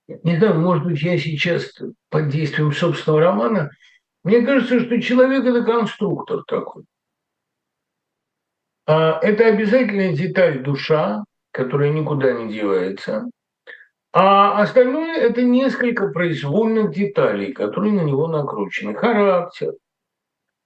[0.09, 3.71] Не знаю, может быть, я сейчас под действием собственного романа.
[4.25, 6.85] Мне кажется, что человек– это конструктор такой.
[8.87, 13.27] А это обязательная деталь душа, которая никуда не девается.
[14.13, 18.95] А остальное– это несколько произвольных деталей, которые на него накручены.
[18.95, 19.75] Характер,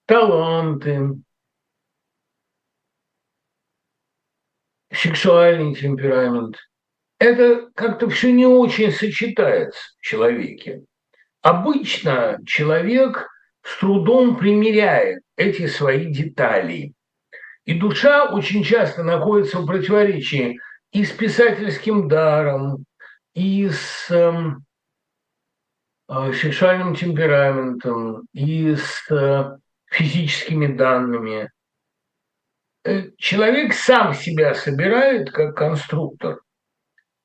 [0.06, 1.18] таланты,
[4.90, 6.56] сексуальный темперамент,
[7.18, 10.82] это как-то все не очень сочетается в человеке.
[11.42, 13.28] Обычно человек
[13.62, 16.94] с трудом примеряет эти свои детали.
[17.66, 20.58] И душа очень часто находится в противоречии
[20.92, 22.84] и с писательским даром,
[23.34, 24.32] и с э,
[26.08, 31.50] темпераментом, и с э, физическими данными.
[32.84, 36.40] Э, человек сам себя собирает как конструктор,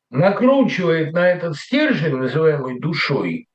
[0.10, 3.48] накручивает на этот стержень, называемый душой,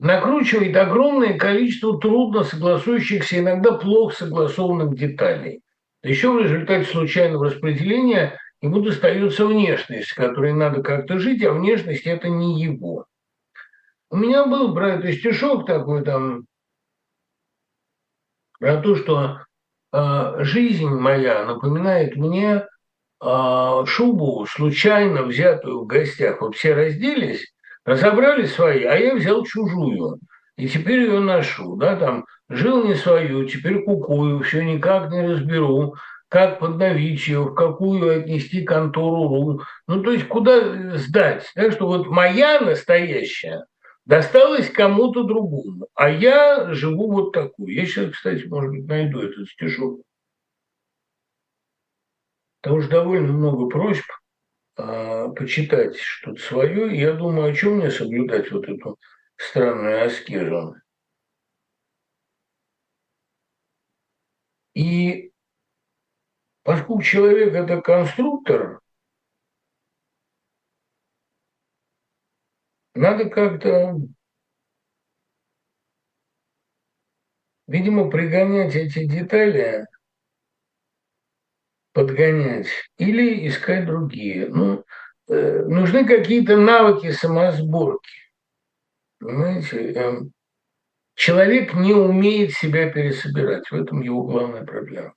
[0.00, 5.60] накручивает огромное количество трудно согласующихся, иногда плохо согласованных деталей.
[6.02, 12.30] Еще в результате случайного распределения ему достается внешность, которой надо как-то жить, а внешность– это
[12.30, 13.04] не его.
[14.10, 16.46] У меня был про это стишок такой там,
[18.58, 19.40] про то, что
[19.92, 22.66] а, жизнь моя напоминает мне
[23.20, 26.40] а, шубу, случайно взятую в гостях.
[26.40, 27.52] Вот все разделись,
[27.84, 30.20] разобрали свои, а я взял чужую.
[30.56, 35.96] И теперь ее ношу, да, там, жил не свою, теперь кукую, все никак не разберу,
[36.28, 39.62] как подновить ее, в какую отнести контору РУ.
[39.86, 41.50] Ну, то есть, куда сдать.
[41.54, 43.66] Так что вот моя настоящая
[44.04, 47.74] досталось кому-то другому, а я живу вот такую.
[47.74, 50.02] Я сейчас, кстати, может быть, найду этот стишок.
[52.60, 54.06] Потому что довольно много просьб
[54.76, 56.98] а, почитать что-то свое.
[56.98, 58.98] Я думаю, о чем мне соблюдать вот эту
[59.36, 60.76] странную аскезу.
[64.74, 65.30] И
[66.64, 68.80] поскольку человек– это конструктор,
[72.94, 73.96] Надо как-то,
[77.66, 79.86] видимо, пригонять эти детали,
[81.92, 82.68] подгонять
[82.98, 84.48] или искать другие.
[84.48, 84.84] Ну,
[85.28, 88.10] э, нужны какие-то навыки самосборки.
[89.18, 89.92] Понимаете?
[89.92, 90.20] Э,
[91.16, 93.68] человек не умеет себя пересобирать.
[93.70, 95.14] В этом его главная проблема.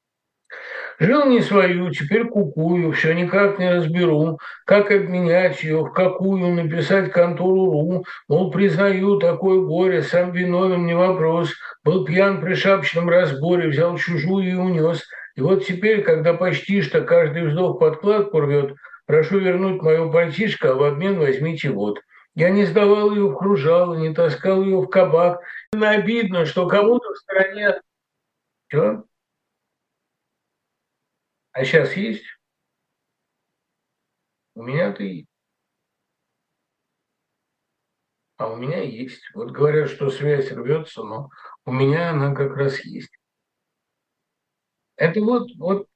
[0.99, 7.11] Жил не свою, теперь кукую, все никак не разберу, как обменять ее, в какую написать
[7.11, 11.53] контору РУ, мол, признаю такое горе, сам виновен, не вопрос,
[11.83, 15.03] был пьян при шапочном разборе, взял чужую и унес.
[15.35, 18.73] И вот теперь, когда почти что каждый вздох подкладку рвет,
[19.05, 21.99] прошу вернуть мое пальтишко, а в обмен возьмите вот.
[22.33, 25.41] Я не сдавал ее в кружало, не таскал ее в кабак.
[25.73, 27.81] Обидно, что кому-то в стране...
[28.67, 29.06] Что?
[31.57, 32.23] А сейчас есть?
[34.53, 35.27] У меня-то есть.
[38.37, 39.23] А у меня есть.
[39.33, 41.29] Вот говорят, что связь рвется, но
[41.65, 43.09] у меня она как раз есть.
[44.97, 45.87] Это вот, вот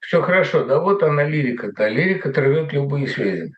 [0.00, 1.86] все хорошо, да, вот она лирика-то.
[1.88, 3.52] Лирика рвет любые связи.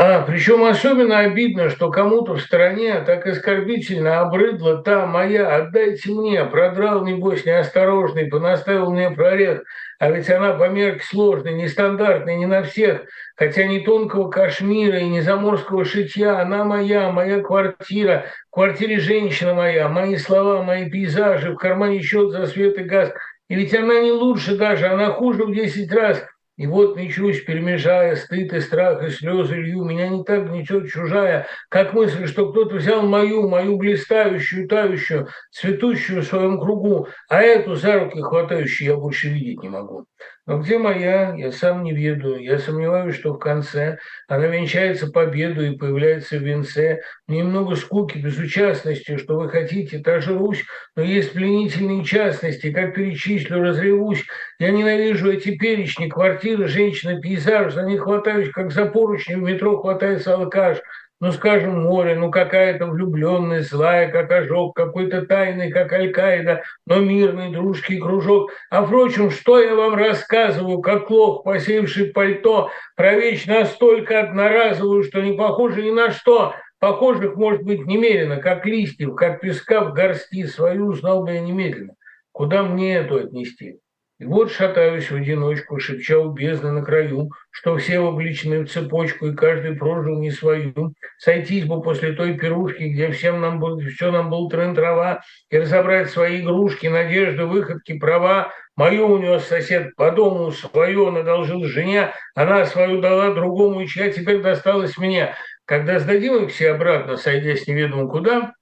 [0.00, 6.44] А, причем особенно обидно, что кому-то в стороне так оскорбительно обрыдла та моя, отдайте мне,
[6.44, 9.64] продрал, небось, неосторожный, понаставил мне прорех,
[9.98, 15.08] а ведь она по мерке сложной, нестандартной, не на всех, хотя не тонкого кашмира и
[15.08, 21.50] не заморского шитья, она моя, моя квартира, в квартире женщина моя, мои слова, мои пейзажи,
[21.50, 23.12] в кармане счет за свет и газ,
[23.48, 26.24] и ведь она не лучше даже, она хуже в десять раз–
[26.58, 29.84] и вот мечусь, перемежая стыд и страх, и слезы лью.
[29.84, 36.22] Меня не так гнетет чужая, как мысль, что кто-то взял мою, мою блистающую, тающую, цветущую
[36.22, 40.06] в своем кругу, а эту за руки хватающую я больше видеть не могу.
[40.48, 42.42] Но где моя, я сам не ведаю.
[42.42, 43.98] Я сомневаюсь, что в конце
[44.28, 47.02] она венчается победу и появляется в венце.
[47.26, 50.64] Мне много скуки, безучастности, что вы хотите, та же Русь,
[50.96, 52.72] но есть пленительные частности.
[52.72, 54.24] Как перечислю, разревусь.
[54.58, 57.74] Я ненавижу эти перечни, квартиры, женщины, пейзаж.
[57.74, 60.78] За них хватаюсь, как за поручни в метро хватается алкаш
[61.20, 67.50] ну, скажем, море, ну, какая-то влюбленность, злая, как ожог, какой-то тайный, как Аль-Каида, но мирный
[67.50, 68.52] дружский кружок.
[68.70, 75.20] А, впрочем, что я вам рассказываю, как лох, посеявший пальто, про вещь настолько одноразовую, что
[75.20, 80.46] не похоже ни на что, похожих может быть немерено, как листьев, как песка в горсти,
[80.46, 81.94] свою узнал бы я немедленно.
[82.30, 83.80] Куда мне эту отнести?
[84.18, 89.26] И вот шатаюсь в одиночку, шепча у бездны на краю, что все обличены в цепочку,
[89.26, 90.92] и каждый прожил не свою.
[91.18, 96.10] Сойтись бы после той пирушки, где всем нам был, все нам был трен-трава, и разобрать
[96.10, 98.52] свои игрушки, надежды, выходки, права.
[98.74, 104.10] Мою унес сосед по дому, свое он одолжил жене, она свою дала другому, и чья
[104.10, 105.36] теперь досталась мне.
[105.64, 108.52] Когда сдадим их все обратно, сойдясь неведомо куда,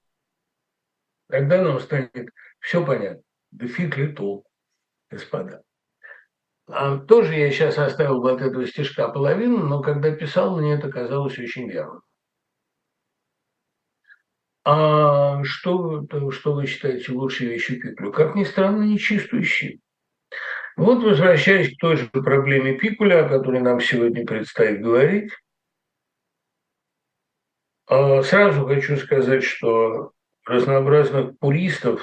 [1.30, 2.28] тогда нам станет
[2.60, 3.22] все понятно.
[3.52, 4.46] Да фиг ли толк
[5.10, 5.62] господа.
[6.68, 10.90] А тоже я сейчас оставил бы от этого стишка половину, но когда писал, мне это
[10.90, 12.02] казалось очень верным.
[14.64, 18.12] А что, что вы считаете лучшей вещью Пикулю?
[18.12, 19.80] Как ни странно, нечистую щит.
[20.76, 25.30] Вот возвращаясь к той же проблеме Пикуля, о которой нам сегодня предстоит говорить,
[27.86, 30.10] а, сразу хочу сказать, что
[30.44, 32.02] разнообразных пуристов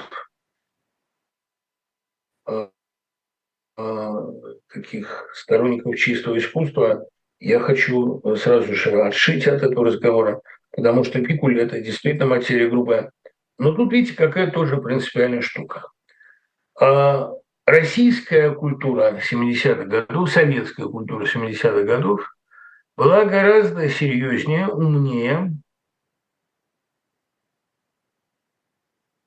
[2.46, 2.70] а,
[4.72, 7.06] таких сторонников чистого искусства,
[7.40, 10.40] я хочу сразу же отшить от этого разговора,
[10.70, 13.10] потому что пикуль– это действительно материя грубая.
[13.58, 15.88] Но тут, видите, какая тоже принципиальная штука.
[16.80, 17.30] А
[17.66, 22.34] российская культура 70-х годов, советская культура 70-х годов
[22.96, 25.52] была гораздо серьезнее, умнее,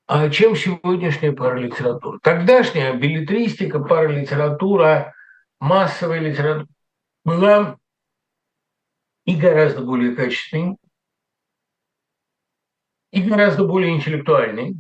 [0.08, 2.18] а чем сегодняшняя паралитература.
[2.24, 5.14] Тогдашняя билетристика, паралитература,
[5.60, 6.68] массовая литература
[7.26, 7.78] была
[9.26, 10.78] и гораздо более качественной,
[13.12, 14.78] и гораздо более интеллектуальной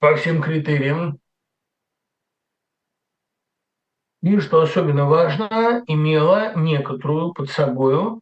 [0.00, 1.20] по всем критериям.
[4.22, 8.18] И, что особенно важно, имела некоторую под собой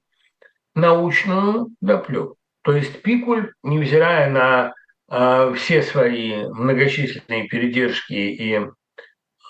[0.75, 2.37] научную доплеку.
[2.63, 4.75] То есть Пикуль, невзирая на
[5.55, 8.61] все свои многочисленные передержки и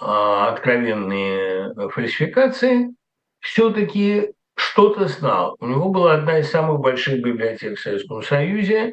[0.00, 2.88] а, откровенные фальсификации,
[3.38, 5.56] все-таки что-то знал.
[5.60, 8.92] У него была одна из самых больших библиотек в Советском Союзе,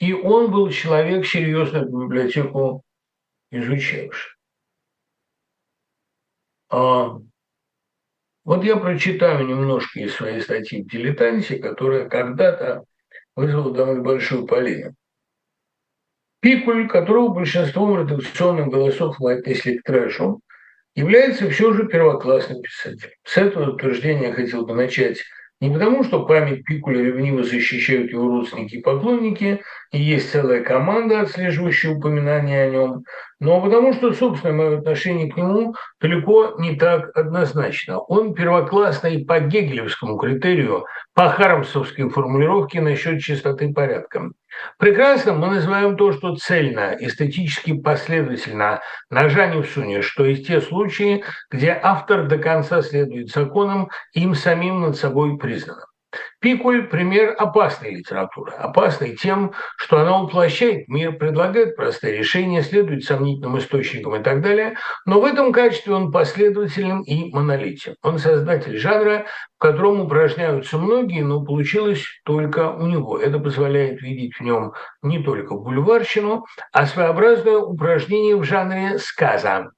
[0.00, 2.82] и он был человек, серьезно библиотеку
[3.52, 4.32] изучавший.
[6.70, 7.18] А,
[8.44, 12.84] вот я прочитаю немножко из своей статьи в «Дилетанте», которая когда-то
[13.36, 14.96] вызвала довольно большую полемику.
[16.40, 20.40] Пикуль, которого большинством редакционных голосов мы отнесли к трэшу,
[20.94, 23.12] является все же первоклассным писателем.
[23.24, 25.18] С этого утверждения я хотел бы начать
[25.60, 29.60] не потому, что память Пикуля ревниво защищают его родственники и поклонники,
[29.90, 33.02] и есть целая команда, отслеживающая упоминания о нем,
[33.40, 37.98] но потому что, собственно, мое отношение к нему далеко не так однозначно.
[37.98, 40.84] Он первоклассный по гегелевскому критерию,
[41.14, 44.30] по хармсовской формулировке насчет чистоты порядка.
[44.78, 48.80] Прекрасно мы называем то, что цельно, эстетически последовательно,
[49.10, 54.80] ножа не всунешь, что есть те случаи, где автор до конца следует законам, им самим
[54.80, 55.87] над собой признанным.
[56.40, 58.52] Пикуль– пример опасной литературы.
[58.52, 64.76] Опасной тем, что она уплощает мир, предлагает простые решения, следует сомнительным источникам и так далее,
[65.04, 67.96] но в этом качестве он последователен и монолитен.
[68.02, 69.26] Он создатель жанра,
[69.56, 73.18] в котором упражняются многие, но получилось только у него.
[73.18, 74.72] Это позволяет видеть в нем
[75.02, 79.72] не только бульварщину, а своеобразное упражнение в жанре сказа.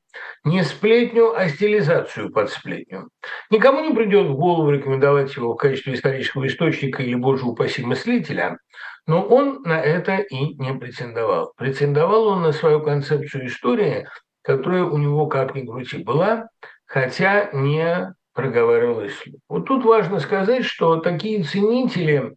[0.45, 3.09] Не сплетню, а стилизацию под сплетню.
[3.51, 8.59] Никому не придет в голову рекомендовать его в качестве исторического источника или, боже упаси, мыслителя,
[9.07, 11.53] но он на это и не претендовал.
[11.57, 14.07] Претендовал он на свою концепцию истории,
[14.43, 16.49] которая у него, как ни крути, была,
[16.87, 19.23] хотя не проговаривалась.
[19.49, 22.37] Вот тут важно сказать, что такие ценители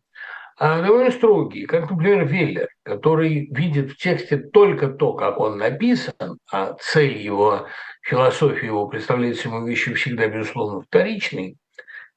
[0.58, 6.38] а довольно строгие, как, например, Веллер, который видит в тексте только то, как он написан,
[6.52, 7.68] а цель его,
[8.02, 11.58] философия его представляется ему вещью всегда, безусловно, вторичной,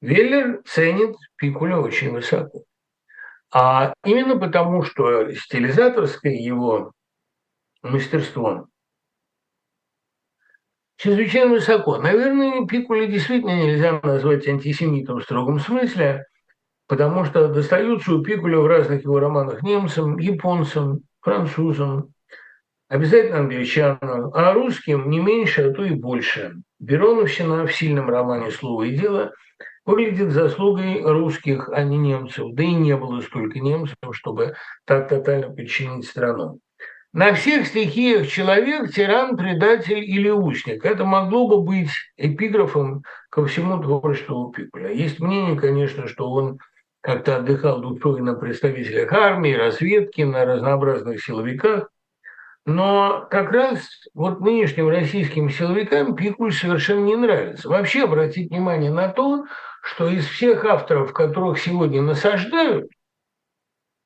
[0.01, 2.63] Веллер ценит Пикуля очень высоко.
[3.51, 6.91] А именно потому, что стилизаторское его
[7.81, 8.67] мастерство
[10.97, 11.97] чрезвычайно высоко.
[11.97, 16.25] Наверное, Пикуля действительно нельзя назвать антисемитом в строгом смысле–
[16.87, 22.13] потому что достаются у Пикуля в разных его романах немцам, японцам, французам,
[22.87, 26.53] обязательно англичанам, а русским не меньше, а то и больше.
[26.79, 29.31] Бероновщина в сильном романе «Слово и дело»
[29.85, 32.47] выглядит заслугой русских, а не немцев.
[32.53, 34.55] Да и не было столько немцев, чтобы
[34.85, 36.59] так тотально подчинить страну.
[37.13, 40.85] На всех стихиях человек– тиран, предатель или узник.
[40.85, 44.91] Это могло бы быть эпиграфом ко всему творчеству Пикуля.
[44.91, 46.59] Есть мнение, конечно, что он
[47.01, 51.89] как-то отдыхал душой на представителях армии, разведки, на разнообразных силовиках.
[52.65, 57.69] Но как раз вот нынешним российским силовикам Пикуль совершенно не нравится.
[57.69, 59.45] Вообще обратить внимание на то,
[59.81, 62.89] что из всех авторов, которых сегодня насаждают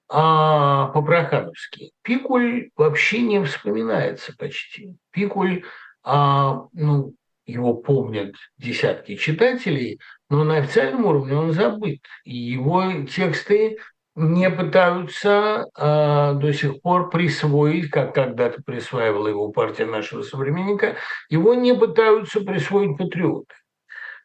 [0.09, 4.95] а, по-прохановски, Пикуль вообще не вспоминается почти.
[5.09, 5.63] Пикуль,
[6.03, 7.15] а, ну,
[7.47, 9.99] его помнят десятки читателей,
[10.31, 11.99] но на официальном уровне он забыт.
[12.23, 13.77] Его тексты
[14.15, 20.95] не пытаются э, до сих пор присвоить, как когда-то присваивала его партия нашего современника,
[21.29, 23.53] его не пытаются присвоить патриоты.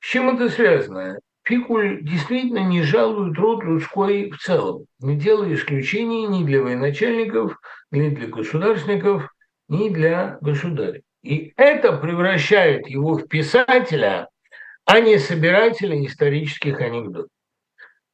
[0.00, 1.18] С чем это связано?
[1.42, 7.58] Пикуль действительно не жалует род людской в целом, не делая исключений ни для военачальников,
[7.90, 9.28] ни для государственников,
[9.68, 11.02] ни для государя.
[11.22, 14.28] И это превращает его в писателя,
[14.86, 17.28] а не собирателя исторических анекдотов.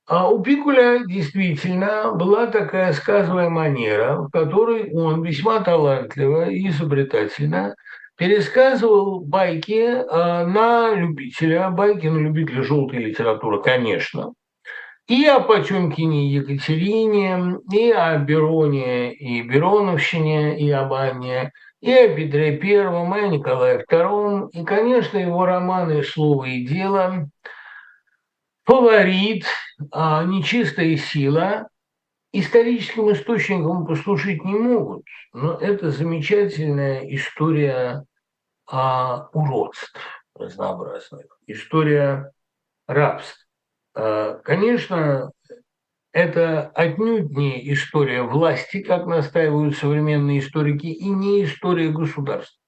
[0.07, 7.77] А у Пикуля действительно была такая сказовая манера, в которой он весьма талантливо и изобретательно
[8.17, 14.33] пересказывал байки а, на любителя, байки на любителя желтой литературы, конечно,
[15.09, 21.53] и о Потемкине Екатерине, и о Бероне и Бероновщине, и об Анне,
[21.83, 27.29] и о Петре Первом, и о Николае Втором, и, конечно, его романы «Слово и дело»,
[28.65, 29.45] «Фаворит»,
[29.91, 31.69] а, «Нечистая сила»
[32.33, 35.05] историческим источником послужить не могут,
[35.35, 38.05] но это замечательная история
[38.67, 39.93] а, уродств
[40.35, 42.33] разнообразных, история
[42.87, 43.47] рабств.
[43.95, 45.33] А, конечно,
[46.13, 52.59] это отнюдь не история власти, как настаивают современные историки, и не история государства.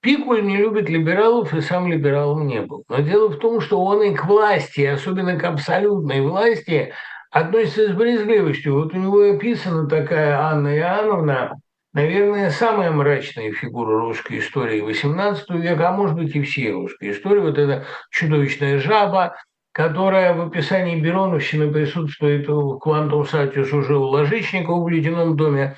[0.00, 2.84] Пикуль не любит либералов и сам либералом не был.
[2.88, 6.92] Но дело в том, что он и к власти, особенно к абсолютной власти,
[7.30, 8.74] относится с брезгливостью.
[8.74, 11.60] Вот у него описана такая Анна Иоанновна,
[11.92, 17.40] наверное, самая мрачная фигура русской истории XVIII века, а может быть и всей русской истории.
[17.40, 19.36] Вот эта чудовищная жаба,
[19.72, 25.76] которая в описании Бероновщины присутствует в «Квантум Сатиус» уже у Ложичникова в «Ледяном доме».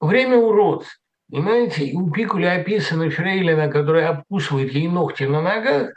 [0.00, 1.00] Время уродств.
[1.30, 5.92] Понимаете, у Пикуля описана фрейлина, которая обкусывает ей ногти на ногах.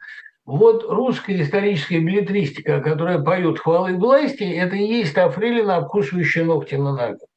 [0.45, 6.75] Вот русская историческая билетристика, которая поет хвалы власти, это и есть та фрейлина, обкусывающая ногти
[6.75, 7.27] на ногах.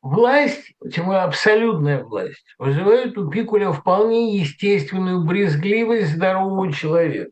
[0.00, 7.30] Власть, тем более абсолютная власть, вызывает у Пикуля вполне естественную брезгливость здорового человека.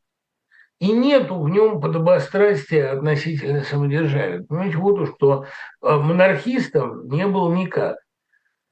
[0.81, 4.43] И нету в нем подобострастия относительно самодержавия.
[4.43, 7.99] Понимаете, вот уж кто э, монархистом не был никак.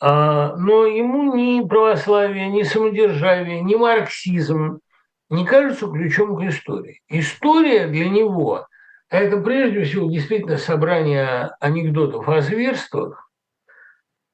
[0.01, 4.81] А, но ему ни православие, ни самодержавие, ни марксизм
[5.29, 7.03] не кажутся ключом к истории.
[7.09, 8.67] История для него–
[9.11, 13.31] это прежде всего действительно собрание анекдотов о зверствах.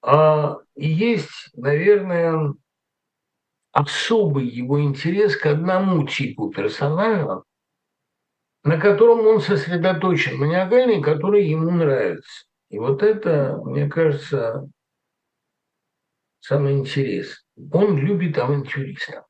[0.01, 2.55] А есть, наверное,
[3.73, 7.43] особый его интерес к одному типу персонажа,
[8.65, 12.47] на котором он сосредоточен, маниакальный, который ему нравится.
[12.71, 14.67] И вот это, мне кажется,
[16.41, 17.45] самое интересное.
[17.73, 19.27] Он любит авантюристов.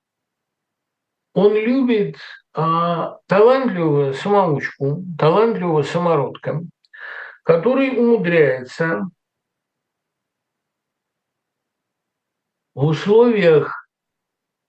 [1.34, 2.16] Он любит
[2.52, 6.62] а, талантливого самоучку, талантливого самородка,
[7.42, 9.02] который умудряется
[12.74, 13.88] в условиях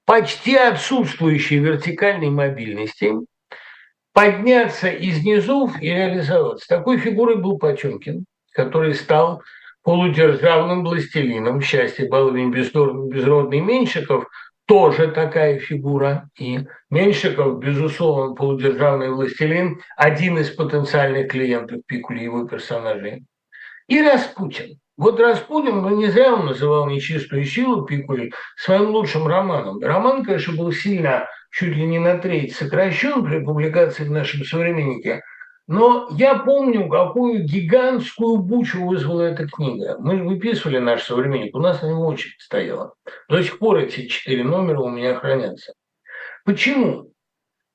[0.06, 3.14] почти отсутствующей вертикальной мобильности,
[4.16, 6.68] подняться из низов и реализоваться.
[6.68, 9.44] Такой фигурой был Потемкин, который стал
[9.84, 11.62] полудержавным властелином.
[11.62, 14.26] Счастье, баловень, безродный Меньшиков–
[14.66, 16.30] тоже такая фигура.
[16.40, 23.26] И Меньшиков, безусловно, полудержавный властелин, один из потенциальных клиентов Пикули, его персонажей.
[23.88, 24.80] И Распутин.
[24.98, 29.80] Вот Распутин, ну не зря он называл «Нечистую силу» Пикули своим лучшим романом.
[29.82, 35.24] Роман, конечно, был сильно, чуть ли не на треть сокращен при публикации в нашем «Современнике»,
[35.68, 39.96] но я помню, какую гигантскую бучу вызвала эта книга.
[40.00, 42.94] Мы выписывали наш современник, у нас на него очередь стояла.
[43.30, 45.74] До сих пор эти четыре номера у меня хранятся.
[46.44, 47.12] Почему?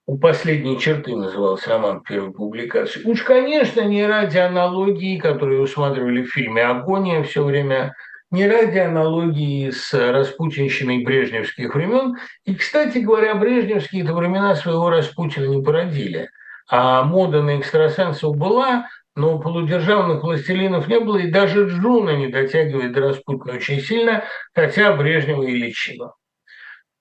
[0.07, 3.02] У последней черты назывался роман первой публикации.
[3.02, 7.94] Уж, конечно, не ради аналогии, которые усматривали в фильме «Агония» все время,
[8.31, 12.16] не ради аналогии с распутинщиной брежневских времен.
[12.44, 16.28] И, кстати говоря, брежневские-то времена своего Распутина не породили–
[16.70, 22.93] а мода на экстрасенсов была, но полудержавных властелинов не было, и даже Джуна не дотягивает
[22.93, 24.23] до Распутина очень сильно,
[24.55, 26.15] хотя Брежнева и лечила.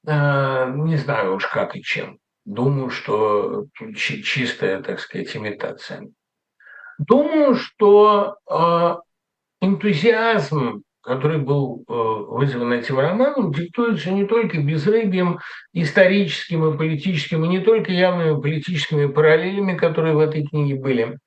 [0.08, 2.18] А, не знаю уж как и чем.
[2.46, 3.66] Думаю, что
[3.96, 6.08] чистая, так сказать, имитация.
[6.98, 9.02] Думаю, что а,
[9.62, 15.40] энтузиазм который был э, вызван этим романом, диктуется не только безрыбьем
[15.74, 21.18] историческим и политическим, и не только явными политическими параллелями, которые в этой книге были.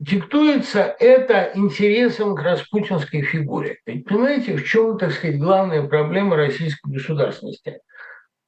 [0.00, 3.78] Диктуется это интересом к распутинской фигуре.
[3.86, 7.78] Ведь понимаете, в чем, так сказать, главная проблема российской государственности?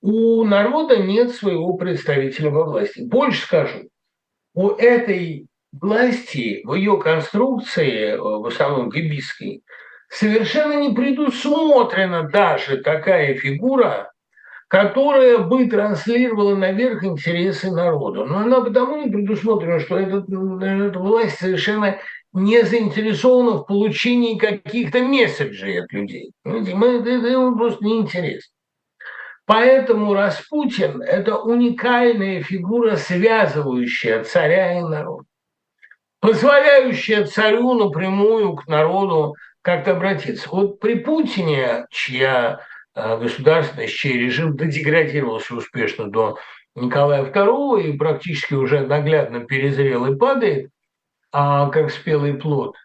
[0.01, 3.01] У народа нет своего представителя во власти.
[3.03, 3.89] Больше скажу,
[4.55, 9.63] у этой власти, в ее конструкции, в основном гибисской,
[10.15, 14.13] совершенно не предусмотрена даже такая фигура,
[14.69, 18.25] которая бы транслировала наверх интересы народа.
[18.25, 21.99] Но она потому не предусмотрена, что этот, эта власть совершенно
[22.33, 26.33] не заинтересована в получении каких-то месседжей от людей.
[26.45, 28.53] Это ему просто неинтересно.
[29.47, 35.25] Поэтому Распутин– это уникальная фигура, связывающая царя и народ,
[36.21, 39.35] позволяющая царю напрямую к народу
[39.65, 40.49] как-то обратиться.
[40.51, 42.61] Вот при Путине, чья
[42.95, 46.39] э, государственность, чей режим деградировался успешно до
[46.75, 50.71] Николая II и практически уже наглядно перезрел и падает,
[51.33, 52.77] а как спелый плод,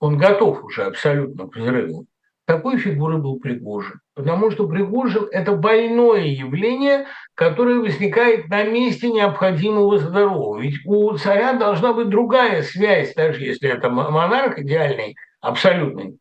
[0.00, 2.06] он готов уже абсолютно к взрыву.
[2.46, 4.00] Такой фигурой был Пригожин.
[4.14, 10.60] Потому что Пригожин– это больное явление, которое возникает на месте необходимого здорового.
[10.60, 16.18] Ведь у царя должна быть другая связь, даже если это монарх идеальный, абсолютный,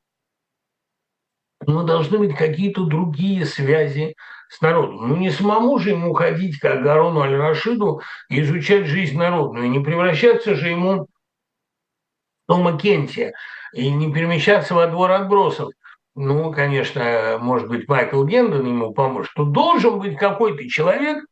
[1.67, 4.15] но должны быть какие-то другие связи
[4.49, 5.07] с народом.
[5.07, 10.55] Ну, не самому же ему ходить, как Гарону Аль-Рашиду, и изучать жизнь народную, не превращаться
[10.55, 11.07] же ему в
[12.47, 13.33] Тома Кенти,
[13.73, 15.69] и не перемещаться во двор отбросов.
[16.15, 19.31] Ну, конечно, может быть, Майкл Гендон ему поможет.
[19.33, 21.23] Тут должен быть какой-то человек,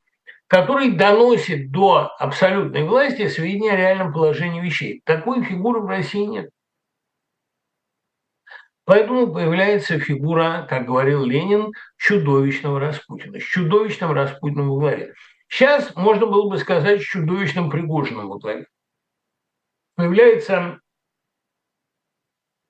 [0.47, 5.01] который доносит до абсолютной власти сведения о реальном положении вещей.
[5.03, 6.49] Такой фигуры в России нет.
[8.89, 15.13] Поэтому появляется фигура, как говорил Ленин, чудовищного Распутина, с чудовищным Распутиным во главе.
[15.47, 18.65] Сейчас можно было бы сказать с чудовищным Пригожиным во главе.
[19.95, 20.79] Появляется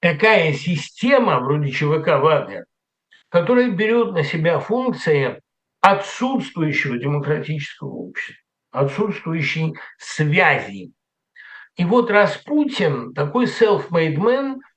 [0.01, 2.65] такая система, вроде ЧВК «Вагнер»,
[3.29, 5.39] которая берет на себя функции
[5.79, 10.91] отсутствующего демократического общества, отсутствующей связи.
[11.77, 14.57] И вот Распутин, такой self-made man–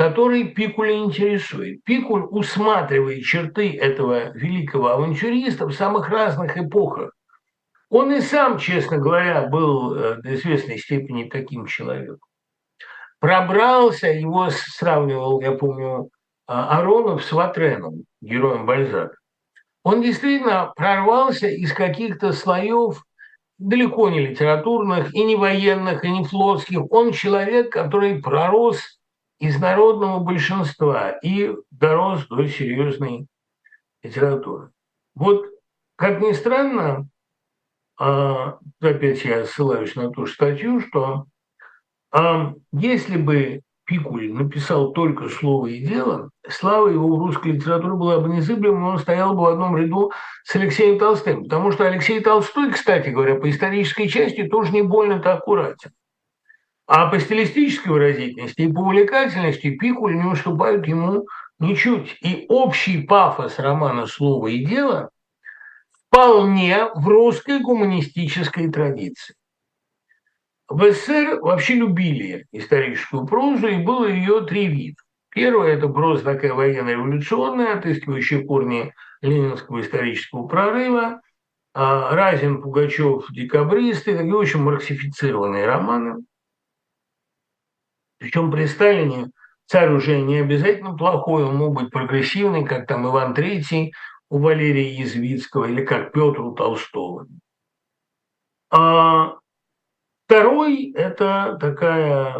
[0.00, 1.84] который Пикуля интересует.
[1.84, 7.12] Пикуль усматривает черты этого великого авантюриста в самых разных эпохах.
[7.90, 12.16] Он и сам, честно говоря, был э, до известной степени таким человеком.
[13.18, 16.08] Пробрался, его сравнивал, я помню,
[16.46, 19.16] а, Аронов с Ватреном, героем Бальзака.
[19.82, 23.04] Он действительно прорвался из каких-то слоев
[23.58, 26.90] далеко не литературных, и не военных, и не флотских.
[26.90, 28.99] Он человек, который пророс
[29.40, 33.26] из народного большинства и дорос до серьезной
[34.02, 34.70] литературы.
[35.14, 35.46] Вот,
[35.96, 37.08] как ни странно,
[37.98, 41.24] а, опять я ссылаюсь на ту статью, что
[42.12, 48.20] а, если бы Пикуль написал только слово и дело, слава его в русской литературе была
[48.20, 50.12] бы незыблема, он стоял бы в одном ряду
[50.44, 51.44] с Алексеем Толстым.
[51.44, 55.90] Потому что Алексей Толстой, кстати говоря, по исторической части тоже не больно-то аккуратен.
[56.92, 61.24] А по стилистической выразительности и по увлекательности Пикуль не уступают ему
[61.60, 62.18] ничуть.
[62.20, 65.10] И общий пафос романа «Слово и дело»
[66.08, 69.36] вполне в русской гуманистической традиции.
[70.66, 74.96] В СССР вообще любили историческую прозу, и было ее три вида.
[75.28, 78.92] Первое– это проза такая военно-революционная, отыскивающая корни
[79.22, 81.20] ленинского исторического прорыва.
[81.72, 86.24] А Разин, Пугачев, декабристы– такие очень марксифицированные романы.
[88.20, 89.30] Причем при Сталине
[89.66, 93.90] царь уже не обязательно плохой, он мог быть прогрессивный, как там Иван III
[94.28, 97.26] у Валерия Язвицкого или как Петр у Толстого.
[98.70, 99.36] А
[100.26, 102.36] второй– это такая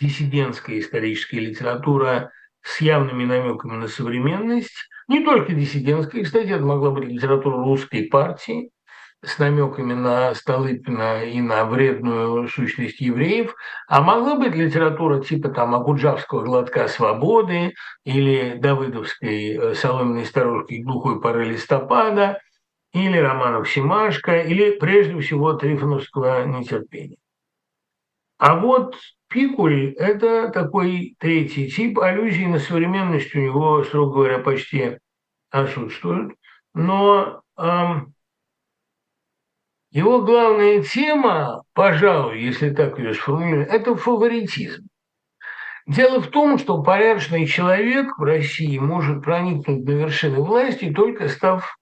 [0.00, 2.32] диссидентская историческая литература
[2.62, 4.88] с явными намеками на современность.
[5.08, 8.70] Не только диссидентская, кстати, это могла быть литература русской партии,
[9.22, 13.54] с намеками на Столыпина и на вредную сущность евреев,
[13.86, 17.74] а могла быть литература типа там Акуджавского «Глотка свободы»
[18.04, 22.40] или Давыдовской э, «Соломенной старушки глухой поры листопада»,
[22.92, 27.18] или романов Симашко, или прежде всего Трифоновского «Нетерпения».
[28.38, 28.96] А вот
[29.28, 31.98] Пикуль– это такой третий тип.
[32.00, 34.98] Аллюзии на современность у него, строго говоря, почти
[35.50, 36.34] отсутствуют.
[36.74, 38.14] Но эм,
[39.90, 44.86] его главная тема, пожалуй, если так ее сформулировать, это фаворитизм.
[45.86, 51.76] Дело в том, что порядочный человек в России может проникнуть на вершины власти, только став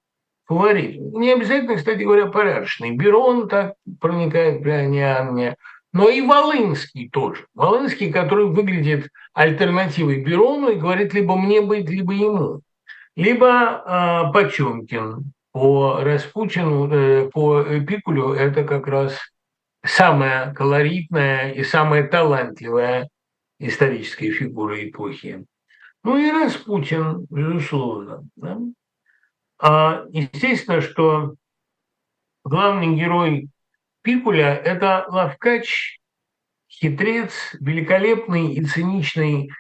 [0.47, 1.21] фаворитом.
[1.21, 2.97] Не обязательно, кстати говоря, порядочный.
[2.97, 5.57] Берон так проникает при Анне
[5.93, 7.47] но и Волынский тоже.
[7.55, 12.61] Волынский, который выглядит альтернативой Берону и говорит либо мне быть, либо ему.
[13.17, 19.19] Либо э, Почемкин, по Распутину, э, по Пикулю это как раз
[19.85, 23.09] самая колоритная и самая талантливая
[23.59, 25.45] историческая фигура эпохи.
[26.05, 28.25] Ну и Распутин, безусловно.
[28.37, 28.59] Да?
[29.61, 31.35] А, естественно, что
[32.45, 33.49] главный герой
[34.03, 35.99] Пикуля– это ловкач,
[36.71, 39.51] хитрец, великолепный и циничный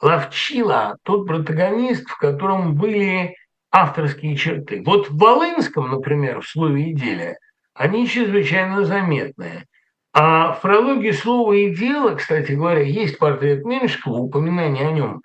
[0.00, 3.36] ловчила, тот протагонист, в котором были
[3.70, 4.82] авторские черты.
[4.84, 7.36] Вот в Волынском, например, в слове «и деле»
[7.74, 9.64] они чрезвычайно заметные.
[10.12, 15.22] А в прологе слова и дело, кстати говоря, есть портрет Меньшикова, упоминание о нем.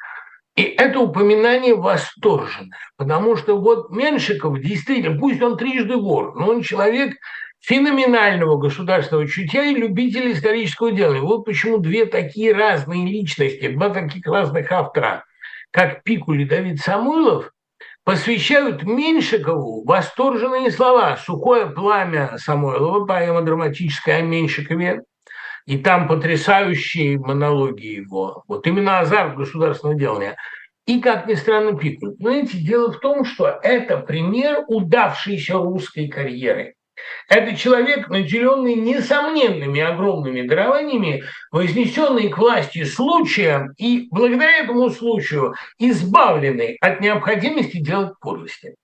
[0.56, 6.62] И это упоминание восторженное, потому что вот Меньшиков действительно, пусть он трижды вор, но он
[6.62, 7.16] человек
[7.60, 11.16] феноменального государственного чутья и любитель исторического дела.
[11.16, 15.26] И вот почему две такие разные личности, два таких разных автора,
[15.72, 17.52] как Пикуль и Давид Самойлов,
[18.06, 21.18] посвящают Меньшикову восторженные слова.
[21.18, 25.02] «Сухое пламя» Самойлова, поэма драматическая о Меньшикове,
[25.66, 28.44] и там потрясающие монологи его.
[28.48, 30.38] Вот именно азарт государственного делания.
[30.86, 32.14] И, как ни странно, Пикуль.
[32.20, 36.76] Знаете, дело в том, что это пример удавшейся русской карьеры.
[37.28, 46.78] Это человек, наделенный несомненными огромными дарованиями, вознесенный к власти случаем и благодаря этому случаю избавленный
[46.82, 48.76] от необходимости делать подлости.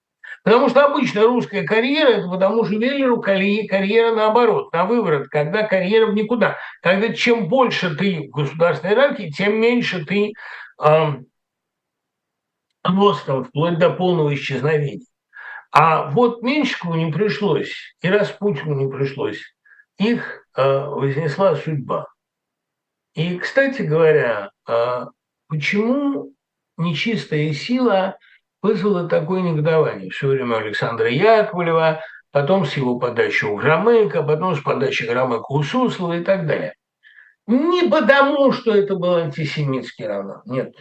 [0.43, 6.07] Потому что обычно русская карьера– это потому что Веллеру карьера наоборот, на выворот, когда карьера
[6.07, 6.57] в никуда.
[6.81, 10.33] Когда чем больше ты в государственной иерархии, тем меньше ты
[10.83, 11.13] э,
[12.83, 15.05] ростом, вплоть до полного исчезновения.
[15.71, 19.41] А вот Меньшикову не пришлось, и Распутину не пришлось.
[19.97, 22.07] Их э, вознесла судьба.
[23.13, 25.05] И, кстати говоря, э,
[25.47, 26.33] почему
[26.77, 28.17] нечистая сила
[28.61, 34.61] вызвала такое негодование все время Александра Яковлева, потом с его подачи у Громыка, потом с
[34.61, 36.75] подачи Громыка у Суслова и так далее.
[37.47, 40.75] Не потому, что это был антисемитский роман, нет.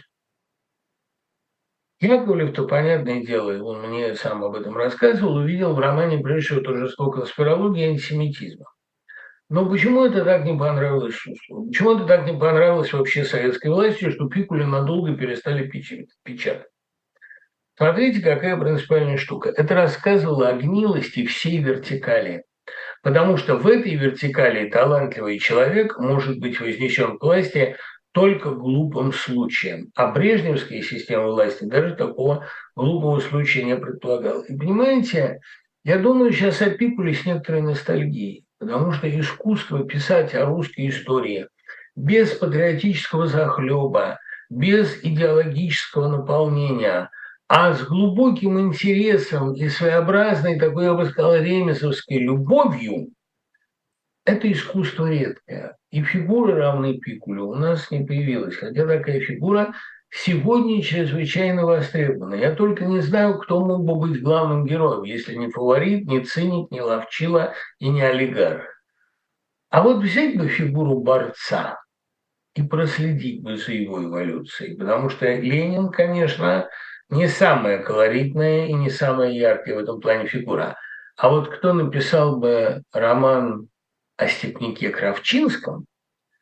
[2.01, 6.87] Яковлев-то, понятное дело, он мне сам об этом рассказывал, увидел в романе, прежде всего, тоже
[6.87, 8.65] жестокая конспирология и антисемитизма.
[9.49, 11.67] Но почему это так не понравилось Суслову?
[11.67, 15.67] Почему это так не понравилось вообще советской власти, что Пикуля надолго перестали
[16.23, 16.69] печатать?
[17.77, 19.49] Смотрите, какая принципиальная штука.
[19.55, 22.45] Это рассказывало о гнилости всей вертикали.
[23.03, 27.75] Потому что в этой вертикали талантливый человек может быть вознесен к власти
[28.11, 29.91] только глупым случаем.
[29.95, 34.43] А брежневская система власти даже такого глупого случая не предполагала.
[34.43, 35.39] И понимаете,
[35.83, 41.47] я думаю сейчас о Пикуле с некоторой ностальгией, потому что искусство писать о русской истории
[41.95, 44.19] без патриотического захлеба,
[44.49, 47.09] без идеологического наполнения,
[47.47, 53.09] а с глубоким интересом и своеобразной такой, я бы сказал, ремесовской любовью,
[54.25, 55.75] это искусство редкое.
[55.91, 58.55] И фигуры, равной Пикулю, у нас не появилась.
[58.55, 59.73] Хотя такая фигура
[60.09, 62.35] сегодня чрезвычайно востребованы.
[62.35, 66.71] Я только не знаю, кто мог бы быть главным героем, если не фаворит, не циник,
[66.71, 68.63] не ловчила и не олигарх.
[69.69, 71.81] А вот взять бы фигуру борца
[72.55, 76.69] и проследить бы за его эволюцией, потому что Ленин, конечно,
[77.09, 80.77] не самая колоритная и не самая яркая в этом плане фигура.
[81.17, 83.67] А вот кто написал бы роман
[84.21, 85.85] о степнике Кравчинском,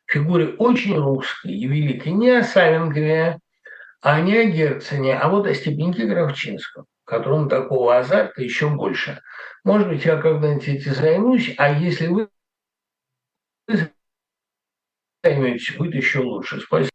[0.06, 3.38] фигуре очень русской и великой, не о Савенкове,
[4.02, 9.22] а не о Герцене, а вот о степнике Кравчинском, которому такого азарта еще больше.
[9.64, 12.28] Может быть, я когда-нибудь этим займусь, а если вы
[15.24, 16.60] займетесь, будет еще лучше.
[16.60, 16.89] Спасибо.